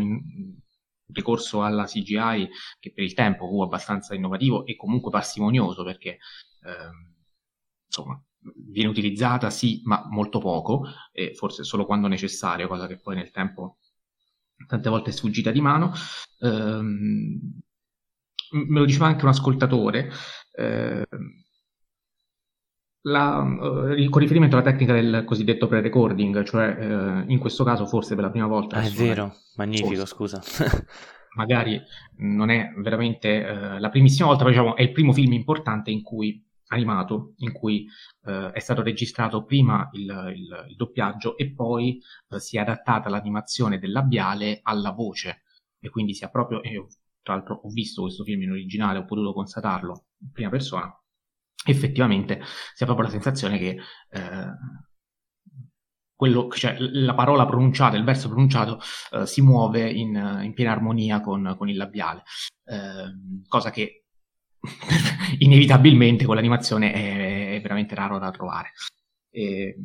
ricorso 1.13 1.63
alla 1.63 1.85
CGI, 1.85 2.49
che 2.79 2.91
per 2.93 3.03
il 3.03 3.13
tempo 3.13 3.47
fu 3.47 3.61
abbastanza 3.61 4.15
innovativo 4.15 4.65
e 4.65 4.75
comunque 4.75 5.11
parsimonioso, 5.11 5.83
perché 5.83 6.19
ehm, 6.63 7.15
insomma 7.85 8.21
viene 8.55 8.89
utilizzata 8.89 9.49
sì, 9.49 9.81
ma 9.83 10.03
molto 10.09 10.39
poco, 10.39 10.83
e 11.11 11.33
forse 11.35 11.63
solo 11.63 11.85
quando 11.85 12.07
necessario, 12.07 12.67
cosa 12.67 12.87
che 12.87 12.99
poi 12.99 13.15
nel 13.15 13.31
tempo 13.31 13.77
tante 14.67 14.89
volte 14.89 15.09
è 15.09 15.13
sfuggita 15.13 15.51
di 15.51 15.61
mano. 15.61 15.91
Ehm, 16.39 17.39
me 18.53 18.79
lo 18.79 18.85
diceva 18.85 19.07
anche 19.07 19.23
un 19.23 19.29
ascoltatore. 19.31 20.09
Eh, 20.53 21.07
la, 23.03 23.93
eh, 23.95 24.09
con 24.09 24.21
riferimento 24.21 24.55
alla 24.55 24.69
tecnica 24.69 24.93
del 24.93 25.23
cosiddetto 25.25 25.67
pre-recording, 25.67 26.43
cioè 26.43 26.77
eh, 26.79 27.23
in 27.27 27.39
questo 27.39 27.63
caso 27.63 27.85
forse 27.85 28.15
per 28.15 28.23
la 28.23 28.29
prima 28.29 28.47
volta... 28.47 28.77
Ah, 28.77 28.83
è 28.83 28.89
vero, 28.89 29.33
magnifico, 29.55 30.05
forse, 30.05 30.05
scusa. 30.05 30.41
magari 31.35 31.81
non 32.17 32.49
è 32.49 32.73
veramente 32.77 33.45
eh, 33.45 33.79
la 33.79 33.89
primissima 33.89 34.27
volta, 34.27 34.43
ma 34.43 34.49
diciamo 34.49 34.75
è 34.75 34.81
il 34.81 34.91
primo 34.91 35.13
film 35.13 35.33
importante 35.33 35.91
in 35.91 36.01
cui 36.01 36.43
animato 36.71 37.33
in 37.39 37.51
cui 37.51 37.85
eh, 38.25 38.51
è 38.51 38.59
stato 38.59 38.81
registrato 38.81 39.43
prima 39.43 39.89
il, 39.93 40.33
il, 40.35 40.65
il 40.69 40.75
doppiaggio 40.75 41.37
e 41.37 41.53
poi 41.53 41.99
eh, 42.29 42.39
si 42.39 42.57
è 42.57 42.61
adattata 42.61 43.09
l'animazione 43.09 43.79
del 43.79 43.91
labiale 43.91 44.59
alla 44.63 44.91
voce. 44.91 45.43
E 45.79 45.89
quindi 45.89 46.13
si 46.13 46.23
è 46.23 46.29
proprio, 46.29 46.61
io 46.63 46.87
tra 47.21 47.35
l'altro 47.35 47.59
ho 47.63 47.69
visto 47.69 48.01
questo 48.03 48.23
film 48.23 48.43
in 48.43 48.51
originale, 48.51 48.99
ho 48.99 49.05
potuto 49.05 49.33
constatarlo 49.33 50.05
in 50.21 50.31
prima 50.31 50.49
persona, 50.49 51.00
effettivamente 51.65 52.41
si 52.73 52.83
ha 52.83 52.85
proprio 52.85 53.07
la 53.07 53.11
sensazione 53.11 53.57
che 53.57 53.77
eh, 54.09 54.51
quello, 56.15 56.49
cioè, 56.49 56.75
la 56.77 57.15
parola 57.15 57.47
pronunciata, 57.47 57.97
il 57.97 58.03
verso 58.03 58.27
pronunciato 58.27 58.79
eh, 59.11 59.25
si 59.25 59.41
muove 59.41 59.89
in, 59.89 60.41
in, 60.43 60.53
piena 60.53 60.71
armonia 60.71 61.19
con, 61.19 61.55
con 61.57 61.67
il 61.67 61.77
labiale, 61.77 62.21
eh, 62.65 63.45
cosa 63.47 63.71
che 63.71 64.05
inevitabilmente 65.39 66.25
con 66.25 66.35
l'animazione 66.35 66.93
è, 66.93 67.55
è, 67.55 67.61
veramente 67.61 67.95
raro 67.95 68.19
da 68.19 68.29
trovare. 68.29 68.73
E, 69.31 69.75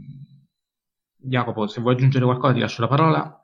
Jacopo, 1.17 1.67
se 1.67 1.81
vuoi 1.81 1.95
aggiungere 1.95 2.27
qualcosa 2.27 2.53
ti 2.53 2.61
lascio 2.61 2.83
la 2.83 2.89
parola. 2.89 3.41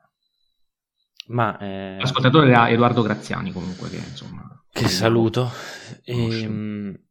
Ma, 1.29 1.57
eh... 1.57 1.97
L'ascoltatore 1.99 2.49
era 2.49 2.69
Edoardo 2.69 3.01
Graziani 3.01 3.51
comunque, 3.51 3.89
che 3.89 3.97
insomma... 3.97 4.47
Che 4.71 4.87
saluto. 4.87 5.49
E, 6.03 6.41
ehm, 6.43 7.03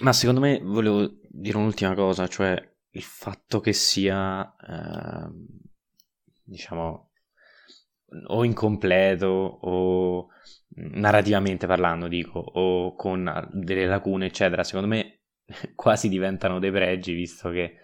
ma 0.00 0.12
secondo 0.12 0.40
me 0.40 0.60
volevo 0.62 1.18
dire 1.28 1.56
un'ultima 1.56 1.94
cosa, 1.94 2.26
cioè 2.28 2.76
il 2.90 3.02
fatto 3.02 3.60
che 3.60 3.72
sia, 3.72 4.54
eh, 4.56 5.30
diciamo, 6.42 7.10
o 8.26 8.44
incompleto 8.44 9.26
o 9.26 10.28
narrativamente 10.70 11.66
parlando, 11.66 12.08
dico, 12.08 12.38
o 12.38 12.94
con 12.94 13.48
delle 13.52 13.86
lacune, 13.86 14.26
eccetera, 14.26 14.64
secondo 14.64 14.88
me 14.88 15.20
quasi 15.74 16.08
diventano 16.08 16.58
dei 16.58 16.70
pregi, 16.70 17.12
visto 17.12 17.50
che 17.50 17.76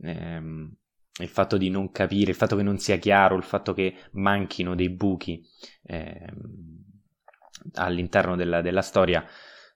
ehm, 0.00 0.74
il 1.18 1.28
fatto 1.28 1.56
di 1.56 1.70
non 1.70 1.90
capire, 1.90 2.30
il 2.30 2.36
fatto 2.36 2.56
che 2.56 2.62
non 2.62 2.78
sia 2.78 2.96
chiaro, 2.96 3.36
il 3.36 3.42
fatto 3.42 3.72
che 3.72 3.94
manchino 4.12 4.74
dei 4.74 4.90
buchi 4.90 5.42
ehm, 5.84 6.84
all'interno 7.74 8.36
della, 8.36 8.60
della, 8.60 8.82
storia 8.82 9.24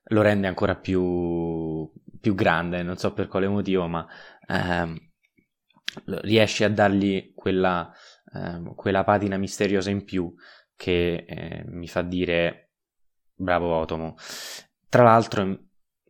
lo 0.04 0.22
rende 0.22 0.46
ancora 0.46 0.76
più, 0.76 1.90
più, 2.20 2.34
grande, 2.34 2.82
non 2.82 2.96
so 2.96 3.12
per 3.12 3.28
quale 3.28 3.48
motivo, 3.48 3.86
ma 3.86 4.06
ehm, 4.46 4.96
riesce 6.22 6.64
a 6.64 6.70
dargli 6.70 7.32
quella, 7.34 7.92
ehm, 8.32 8.74
quella 8.74 9.04
patina 9.04 9.36
misteriosa 9.36 9.90
in 9.90 10.04
più 10.04 10.32
che 10.76 11.24
eh, 11.28 11.64
mi 11.66 11.86
fa 11.86 12.02
dire 12.02 12.70
bravo 13.34 13.74
Otomo. 13.74 14.16
Tra 14.88 15.02
l'altro, 15.02 15.42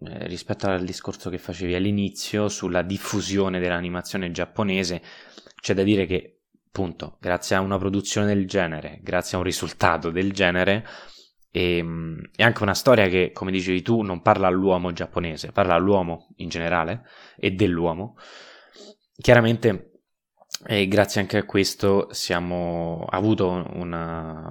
eh, 0.03 0.27
rispetto 0.27 0.67
al 0.67 0.85
discorso 0.85 1.31
che 1.31 1.39
facevi 1.39 1.75
all'inizio 1.75 2.49
sulla 2.49 2.83
diffusione 2.83 3.61
dell'animazione 3.61 4.31
giapponese, 4.31 5.03
c'è 5.61 5.75
da 5.75 5.83
dire 5.83 6.07
che, 6.07 6.43
appunto, 6.67 7.19
grazie 7.21 7.57
a 7.57 7.61
una 7.61 7.79
produzione 7.79 8.27
del 8.27 8.47
genere, 8.47 9.01
grazie 9.03 9.37
a 9.37 9.41
un 9.41 9.47
risultato 9.47 10.11
del 10.11 10.33
genere, 10.33 10.87
e, 11.51 11.77
ehm, 11.79 12.31
è 12.35 12.43
anche 12.43 12.63
una 12.63 12.75
storia 12.75 13.09
che, 13.09 13.33
come 13.33 13.51
dicevi 13.51 13.83
tu, 13.83 14.03
non 14.03 14.23
parla 14.23 14.47
all'uomo 14.47 14.93
giapponese, 14.93 15.53
parla 15.53 15.75
all'uomo 15.75 16.29
in 16.37 16.49
generale 16.49 17.05
e 17.37 17.51
dell'uomo. 17.53 18.17
Chiaramente, 19.17 19.91
eh, 20.67 20.87
grazie 20.89 21.21
anche 21.21 21.39
a 21.39 21.45
questo, 21.45 22.09
siamo 22.13 23.05
avuto 23.09 23.49
una, 23.75 24.49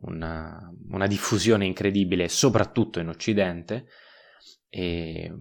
una, 0.00 0.72
una 0.90 1.06
diffusione 1.06 1.66
incredibile, 1.66 2.28
soprattutto 2.28 3.00
in 3.00 3.08
Occidente, 3.08 3.86
e, 4.68 5.32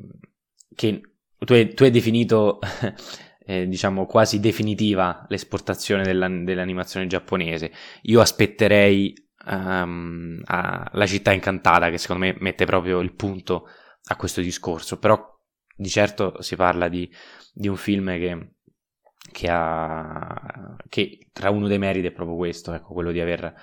che 0.74 1.02
tu 1.38 1.54
hai, 1.54 1.74
tu 1.74 1.84
hai 1.84 1.92
definito 1.92 2.60
eh, 3.46 3.68
diciamo 3.68 4.06
quasi 4.06 4.40
definitiva 4.40 5.26
l'esportazione 5.30 6.04
della, 6.04 6.28
dell'animazione 6.28 7.08
giapponese. 7.08 7.72
Io 8.04 8.20
aspetterei 8.20 9.27
um, 9.48 10.42
La 10.46 11.06
città 11.06 11.32
incantata, 11.32 11.90
che 11.90 11.98
secondo 11.98 12.26
me 12.26 12.36
mette 12.40 12.66
proprio 12.66 13.00
il 13.00 13.14
punto 13.14 13.68
a 14.10 14.16
questo 14.16 14.42
discorso, 14.42 15.00
però 15.00 15.36
di 15.76 15.90
certo 15.90 16.42
si 16.42 16.56
parla 16.56 16.88
di, 16.88 17.10
di 17.54 17.68
un 17.68 17.76
film 17.76 18.08
che, 18.18 18.54
che, 19.32 19.48
ha, 19.50 20.76
che 20.88 21.30
tra 21.32 21.50
uno 21.50 21.68
dei 21.68 21.78
meriti 21.78 22.08
è 22.08 22.12
proprio 22.12 22.36
questo, 22.36 22.74
ecco, 22.74 22.94
quello 22.94 23.12
di 23.12 23.20
aver 23.20 23.54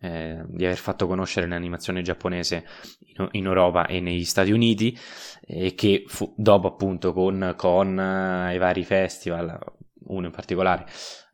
eh, 0.00 0.42
di 0.48 0.64
aver 0.64 0.78
fatto 0.78 1.06
conoscere 1.06 1.46
l'animazione 1.46 2.00
giapponese 2.00 2.64
in, 3.16 3.28
in, 3.32 3.44
Europa 3.44 3.86
e 3.86 4.00
negli 4.00 4.24
Stati 4.24 4.50
Uniti 4.50 4.98
e 5.42 5.74
che 5.74 6.04
fu, 6.06 6.32
dopo 6.36 6.68
appunto 6.68 7.12
con, 7.12 7.52
con 7.56 7.88
uh, 7.98 8.50
i 8.50 8.58
vari 8.58 8.82
festival, 8.82 9.58
uno 10.06 10.26
in 10.26 10.32
particolare, 10.32 10.86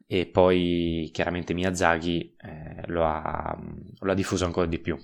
e 0.06 0.26
poi 0.26 1.10
chiaramente 1.12 1.52
Miyazaki 1.52 2.36
eh, 2.36 2.86
lo, 2.86 3.04
ha, 3.04 3.58
lo, 3.98 4.10
ha, 4.10 4.14
diffuso 4.14 4.44
ancora 4.44 4.66
di 4.66 4.78
più. 4.78 4.96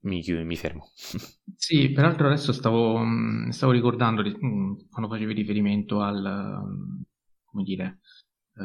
Mi, 0.00 0.22
mi 0.44 0.56
fermo. 0.56 0.90
Sì, 1.56 1.92
peraltro 1.92 2.26
adesso 2.26 2.52
stavo, 2.52 3.00
stavo 3.48 3.72
ricordando 3.72 4.22
quando 4.90 5.08
facevi 5.08 5.32
riferimento 5.32 6.02
al, 6.02 6.60
come 7.44 7.62
dire, 7.62 8.00
eh, 8.56 8.62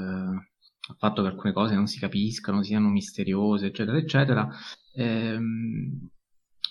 al 0.89 0.95
fatto 0.97 1.21
che 1.21 1.29
alcune 1.29 1.53
cose 1.53 1.75
non 1.75 1.87
si 1.87 1.97
capiscano, 1.97 2.61
siano 2.61 2.89
misteriose, 2.89 3.67
eccetera, 3.67 3.97
eccetera. 3.97 4.49
Ehm, 4.95 6.09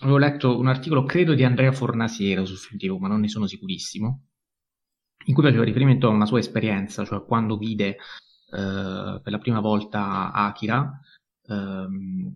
avevo 0.01 0.18
letto 0.18 0.59
un 0.59 0.66
articolo, 0.66 1.05
credo, 1.05 1.35
di 1.35 1.45
Andrea 1.45 1.72
Fornasiero 1.72 2.45
sul 2.45 2.59
film 2.59 2.79
TV, 2.79 3.01
ma 3.01 3.09
non 3.09 3.20
ne 3.20 3.29
sono 3.29 3.47
sicurissimo, 3.47 4.28
in 5.26 5.34
cui 5.34 5.42
faceva 5.42 5.64
riferimento 5.64 6.08
a 6.08 6.10
una 6.10 6.26
sua 6.26 6.38
esperienza, 6.38 7.04
cioè 7.04 7.24
quando 7.24 7.56
vide 7.56 7.96
eh, 8.50 9.20
per 9.22 9.32
la 9.32 9.38
prima 9.38 9.60
volta 9.60 10.32
Akira, 10.32 11.00
ehm, 11.46 12.32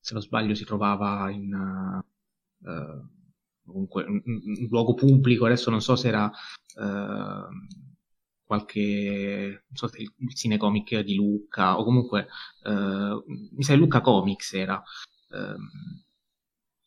se 0.00 0.14
non 0.14 0.22
sbaglio 0.22 0.54
si 0.54 0.64
trovava 0.64 1.30
in... 1.30 2.02
Comunque 3.64 4.02
un, 4.04 4.22
un, 4.24 4.66
luogo 4.70 4.94
pubblico, 4.94 5.44
adesso 5.44 5.70
non 5.70 5.82
so 5.82 5.94
se 5.94 6.08
era 6.08 6.24
uh, 6.24 7.48
qualche, 8.48 9.64
non 9.66 9.76
so 9.76 9.88
se 9.88 10.00
il 10.00 10.34
cinecomic 10.34 11.00
di 11.00 11.14
Lucca 11.14 11.78
o 11.78 11.84
comunque, 11.84 12.28
eh, 12.64 13.22
mi 13.26 13.62
sa 13.62 13.74
Lucca 13.74 14.00
Comics 14.00 14.54
era. 14.54 14.82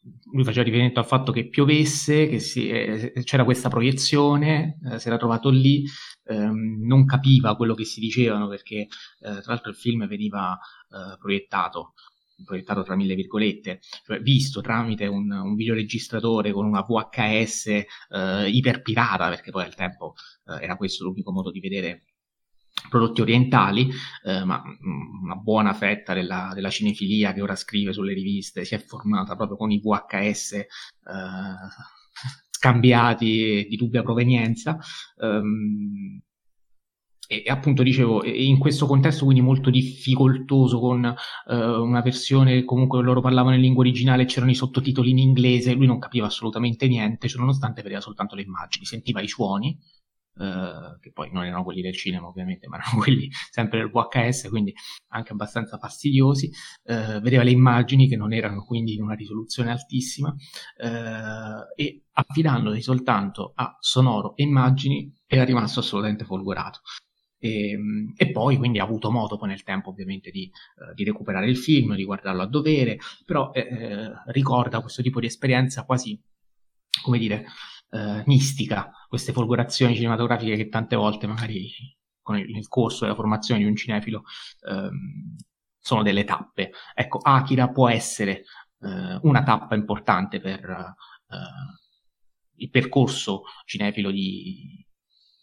Eh, 0.04 0.10
lui 0.34 0.43
faceva 0.43 0.64
riferimento 0.64 0.99
al 0.99 1.06
fatto 1.06 1.32
che 1.32 1.47
piovesse, 1.49 2.28
che 2.28 2.39
si, 2.39 2.70
eh, 2.70 3.14
c'era 3.24 3.43
questa 3.43 3.70
proiezione, 3.70 4.80
eh, 4.91 4.99
si 4.99 5.08
era 5.08 5.18
trovato 5.18 5.49
lì, 5.49 5.84
ehm, 6.26 6.86
non 6.86 7.06
capiva 7.06 7.56
quello 7.56 7.74
che 7.74 7.86
si 7.86 7.99
dicevano 7.99 8.47
perché 8.47 8.76
eh, 8.76 8.88
tra 9.20 9.43
l'altro 9.45 9.70
il 9.72 9.78
film 9.78 10.08
veniva 10.08 10.58
eh, 10.89 11.18
proiettato 11.18 11.93
proiettato 12.43 12.84
tra 12.84 12.95
mille 12.95 13.16
virgolette, 13.16 13.82
cioè 14.04 14.20
visto 14.20 14.62
tramite 14.62 15.06
un, 15.06 15.32
un 15.32 15.56
videoregistratore 15.56 16.52
con 16.52 16.66
una 16.66 16.82
VHS 16.82 17.68
eh, 17.68 18.49
iperpirata, 18.49 19.30
perché 19.30 19.52
poi 19.52 19.64
al 19.64 19.76
tempo 19.76 20.14
eh, 20.45 20.64
era 20.64 20.76
questo 20.76 21.04
l'unico 21.04 21.32
modo 21.32 21.52
di 21.52 21.60
vedere 21.60 22.06
prodotti 22.89 23.22
orientali, 23.22 23.89
eh, 24.26 24.43
ma 24.43 24.61
mm, 24.61 25.24
una 25.24 25.36
buona 25.36 25.74
fetta 25.74 26.13
della, 26.13 26.51
della, 26.53 26.69
cinefilia 26.69 27.34
che 27.34 27.41
ora 27.41 27.55
scrive 27.55 27.93
sulle 27.93 28.13
riviste 28.13 28.65
si 28.65 28.76
è 28.76 28.80
formata 28.80 29.36
proprio 29.36 29.57
con 29.57 29.72
i 29.72 29.80
VHS 29.80 30.53
eh, 30.53 30.65
scambiati 32.49 33.67
di 33.69 33.76
dubbia 33.76 34.03
provenienza. 34.03 34.78
Um, 35.17 36.22
e, 37.32 37.43
appunto 37.47 37.82
dicevo, 37.82 38.26
in 38.26 38.57
questo 38.57 38.86
contesto 38.86 39.24
quindi 39.24 39.41
molto 39.41 39.69
difficoltoso 39.69 40.82
con 40.82 41.05
eh, 41.05 41.55
una 41.55 42.01
versione 42.01 42.55
che 42.55 42.65
comunque 42.65 43.01
loro 43.01 43.22
parlavano 43.22 43.55
in 43.55 43.61
lingua 43.61 43.84
originale 43.84 44.26
c'erano 44.26 44.51
i 44.51 44.55
sottotitoli 44.55 45.11
in 45.11 45.17
inglese, 45.17 45.74
lui 45.74 45.86
non 45.86 45.97
capiva 45.97 46.26
assolutamente 46.26 46.89
niente, 46.89 47.30
cioè 47.30 47.39
nonostante 47.39 47.84
vedeva 47.84 48.01
soltanto 48.01 48.36
le 48.36 48.41
immagini, 48.41 48.84
sentiva 48.84 49.22
i 49.22 49.30
suoni, 49.30 49.80
eh, 50.38 50.98
che 51.00 51.12
poi 51.12 51.30
non 51.32 51.46
erano 51.46 51.64
quelli 51.64 51.82
del 51.82 51.96
cinema 51.96 52.28
ovviamente, 52.28 52.68
ma 52.68 52.78
erano 52.78 53.00
quelli 53.02 53.30
sempre 53.50 53.80
del 53.80 53.90
VHS, 53.90 54.50
quindi 54.50 54.74
anche 55.10 55.34
abbastanza 55.34 55.78
fastidiosi, 55.78 56.52
eh, 56.84 57.20
vedeva 57.20 57.44
le 57.44 57.52
immagini 57.52 58.08
che 58.08 58.16
non 58.16 58.34
erano 58.34 58.64
quindi 58.64 58.94
in 58.94 59.02
una 59.04 59.14
risoluzione 59.16 59.72
altissima 59.72 60.34
eh, 60.78 61.84
e 61.84 62.04
affidandosi 62.14 62.82
soltanto 62.82 63.54
a 63.56 63.76
sonoro 63.80 64.36
e 64.36 64.44
immagini 64.44 65.14
era 65.26 65.44
rimasto 65.44 65.80
assolutamente 65.80 66.26
folgorato. 66.26 66.82
E, 67.44 67.72
ehm, 67.72 68.14
e, 68.16 68.32
poi 68.32 68.58
quindi 68.58 68.80
ha 68.80 68.84
avuto 68.84 69.10
modo 69.12 69.38
poi 69.38 69.50
nel 69.50 69.64
tempo 69.64 69.90
ovviamente 69.90 70.30
di, 70.30 70.50
uh, 70.76 70.94
di 70.94 71.04
recuperare 71.04 71.50
il 71.50 71.58
film, 71.58 71.96
di 71.96 72.06
guardarlo 72.06 72.44
a 72.44 72.48
dovere, 72.48 73.00
però 73.26 73.52
eh, 73.52 73.62
eh, 73.62 74.12
ricorda 74.28 74.80
questo 74.82 75.02
tipo 75.02 75.20
di 75.20 75.26
esperienza 75.26 75.84
quasi, 75.84 76.20
come 77.02 77.18
dire, 77.18 77.46
eh, 77.92 78.24
mistica, 78.26 78.92
queste 79.08 79.34
folgorazioni 79.34 79.96
cinematografiche 79.96 80.56
che 80.56 80.70
tante 80.70 80.96
volte 80.96 81.28
magari 81.28 81.70
con 82.22 82.38
il, 82.38 82.50
nel 82.52 82.68
corso 82.68 83.04
della 83.04 83.16
formazione 83.16 83.62
di 83.62 83.68
un 83.68 83.76
cinefilo 83.76 84.24
ehm, 84.68 85.36
sono 85.78 86.04
delle 86.04 86.24
tappe. 86.24 86.72
Ecco, 86.94 87.20
Akira 87.20 87.70
può 87.70 87.89
essere 87.89 88.44
eh, 88.80 89.20
una 89.24 89.44
tappa 89.44 89.76
importante 89.76 90.39
per 90.39 90.62
eh, 90.70 91.38
il 92.56 92.70
percorso 92.70 93.44
cinefilo 93.66 94.12
di, 94.12 94.86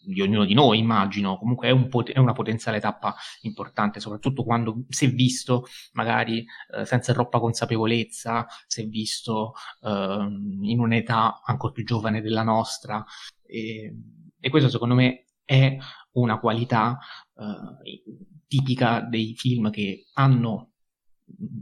di 0.01 0.21
ognuno 0.21 0.45
di 0.45 0.53
noi, 0.53 0.79
immagino, 0.79 1.37
comunque 1.37 1.67
è, 1.67 1.71
un 1.71 1.87
pot- 1.87 2.11
è, 2.11 2.19
una 2.19 2.33
potenziale 2.33 2.79
tappa 2.79 3.15
importante, 3.41 3.99
soprattutto 3.99 4.43
quando 4.43 4.83
si 4.89 5.05
è 5.05 5.11
visto 5.11 5.65
magari 5.93 6.45
eh, 6.75 6.85
senza 6.85 7.13
troppa 7.13 7.39
consapevolezza, 7.39 8.47
si 8.67 8.81
è 8.81 8.87
visto 8.87 9.53
eh, 9.81 10.27
in 10.61 10.79
un'età 10.79 11.41
ancora 11.43 11.73
più 11.73 11.83
giovane 11.83 12.21
della 12.21 12.43
nostra. 12.43 13.03
E, 13.45 13.93
e 14.39 14.49
questo 14.49 14.69
secondo 14.69 14.95
me 14.95 15.25
è 15.43 15.77
una 16.11 16.39
qualità 16.39 16.97
eh, 17.35 18.03
tipica 18.47 19.01
dei 19.01 19.35
film 19.35 19.69
che 19.69 20.05
hanno, 20.13 20.71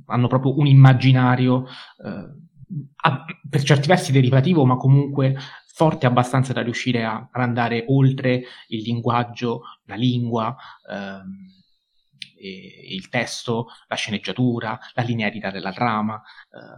hanno 0.05 0.27
proprio 0.27 0.57
un 0.57 0.67
immaginario 0.67 1.65
eh, 2.03 2.45
per 3.49 3.63
certi 3.63 3.87
versi 3.87 4.11
derivativo, 4.11 4.65
ma 4.65 4.75
comunque 4.75 5.35
forte 5.77 6.07
abbastanza 6.07 6.53
da 6.53 6.63
riuscire 6.63 7.05
a, 7.05 7.29
ad 7.31 7.41
andare 7.41 7.85
oltre 7.89 8.43
il 8.69 8.81
linguaggio, 8.81 9.61
la 9.85 9.93
lingua, 9.93 10.55
ehm, 10.89 11.53
il 12.39 13.09
testo, 13.09 13.67
la 13.87 13.95
sceneggiatura, 13.95 14.79
la 14.95 15.03
linearità 15.03 15.51
della 15.51 15.71
trama, 15.71 16.19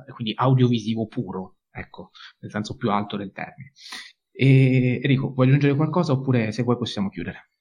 eh, 0.08 0.12
quindi 0.12 0.34
audiovisivo 0.36 1.08
puro, 1.08 1.60
ecco, 1.72 2.12
nel 2.40 2.52
senso 2.52 2.76
più 2.76 2.92
alto 2.92 3.16
del 3.16 3.32
termine. 3.32 3.72
E, 4.32 5.00
Enrico, 5.02 5.32
vuoi 5.34 5.48
aggiungere 5.48 5.76
qualcosa 5.76 6.12
oppure 6.12 6.52
se 6.52 6.64
vuoi 6.64 6.78
possiamo 6.78 7.08
chiudere? 7.10 7.52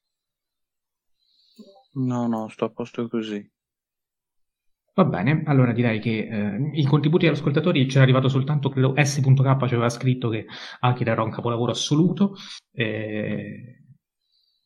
No, 2.10 2.20
no, 2.26 2.48
sto 2.48 2.64
a 2.64 2.70
posto 2.70 3.08
così. 3.08 3.40
Va 4.98 5.04
bene, 5.04 5.44
allora 5.44 5.70
direi 5.70 6.00
che 6.00 6.26
eh, 6.28 6.70
i 6.72 6.84
contributi 6.84 7.24
degli 7.24 7.36
ascoltatori 7.36 7.86
c'era 7.86 8.02
arrivato 8.02 8.28
soltanto, 8.28 8.68
credo 8.68 8.94
S.K 8.96 9.32
ci 9.68 9.74
aveva 9.74 9.88
scritto 9.88 10.28
che 10.28 10.46
Akira 10.80 11.12
era 11.12 11.22
un 11.22 11.30
capolavoro 11.30 11.70
assoluto, 11.70 12.34
eh, 12.72 13.84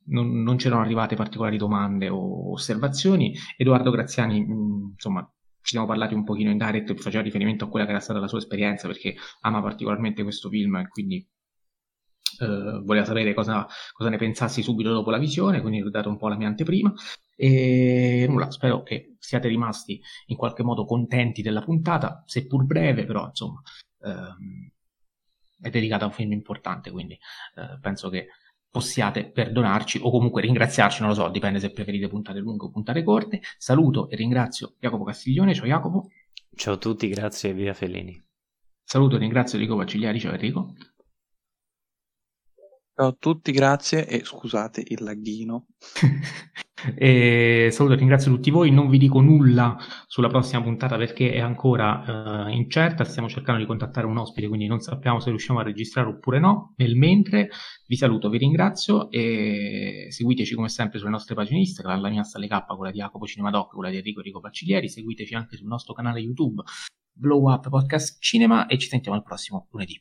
non, 0.06 0.42
non, 0.42 0.56
c'erano 0.56 0.80
arrivate 0.80 1.16
particolari 1.16 1.58
domande 1.58 2.08
o 2.08 2.52
osservazioni. 2.52 3.34
Edoardo 3.58 3.90
Graziani, 3.90 4.40
mh, 4.40 4.54
mm, 4.54 4.84
insomma, 4.92 5.22
ci 5.60 5.72
siamo 5.72 5.86
parlati 5.86 6.14
un 6.14 6.24
pochino 6.24 6.50
in 6.50 6.56
direct, 6.56 6.94
faceva 6.94 7.22
riferimento 7.22 7.66
a 7.66 7.68
quella 7.68 7.84
che 7.84 7.92
era 7.92 8.00
stata 8.00 8.18
la 8.18 8.26
sua 8.26 8.38
esperienza 8.38 8.86
perché 8.86 9.14
ama 9.42 9.60
particolarmente 9.60 10.22
questo 10.22 10.48
film 10.48 10.76
e 10.76 10.88
quindi 10.88 11.28
eh, 12.40 12.80
voleva 12.84 13.04
sapere 13.04 13.34
cosa, 13.34 13.66
cosa, 13.92 14.08
ne 14.08 14.16
pensassi 14.16 14.62
subito 14.62 14.92
dopo 14.92 15.10
la 15.10 15.18
visione, 15.18 15.60
quindi 15.60 15.82
ho 15.82 15.90
dato 15.90 16.08
un 16.08 16.16
po' 16.16 16.28
la 16.28 16.36
mia 16.36 16.48
anteprima. 16.48 16.92
E 17.42 18.24
nulla, 18.28 18.52
spero 18.52 18.84
che 18.84 19.16
siate 19.18 19.48
rimasti 19.48 20.00
in 20.26 20.36
qualche 20.36 20.62
modo 20.62 20.84
contenti 20.84 21.42
della 21.42 21.60
puntata, 21.60 22.22
seppur 22.24 22.64
breve, 22.64 23.04
però 23.04 23.26
insomma 23.26 23.60
ehm, 24.00 24.70
è 25.60 25.68
dedicata 25.68 26.04
a 26.04 26.06
un 26.06 26.12
film 26.12 26.30
importante, 26.30 26.92
quindi 26.92 27.14
eh, 27.14 27.80
penso 27.80 28.10
che 28.10 28.28
possiate 28.70 29.28
perdonarci 29.28 29.98
o 30.04 30.12
comunque 30.12 30.40
ringraziarci, 30.40 31.00
non 31.00 31.08
lo 31.08 31.16
so, 31.16 31.28
dipende 31.30 31.58
se 31.58 31.72
preferite 31.72 32.06
puntate 32.06 32.38
lunghe 32.38 32.66
o 32.66 32.70
puntate 32.70 33.02
corte. 33.02 33.40
Saluto 33.58 34.08
e 34.08 34.14
ringrazio 34.14 34.76
Jacopo 34.78 35.02
Castiglione, 35.02 35.52
ciao 35.52 35.66
Jacopo. 35.66 36.10
Ciao 36.54 36.74
a 36.74 36.78
tutti, 36.78 37.08
grazie 37.08 37.50
e 37.50 37.54
via 37.54 37.74
Fellini. 37.74 38.24
Saluto 38.84 39.16
e 39.16 39.18
ringrazio 39.18 39.58
Enrico 39.58 39.74
Vacigliari, 39.74 40.20
ciao 40.20 40.32
Enrico. 40.32 40.74
Ciao 42.94 43.08
a 43.08 43.16
tutti, 43.18 43.50
grazie 43.50 44.06
e 44.06 44.24
scusate 44.24 44.84
il 44.86 45.02
laghino. 45.02 45.66
e 46.94 47.68
saluto 47.70 47.94
e 47.94 47.96
ringrazio 47.96 48.30
tutti 48.32 48.50
voi, 48.50 48.70
non 48.70 48.88
vi 48.88 48.98
dico 48.98 49.20
nulla 49.20 49.76
sulla 50.06 50.28
prossima 50.28 50.62
puntata 50.62 50.96
perché 50.96 51.32
è 51.32 51.40
ancora 51.40 52.46
uh, 52.46 52.48
incerta, 52.48 53.04
stiamo 53.04 53.28
cercando 53.28 53.60
di 53.60 53.66
contattare 53.66 54.06
un 54.06 54.16
ospite, 54.16 54.48
quindi 54.48 54.66
non 54.66 54.80
sappiamo 54.80 55.20
se 55.20 55.30
riusciamo 55.30 55.60
a 55.60 55.62
registrare 55.62 56.08
oppure 56.08 56.38
no. 56.38 56.74
Nel 56.76 56.96
mentre 56.96 57.48
vi 57.86 57.96
saluto, 57.96 58.28
vi 58.28 58.38
ringrazio 58.38 59.10
e 59.10 60.06
seguiteci 60.08 60.54
come 60.54 60.68
sempre 60.68 60.98
sulle 60.98 61.10
nostre 61.10 61.34
pagine 61.34 61.58
Instagram, 61.60 62.00
la 62.00 62.10
mia 62.10 62.22
Stalle 62.22 62.48
K, 62.48 62.64
quella 62.76 62.90
di 62.90 62.98
Jacopo 62.98 63.26
Cinemadoc, 63.26 63.72
quella 63.72 63.90
di 63.90 63.96
Enrico 63.96 64.20
Enrico 64.20 64.40
Paciglieri, 64.40 64.88
seguiteci 64.88 65.34
anche 65.34 65.56
sul 65.56 65.66
nostro 65.66 65.94
canale 65.94 66.20
YouTube 66.20 66.62
Blow 67.12 67.50
Up 67.50 67.68
Podcast 67.68 68.20
Cinema 68.20 68.66
e 68.66 68.78
ci 68.78 68.88
sentiamo 68.88 69.16
al 69.16 69.22
prossimo 69.22 69.68
lunedì. 69.70 70.00